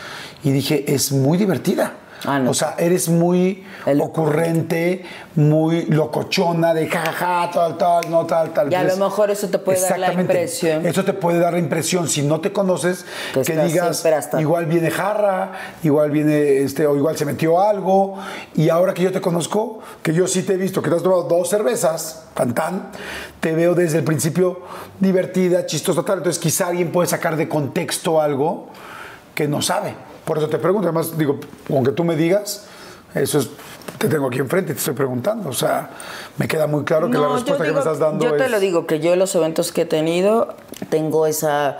[0.43, 1.93] y dije, es muy divertida.
[2.23, 2.51] Ah, no.
[2.51, 5.03] O sea, eres muy El- ocurrente,
[5.35, 8.71] muy locochona, de jajaja, tal, tal, no, tal, tal.
[8.71, 10.85] Y a lo mejor eso te puede dar la impresión.
[10.85, 14.89] Eso te puede dar la impresión, si no te conoces, Que digas, hasta- igual viene
[14.89, 15.51] jarra,
[15.83, 18.15] igual viene, este, o igual se metió algo.
[18.55, 21.03] Y ahora que yo te conozco, que yo sí te he visto, que te has
[21.03, 22.91] tomado dos cervezas, tan, tan,
[23.39, 24.61] te veo desde el principio
[24.99, 26.19] divertida, chistosa, tal.
[26.19, 28.67] Entonces, quizá alguien puede sacar de contexto algo
[29.35, 29.93] que no sabe.
[30.25, 31.39] Por eso te pregunto, además, digo,
[31.69, 32.65] aunque tú me digas,
[33.13, 33.49] eso es,
[33.97, 35.49] te tengo aquí enfrente y te estoy preguntando.
[35.49, 35.91] O sea,
[36.37, 38.87] me queda muy claro que la respuesta que me estás dando Yo te lo digo,
[38.87, 40.55] que yo en los eventos que he tenido
[40.89, 41.77] tengo esa...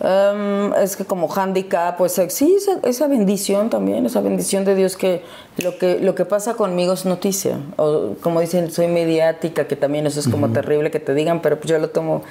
[0.00, 4.96] em, es que como handicap, pues sí, esa, esa bendición también, esa bendición de Dios
[4.96, 5.24] que
[5.56, 7.58] lo, que lo que pasa conmigo es noticia.
[7.76, 11.56] O como dicen, soy mediática, que también eso es como terrible que te digan, pero
[11.56, 12.22] pues yo lo tomo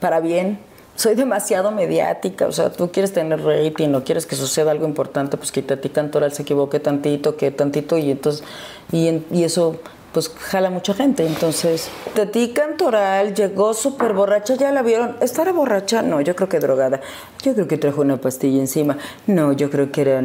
[0.00, 0.58] para bien.
[0.96, 5.36] Soy demasiado mediática, o sea, tú quieres tener rating, no quieres que suceda algo importante,
[5.36, 8.44] pues que Tati Cantoral se equivoque tantito, que tantito, y entonces,
[8.92, 9.76] y, en- y eso
[10.12, 11.26] pues jala mucha gente.
[11.26, 15.16] Entonces, Tati Cantoral llegó súper borracha, ya la vieron.
[15.20, 16.02] ¿Estará borracha?
[16.02, 17.00] No, yo creo que drogada.
[17.42, 18.96] Yo creo que trajo una pastilla encima.
[19.26, 20.22] No, yo creo que era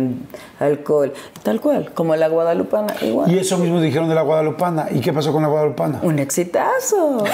[0.59, 1.11] alcohol.
[1.41, 3.31] Tal cual, como la guadalupana, igual.
[3.31, 4.89] Y eso mismo dijeron de la Guadalupana.
[4.91, 5.97] ¿Y qué pasó con la Guadalupana?
[6.03, 7.23] Un exitazo.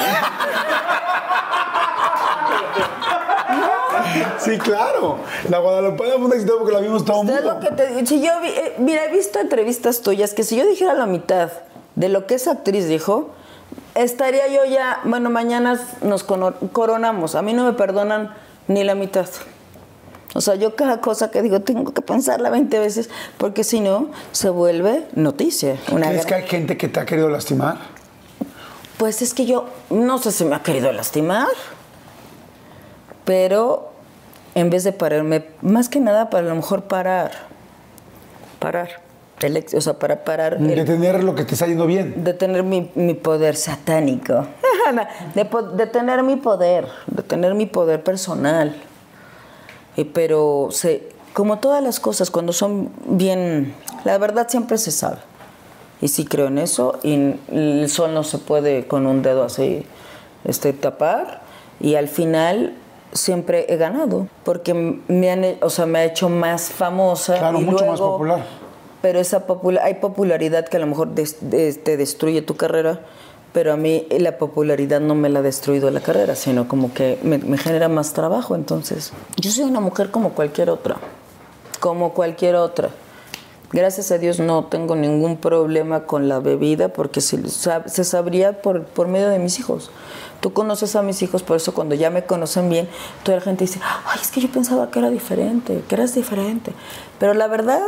[4.40, 5.18] Sí, claro.
[5.50, 7.40] La Guadalupana fue un éxito porque la vimos todo mundo.
[7.42, 8.06] lo que te digo.
[8.06, 11.50] Si yo vi- eh, mira, he visto entrevistas tuyas que si yo dijera la mitad
[11.96, 13.30] de lo que esa actriz dijo,
[13.96, 17.36] estaría yo ya, bueno, mañana nos coronamos.
[17.36, 18.34] A mí no me perdonan
[18.68, 19.28] ni la mitad.
[20.34, 24.08] O sea, yo cada cosa que digo tengo que pensarla 20 veces porque si no
[24.34, 25.78] se vuelve noticia.
[25.94, 27.78] Una ¿Crees gran- que hay gente que te ha querido lastimar?
[28.98, 31.48] Pues es que yo no sé si me ha querido lastimar,
[33.24, 33.92] pero
[34.56, 37.32] en vez de pararme, más que nada para a lo mejor parar,
[38.60, 38.90] parar,
[39.42, 42.24] el o sea, para parar, el- De tener lo que te está yendo bien.
[42.24, 44.48] de tener mi, mi poder satánico,
[45.36, 48.76] de, po- de tener mi poder, de tener mi poder personal.
[49.98, 53.74] Y pero se, como todas las cosas, cuando son bien,
[54.04, 55.18] la verdad siempre se sabe.
[56.02, 59.86] Y sí creo en eso, y el sol no se puede con un dedo así
[60.44, 61.42] este, tapar.
[61.80, 62.74] Y al final
[63.16, 67.40] siempre he ganado, porque me han, o sea, me ha hecho más famosa.
[67.40, 68.46] Claro, y mucho más popular.
[69.02, 73.00] pero esa popula- hay popularidad que a lo mejor des- des- te destruye tu carrera,
[73.54, 77.18] pero a mí la popularidad no me la ha destruido la carrera, sino como que
[77.24, 78.54] me, me genera más trabajo.
[78.56, 80.98] Entonces, yo soy una mujer como cualquier otra,
[81.80, 82.90] como cualquier otra.
[83.72, 88.62] Gracias a Dios no tengo ningún problema con la bebida porque se, sab- se sabría
[88.62, 89.90] por, por medio de mis hijos.
[90.40, 92.88] Tú conoces a mis hijos, por eso cuando ya me conocen bien,
[93.24, 96.74] toda la gente dice, ay, es que yo pensaba que era diferente, que eras diferente.
[97.20, 97.82] Pero la verdad,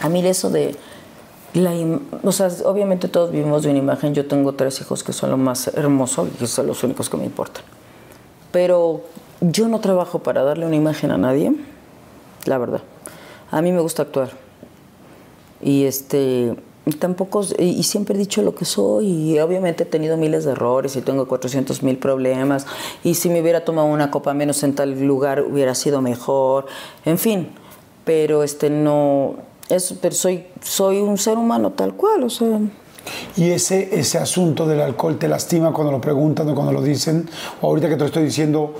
[0.00, 0.76] a mí eso de
[1.54, 1.72] la
[2.22, 4.14] o sea, obviamente todos vivimos de una imagen.
[4.14, 7.16] Yo tengo tres hijos que son lo más hermoso y que son los únicos que
[7.16, 7.64] me importan.
[8.52, 9.02] Pero
[9.40, 11.52] yo no trabajo para darle una imagen a nadie,
[12.44, 12.82] la verdad.
[13.50, 14.30] A mí me gusta actuar.
[15.60, 16.54] Y este
[16.88, 20.52] y tampoco y siempre he dicho lo que soy y obviamente he tenido miles de
[20.52, 22.66] errores y tengo 400 mil problemas
[23.04, 26.64] y si me hubiera tomado una copa menos en tal lugar hubiera sido mejor
[27.04, 27.48] en fin
[28.06, 29.34] pero este no
[29.68, 32.58] es pero soy soy un ser humano tal cual o sea
[33.36, 37.28] Y ese, ese asunto del alcohol te lastima cuando lo preguntan o cuando lo dicen.
[37.62, 38.74] O ahorita que te lo estoy diciendo,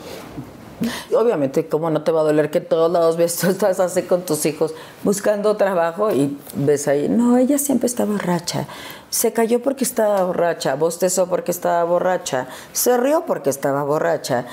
[1.15, 4.23] Obviamente, ¿cómo no te va a doler que todos lados ves, tú estás así con
[4.23, 8.67] tus hijos buscando trabajo y ves ahí, no, ella siempre está borracha.
[9.11, 14.45] Se cayó porque estaba borracha, bostezó porque estaba borracha, se rió porque estaba borracha.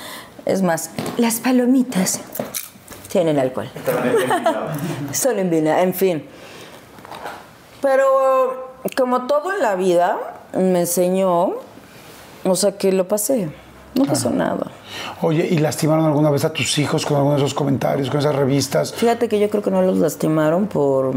[0.45, 2.19] Es más, las palomitas
[3.09, 3.69] tienen alcohol.
[5.11, 6.25] Solo en en fin.
[7.81, 10.17] Pero como todo en la vida,
[10.53, 11.53] me enseñó,
[12.43, 13.49] o sea, que lo pasé.
[13.95, 14.67] No pasó nada.
[15.21, 18.35] oye, ¿y lastimaron alguna vez a tus hijos con alguno de esos comentarios, con esas
[18.35, 18.93] revistas?
[18.93, 21.13] Fíjate que yo creo que no los lastimaron por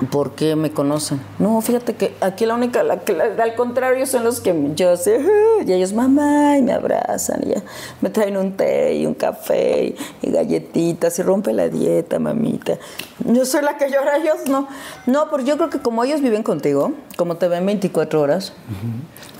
[0.00, 1.20] mm, porque me conocen.
[1.38, 5.20] No, fíjate que aquí la única, la la- al contrario son los que yo sé,
[5.66, 7.62] y ellos mamá y me abrazan y ya
[8.00, 12.78] me traen un té y un café y, y galletitas y rompe la dieta, mamita.
[13.24, 14.68] Yo soy la que llora, ellos no.
[15.06, 18.52] No, porque yo creo que como ellos viven contigo, como te ven 24 horas,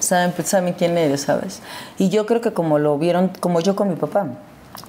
[0.01, 1.61] saben, pues, saben quién eres, ¿sabes?
[1.99, 4.27] Y yo creo que como lo vieron, como yo con mi papá,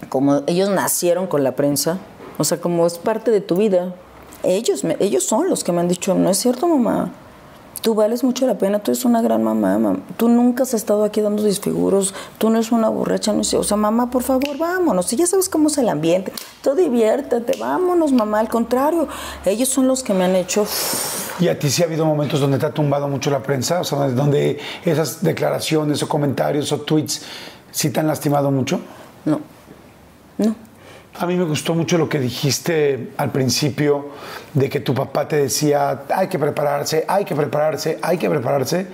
[0.09, 1.97] como ellos nacieron con la prensa,
[2.37, 3.93] o sea, como es parte de tu vida,
[4.43, 7.11] ellos, me- ellos son los que me han dicho, no es cierto, mamá.
[7.81, 11.05] Tú vales mucho la pena, tú eres una gran mamá, mam- tú nunca has estado
[11.05, 14.57] aquí dando disfiguros, tú no eres una borracha, no sé, o sea, mamá, por favor,
[14.57, 19.07] vámonos, si ya sabes cómo es el ambiente, tú diviértete, vámonos, mamá, al contrario,
[19.45, 20.65] ellos son los que me han hecho,
[21.39, 23.79] ¿Y a ti sí ha habido momentos donde te ha tumbado mucho la prensa?
[23.79, 27.21] O sea, donde esas declaraciones o comentarios o tweets
[27.71, 28.81] sí te han lastimado mucho.
[29.23, 29.39] no,
[30.37, 30.53] no,
[31.21, 34.11] A mí me gustó mucho lo que dijiste al principio
[34.53, 38.87] de que tu papá te decía, hay que prepararse, hay que prepararse, hay que prepararse.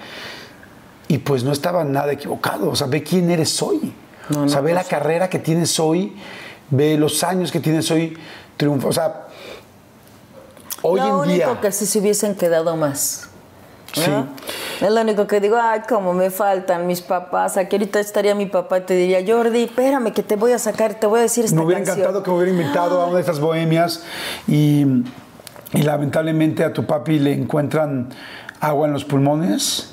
[1.07, 2.72] Y pues no estaba nada equivocado.
[2.72, 3.93] O sea, ve quién eres hoy.
[4.30, 4.89] No, o sea, ve no la sé.
[4.89, 6.15] carrera que tienes hoy,
[6.72, 8.18] ve los años que tienes hoy,
[8.57, 8.88] triunfa.
[8.88, 9.27] O sea,
[10.81, 11.61] hoy lo en único día.
[11.61, 13.30] que si se hubiesen quedado más.
[13.97, 14.03] ¿No?
[14.03, 14.85] Sí.
[14.85, 17.57] Es lo único que digo, ay, cómo me faltan mis papás.
[17.57, 20.95] Aquí ahorita estaría mi papá y te diría, Jordi, espérame que te voy a sacar,
[20.95, 21.99] te voy a decir esta Me hubiera canción".
[21.99, 24.03] encantado que me hubiera invitado a una de estas bohemias
[24.47, 24.85] y,
[25.73, 28.09] y lamentablemente a tu papi le encuentran
[28.59, 29.91] agua en los pulmones,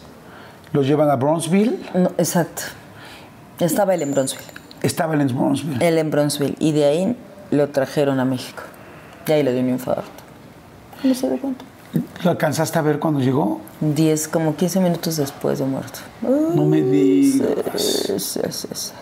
[0.72, 2.62] lo llevan a Bronzeville, No, exacto.
[3.60, 4.48] Estaba él en Bronzeville.
[4.82, 5.86] estaba él en Bronzeville.
[5.86, 6.56] Él en Bronzeville.
[6.58, 7.16] Y de ahí
[7.52, 8.62] lo trajeron a México.
[9.28, 10.02] Y ahí le dio un infarto.
[11.04, 11.64] No se dio cuenta.
[12.24, 13.60] ¿Lo alcanzaste a ver cuando llegó?
[13.80, 15.98] Diez, como 15 minutos después de muerto.
[16.22, 17.82] No me digas.
[17.82, 18.92] Sí, sí, sí, sí.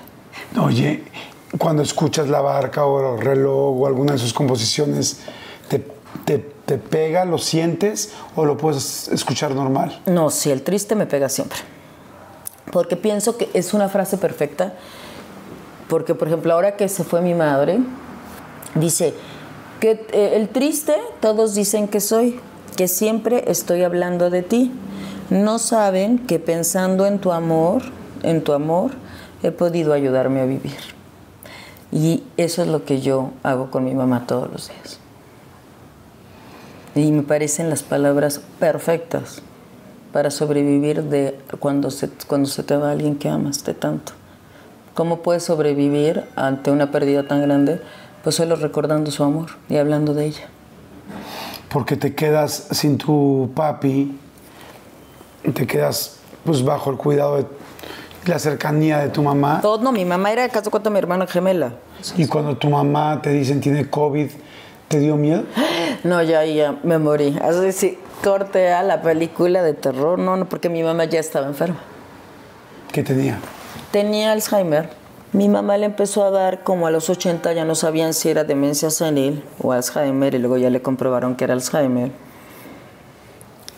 [0.60, 1.04] Oye,
[1.58, 5.20] cuando escuchas La Barca o Reloj o alguna de sus composiciones,
[5.68, 5.84] ¿te,
[6.24, 10.00] te, te pega, lo sientes o lo puedes escuchar normal?
[10.06, 11.58] No, sí, el triste me pega siempre.
[12.72, 14.74] Porque pienso que es una frase perfecta.
[15.88, 17.80] Porque, por ejemplo, ahora que se fue mi madre,
[18.74, 19.14] dice
[19.80, 22.40] que eh, el triste todos dicen que soy,
[22.88, 24.72] siempre estoy hablando de ti.
[25.30, 27.82] No saben que pensando en tu amor,
[28.22, 28.92] en tu amor,
[29.42, 30.78] he podido ayudarme a vivir.
[31.92, 34.98] Y eso es lo que yo hago con mi mamá todos los días.
[36.94, 39.42] Y me parecen las palabras perfectas
[40.12, 44.12] para sobrevivir de cuando se, cuando se te va alguien que amas de tanto.
[44.94, 47.80] ¿Cómo puedes sobrevivir ante una pérdida tan grande?
[48.24, 50.49] Pues solo recordando su amor y hablando de ella.
[51.70, 54.18] Porque te quedas sin tu papi,
[55.54, 57.46] te quedas pues bajo el cuidado de
[58.26, 59.60] la cercanía de tu mamá.
[59.60, 61.74] Todo, no, mi mamá era, caso cuenta, mi hermana gemela.
[62.16, 64.30] Y cuando tu mamá te dicen tiene COVID,
[64.88, 65.44] ¿te dio miedo?
[66.02, 67.38] No, ya, ya me morí.
[67.42, 71.46] Así sí, corte a la película de terror, no, no, porque mi mamá ya estaba
[71.46, 71.76] enferma.
[72.90, 73.38] ¿Qué tenía?
[73.90, 74.99] Tenía Alzheimer.
[75.32, 78.42] Mi mamá le empezó a dar como a los 80, ya no sabían si era
[78.42, 82.10] demencia senil o Alzheimer, y luego ya le comprobaron que era Alzheimer.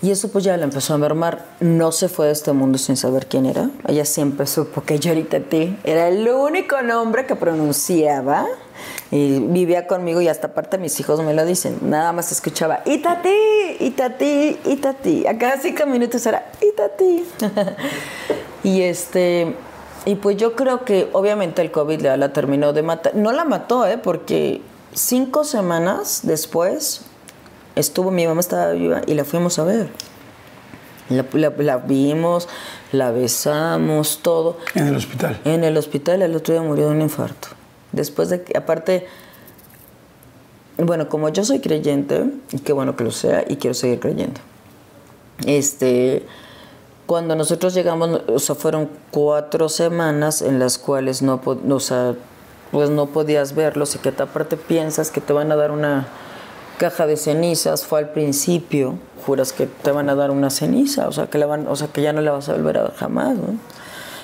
[0.02, 1.44] Y eso pues ya le empezó a mermar.
[1.60, 3.70] No se fue de este mundo sin saber quién era.
[3.86, 8.46] Ella siempre supo que Yoritati era el único nombre que pronunciaba.
[9.12, 11.78] Y vivía conmigo y hasta aparte mis hijos me lo dicen.
[11.82, 15.26] Nada más escuchaba Itati, Itati, Itati.
[15.28, 17.24] A cada cinco minutos era Itati.
[18.64, 19.54] y este...
[20.04, 23.14] Y pues yo creo que obviamente el COVID la, la terminó de matar.
[23.14, 23.98] No la mató, ¿eh?
[23.98, 24.60] Porque
[24.94, 27.02] cinco semanas después
[27.76, 29.88] estuvo, mi mamá estaba viva y la fuimos a ver.
[31.08, 32.48] La, la- la vimos,
[32.90, 34.56] la besamos, todo.
[34.74, 35.40] En el hospital.
[35.44, 37.48] En el hospital el otro día murió de un infarto.
[37.92, 39.06] Después de que, aparte,
[40.78, 44.40] bueno, como yo soy creyente, y qué bueno que lo sea, y quiero seguir creyendo.
[45.46, 46.24] Este,
[47.12, 52.14] cuando nosotros llegamos, o sea, fueron cuatro semanas en las cuales no, o sea,
[52.70, 56.06] pues no podías verlos y que te- aparte piensas que te van a dar una
[56.78, 58.94] caja de cenizas, fue al principio,
[59.26, 61.89] juras que te van a dar una ceniza, o sea, que, la van, o sea,
[61.89, 63.59] que ya no la vas a volver a ver jamás, ¿no?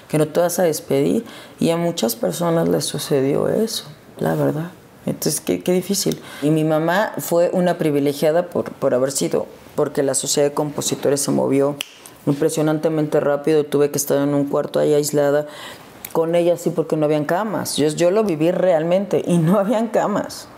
[0.09, 1.27] que no te vas a despedir.
[1.60, 3.85] Y a muchas personas les sucedió eso,
[4.19, 4.70] la verdad.
[5.05, 6.23] Entonces, qué, qué difícil.
[6.40, 9.44] Y mi mamá fue una privilegiada por, por haber sido,
[9.77, 11.77] porque la sociedad de compositores se movió
[12.27, 13.65] impresionantemente rápido.
[13.65, 15.47] Tuve que estar en un cuarto ahí aislada
[16.12, 17.77] con ella, sí, porque no habían camas.
[17.77, 20.49] Yo, yo lo viví realmente y no habían camas.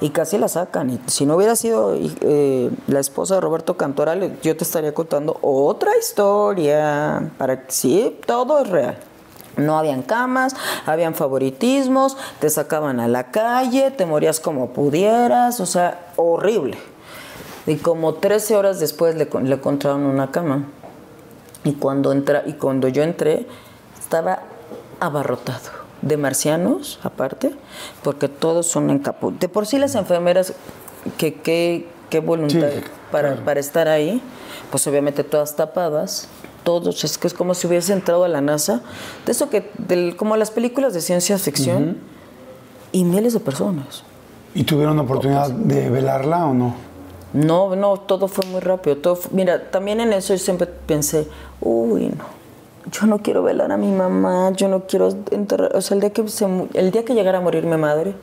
[0.00, 0.90] Y casi la sacan.
[0.90, 5.38] Y si no hubiera sido eh, la esposa de Roberto Cantoral, yo te estaría contando
[5.42, 7.32] otra historia.
[7.36, 8.98] Para que sí, todo es real.
[9.56, 10.54] No habían camas,
[10.86, 16.78] habían favoritismos, te sacaban a la calle, te morías como pudieras, o sea, horrible.
[17.66, 20.68] Y como 13 horas después le, le encontraron una cama.
[21.64, 23.46] Y cuando, entra, y cuando yo entré,
[23.98, 24.42] estaba
[25.00, 25.70] abarrotado
[26.02, 27.54] de marcianos, aparte,
[28.02, 29.40] porque todos son encapuchados.
[29.40, 30.54] De por sí las enfermeras,
[31.16, 33.44] que qué voluntad Sí, para, claro.
[33.44, 34.22] para estar ahí,
[34.70, 36.28] pues obviamente todas tapadas,
[36.64, 38.82] todos, es que es como si hubiese entrado a la NASA,
[39.26, 41.98] de eso que, del, como las películas de ciencia ficción,
[42.92, 44.04] y miles de personas.
[44.54, 46.74] ¿Y tuvieron oportunidad de velarla o no?
[47.32, 48.96] No, no, todo fue muy rápido.
[48.96, 51.28] Todo mira, también en eso yo siempre pensé,
[51.60, 52.24] uy, no,
[52.90, 56.10] yo no quiero velar a mi mamá, yo no quiero enterrar, o sea, el día
[56.10, 58.14] que, se el día que llegara a morir mi madre,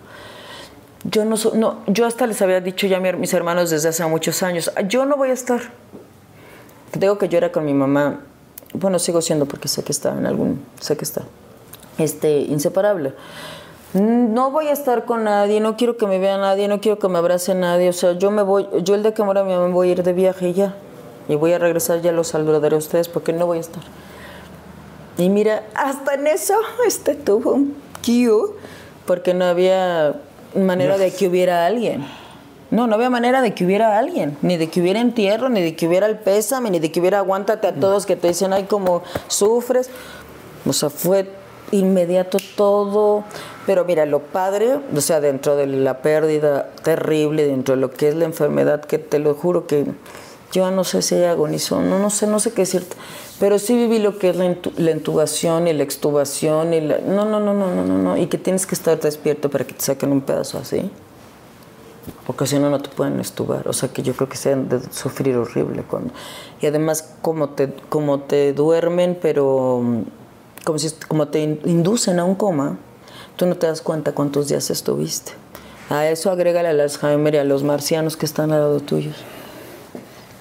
[1.03, 3.89] yo no, so- no, yo hasta les había dicho ya a mi- mis hermanos desde
[3.89, 5.61] hace muchos años, yo no voy a estar.
[6.97, 8.21] Digo que yo era con mi mamá,
[8.73, 11.23] bueno, sigo siendo porque sé que está en algún, sé que está,
[11.97, 13.13] este, inseparable.
[13.93, 17.07] No voy a estar con nadie, no quiero que me vea nadie, no quiero que
[17.07, 17.87] me abrace nadie.
[17.89, 20.03] O sea, yo me voy, yo el día que muera mi mamá voy a ir
[20.03, 20.75] de viaje y ya.
[21.27, 23.83] Y voy a regresar, ya los saludaré a ustedes porque no voy a estar.
[25.17, 27.75] Y mira, hasta en eso este tuvo un
[28.05, 28.53] cue
[29.05, 30.15] porque no había
[30.55, 32.05] manera de que hubiera alguien.
[32.71, 35.75] No, no había manera de que hubiera alguien, ni de que hubiera entierro, ni de
[35.75, 38.63] que hubiera el pésame, ni de que hubiera aguántate a todos que te dicen, ay,
[38.63, 39.89] como sufres.
[40.67, 41.29] O sea, fue
[41.71, 43.23] inmediato todo.
[43.65, 48.09] Pero mira, lo padre, o sea, dentro de la pérdida terrible, dentro de lo que
[48.09, 49.85] es la enfermedad, que te lo juro que
[50.51, 52.95] yo no sé si ella agonizó, no, no sé, no sé qué decirte.
[53.39, 56.99] Pero sí viví lo que es la, la intubación y la extubación y la...
[56.99, 58.15] No, no, no, no, no, no, no.
[58.17, 60.89] Y que tienes que estar despierto para que te saquen un pedazo así.
[62.25, 63.67] Porque si no, no te pueden estubar.
[63.67, 65.83] O sea, que yo creo que se han de sufrir horrible.
[65.83, 66.13] Cuando...
[66.61, 70.01] Y además, como te, como te duermen, pero mm,
[70.63, 72.77] como, si, como te in- inducen a un coma,
[73.35, 75.33] tú no te das cuenta cuántos días estuviste.
[75.89, 79.17] A eso agrégale al Alzheimer y a los marcianos que están al lado tuyos.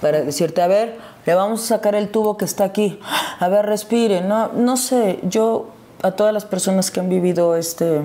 [0.04, 2.98] Para decirte, a ver, le vamos a sacar el tubo que está aquí.
[3.40, 4.20] A ver, respire.
[4.20, 5.68] No, no sé, yo
[6.02, 8.02] a todas las personas que han vivido este,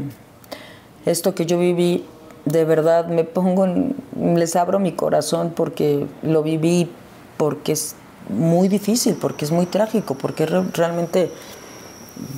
[1.05, 2.05] esto que yo viví,
[2.45, 6.89] de verdad me pongo, en- les abro mi corazón porque lo viví,
[7.35, 7.95] porque es
[8.29, 11.29] muy difícil, porque es muy trágico, porque es re- realmente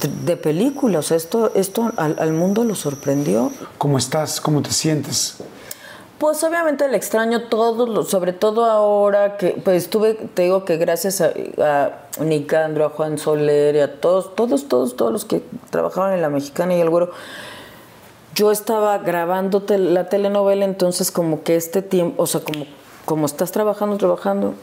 [0.01, 0.97] de, de película.
[0.97, 3.51] O sea, esto, esto al, al mundo lo sorprendió.
[3.77, 4.41] ¿Cómo estás?
[4.41, 5.35] ¿Cómo te sientes?
[6.21, 11.19] Pues obviamente le extraño todo, sobre todo ahora que pues tuve, te digo que gracias
[11.19, 15.41] a, a Nicandro, a Juan Soler y a todos, todos, todos, todos los que
[15.71, 17.09] trabajaban en la mexicana y el güero,
[18.35, 22.67] yo estaba grabando la telenovela, entonces como que este tiempo, o sea, como,
[23.05, 24.53] como estás trabajando, trabajando,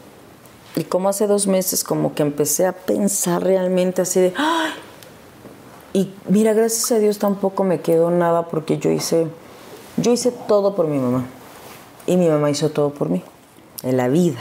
[0.76, 4.70] y como hace dos meses como que empecé a pensar realmente así de, ¡ay!
[5.93, 9.26] Y mira, gracias a Dios tampoco me quedó nada porque yo hice,
[9.97, 11.24] yo hice todo por mi mamá.
[12.09, 13.22] Y mi mamá hizo todo por mí,
[13.82, 14.40] en la vida.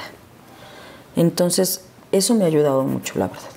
[1.18, 3.49] Entonces, eso me ha ayudado mucho, la verdad.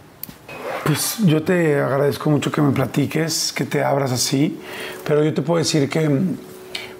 [0.84, 4.58] Pues yo te agradezco mucho que me platiques, que te abras así,
[5.06, 6.10] pero yo te puedo decir que,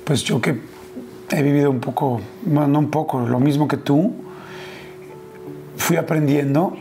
[0.04, 0.60] pues yo que
[1.30, 4.14] he vivido un poco, bueno, no un poco, lo mismo que tú,
[5.76, 6.76] fui aprendiendo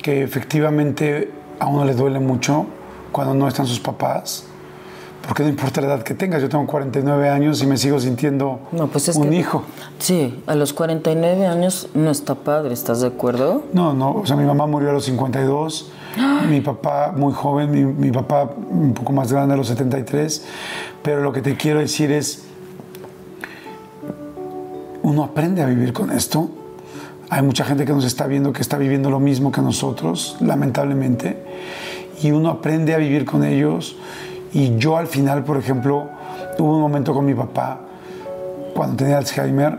[0.00, 2.66] que efectivamente a uno le duele mucho
[3.10, 4.45] cuando no están sus papás,
[5.26, 8.60] porque no importa la edad que tengas, yo tengo 49 años y me sigo sintiendo
[8.72, 9.62] No, pues es un que- hijo.
[9.98, 13.64] Sí, a los 49 años no está padre, ¿estás de acuerdo?
[13.72, 15.90] No, no, o sea, mi mamá murió a los 52,
[16.48, 20.44] mi papá muy joven, mi, mi papá un poco más grande a los 73,
[21.02, 22.44] pero lo que te quiero decir es,
[25.02, 26.48] uno aprende a vivir con esto.
[27.30, 31.36] Hay mucha gente que nos está viendo que está viviendo lo mismo que nosotros, lamentablemente,
[32.22, 33.96] y uno aprende a vivir con ellos.
[34.56, 36.08] Y yo al final, por ejemplo,
[36.58, 37.78] hubo un momento con mi papá,
[38.74, 39.76] cuando tenía Alzheimer,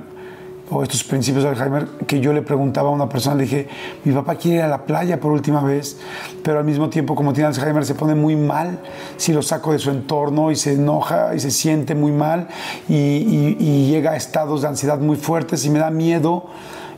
[0.70, 3.68] o estos principios de Alzheimer, que yo le preguntaba a una persona, le dije,
[4.04, 5.98] mi papá quiere ir a la playa por última vez,
[6.44, 8.78] pero al mismo tiempo, como tiene Alzheimer, se pone muy mal
[9.16, 12.48] si lo saco de su entorno y se enoja y se siente muy mal
[12.88, 16.46] y, llega a estados de ansiedad muy fuertes y me da miedo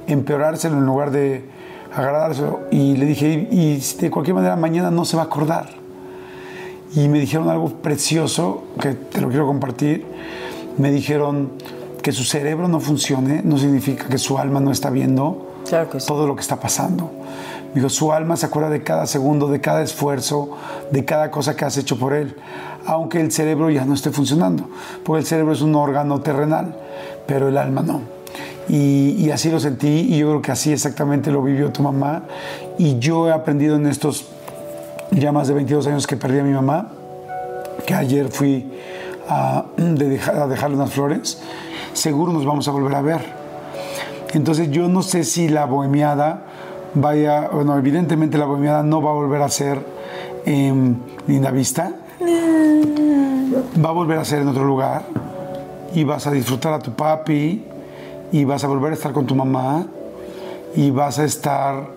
[0.06, 1.46] empeorárselo en lugar de
[1.96, 2.60] agradárselo.
[2.72, 5.80] Y le dije, y de cualquier manera mañana no se va a acordar
[6.96, 10.06] y me dijeron algo precioso que te lo quiero compartir.
[10.78, 11.52] Me dijeron
[12.02, 16.00] que su cerebro no funcione no significa que su alma no está viendo Claro que
[16.00, 16.08] sí.
[16.08, 17.12] todo lo que está pasando.
[17.70, 20.58] Me dijo, su alma se acuerda de cada segundo, de cada esfuerzo,
[20.92, 22.36] de cada cosa que has hecho por él,
[22.86, 24.68] aunque el cerebro ya no esté funcionando,
[25.04, 26.76] porque el cerebro es un órgano terrenal,
[27.28, 28.02] pero el alma no.
[28.68, 32.24] Y, y así lo sentí y yo creo que así exactamente lo vivió tu mamá.
[32.80, 34.26] Y yo he aprendido en estos
[35.12, 36.90] ya más de 22 años que perdí a mi mamá,
[37.86, 38.72] que ayer fui
[39.28, 41.42] a, de dejar- a dejarle unas flores,
[41.94, 43.22] seguro nos vamos a volver a ver.
[44.34, 46.44] Entonces yo no sé si la bohemiada
[46.94, 49.80] vaya, bueno, evidentemente la bohemiada no va a volver a ser
[50.46, 51.92] en Linda Vista,
[53.84, 55.04] va a volver a ser en otro lugar
[55.94, 57.64] y vas a disfrutar a tu papi
[58.32, 59.86] y vas a volver a estar con tu mamá
[60.76, 61.88] y vas a estar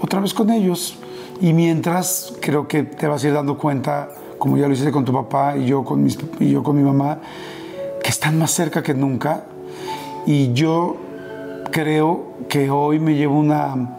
[0.00, 0.96] otra vez con ellos.
[1.40, 4.08] Y mientras creo que te vas a ir dando cuenta,
[4.38, 6.82] como ya lo hiciste con tu papá y yo con, mis, y yo con mi
[6.82, 7.18] mamá,
[8.02, 9.44] que están más cerca que nunca.
[10.24, 10.96] Y yo
[11.70, 13.98] creo que hoy me llevo una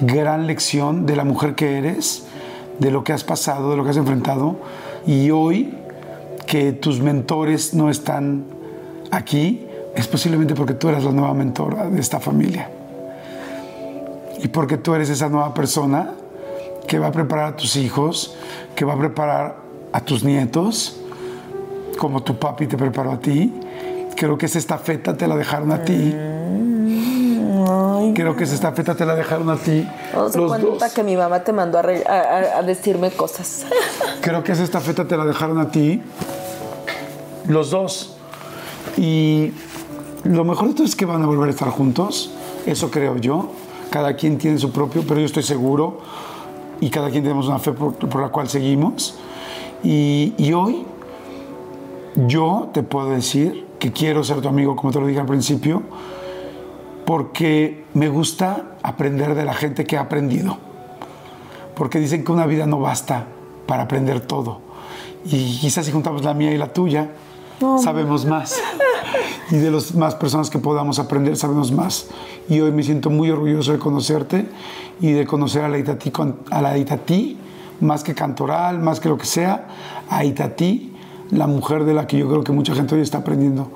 [0.00, 2.24] gran lección de la mujer que eres,
[2.78, 4.56] de lo que has pasado, de lo que has enfrentado.
[5.06, 5.74] Y hoy
[6.46, 8.44] que tus mentores no están
[9.10, 12.70] aquí, es posiblemente porque tú eres la nueva mentora de esta familia.
[14.42, 16.14] Y porque tú eres esa nueva persona
[16.86, 18.34] que va a preparar a tus hijos,
[18.74, 19.56] que va a preparar
[19.92, 20.96] a tus nietos,
[21.98, 23.52] como tu papi te preparó a ti.
[24.16, 26.14] Creo que esa estafeta te la dejaron a ti.
[28.14, 29.86] Creo que esa estafeta te la dejaron a ti.
[30.14, 30.92] Los cuenta dos.
[30.92, 33.64] que mi mamá te mandó a- a decirme cosas.
[34.20, 36.02] Creo que esa estafeta te la dejaron a ti.
[37.48, 38.16] Los dos.
[38.96, 39.52] Y
[40.24, 42.30] lo mejor de todo es que van a volver a estar juntos.
[42.66, 43.50] Eso creo yo.
[43.90, 46.00] Cada quien tiene su propio, pero yo estoy seguro.
[46.82, 49.16] Y cada quien tenemos una fe por, por la cual seguimos.
[49.82, 50.84] Y, y hoy
[52.26, 55.82] yo te puedo decir que quiero ser tu amigo, como te lo dije al principio,
[57.06, 60.58] porque me gusta aprender de la gente que ha aprendido
[61.74, 63.26] porque dicen que una vida no basta
[63.66, 64.60] para aprender todo.
[65.24, 67.10] Y quizás si juntamos la mía y la tuya,
[67.82, 68.60] sabemos más.
[69.52, 72.06] Y de las más personas que podamos aprender, sabemos más.
[72.48, 74.48] Y hoy me siento muy orgulloso de conocerte
[74.98, 76.10] y de conocer a la Itatí,
[76.50, 77.36] a la Itatí
[77.80, 79.68] más que cantoral, más que lo que sea,
[80.08, 80.94] a Itatí,
[81.30, 83.70] la mujer de la que yo creo que mucha gente hoy está aprendiendo.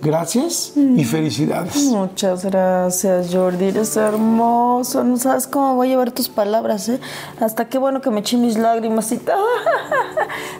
[0.00, 1.74] Gracias y felicidades.
[1.86, 3.64] Muchas gracias, Jordi.
[3.64, 5.02] Eres hermoso.
[5.02, 7.00] No sabes cómo voy a llevar tus palabras, ¿eh?
[7.40, 9.44] Hasta qué bueno que me eché mis lágrimas y todo.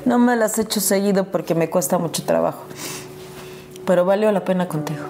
[0.06, 2.62] No me las echo seguido porque me cuesta mucho trabajo.
[3.86, 5.04] Pero valió la pena contigo.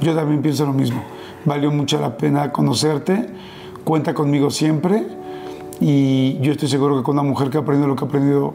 [0.00, 1.02] Yo también pienso lo mismo.
[1.44, 3.28] Valió mucho la pena conocerte.
[3.84, 5.06] Cuenta conmigo siempre.
[5.80, 8.54] Y yo estoy seguro que con una mujer que ha aprendido lo que ha aprendido,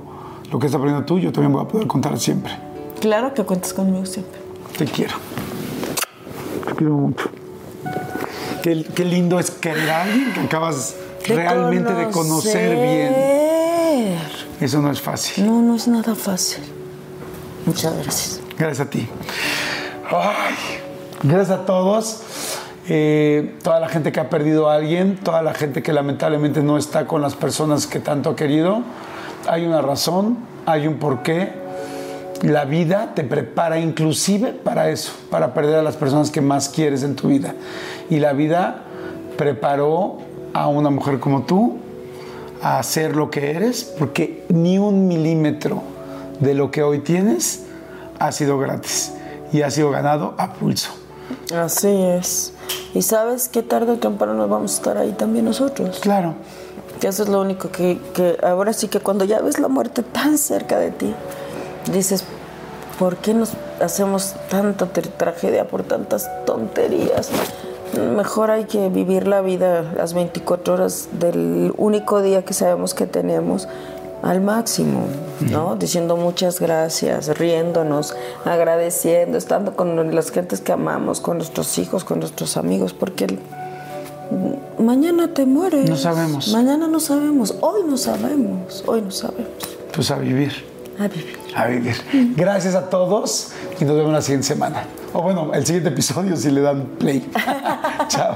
[0.52, 2.56] lo que has aprendido tú, yo también voy a poder contar siempre.
[3.00, 4.40] Claro que cuentas conmigo siempre.
[4.78, 5.16] Te quiero.
[6.68, 7.30] Te quiero mucho.
[8.62, 10.96] Qué, qué lindo es querer a alguien que acabas
[11.28, 14.16] realmente de conocer bien.
[14.60, 15.46] Eso no es fácil.
[15.46, 16.64] No, no es nada fácil.
[17.66, 18.45] Muchas gracias.
[18.58, 19.08] Gracias a ti.
[21.24, 22.24] Gracias a todos.
[22.88, 26.78] Eh, toda la gente que ha perdido a alguien, toda la gente que lamentablemente no
[26.78, 28.82] está con las personas que tanto ha querido.
[29.48, 31.52] Hay una razón, hay un porqué.
[32.44, 37.04] La vida te prepara inclusive para eso, para perder a las personas que más quieres
[37.04, 37.56] en tu vida.
[38.10, 38.84] Y la vida
[39.38, 40.20] preparó
[40.54, 41.78] a una mujer como tú
[42.62, 45.82] a ser lo que eres, porque ni un milímetro
[46.40, 47.66] de lo que hoy tienes
[48.20, 49.14] ha sido gratis
[49.52, 50.92] y ha sido ganado a pulso.
[51.56, 52.54] Así es.
[52.94, 56.00] Y sabes que tarde o temprano nos vamos a estar ahí también nosotros.
[56.00, 56.36] Claro,
[57.00, 60.02] Que eso es lo único que, que ahora sí que cuando ya ves la muerte
[60.02, 61.14] tan cerca de ti,
[61.92, 62.24] dices,
[62.98, 63.52] ¿por qué nos
[63.82, 67.30] hacemos tanta tragedia por tantas tonterías?
[68.16, 73.06] Mejor hay que vivir la vida las 24 horas del único día que sabemos que
[73.06, 73.68] tenemos
[74.26, 75.06] al máximo,
[75.52, 75.76] ¿no?
[75.78, 82.20] Diciendo muchas gracias, riéndonos, agradeciendo, estando con las gentes que amamos, con nuestros hijos, con
[82.20, 83.40] nuestros amigos, porque el-
[84.80, 85.88] mañana te mueres.
[85.90, 86.48] No sabemos.
[86.50, 89.48] Mañana no sabemos, hoy no sabemos, hoy no sabemos.
[89.94, 90.52] pues a vivir,
[91.00, 91.38] A vivir.
[91.56, 91.96] a vivir.
[92.36, 93.50] Gracias a todos
[93.80, 94.84] y nos vemos la siguiente semana.
[95.14, 97.30] O bueno, el siguiente episodio si le dan play.
[98.10, 98.36] Chao.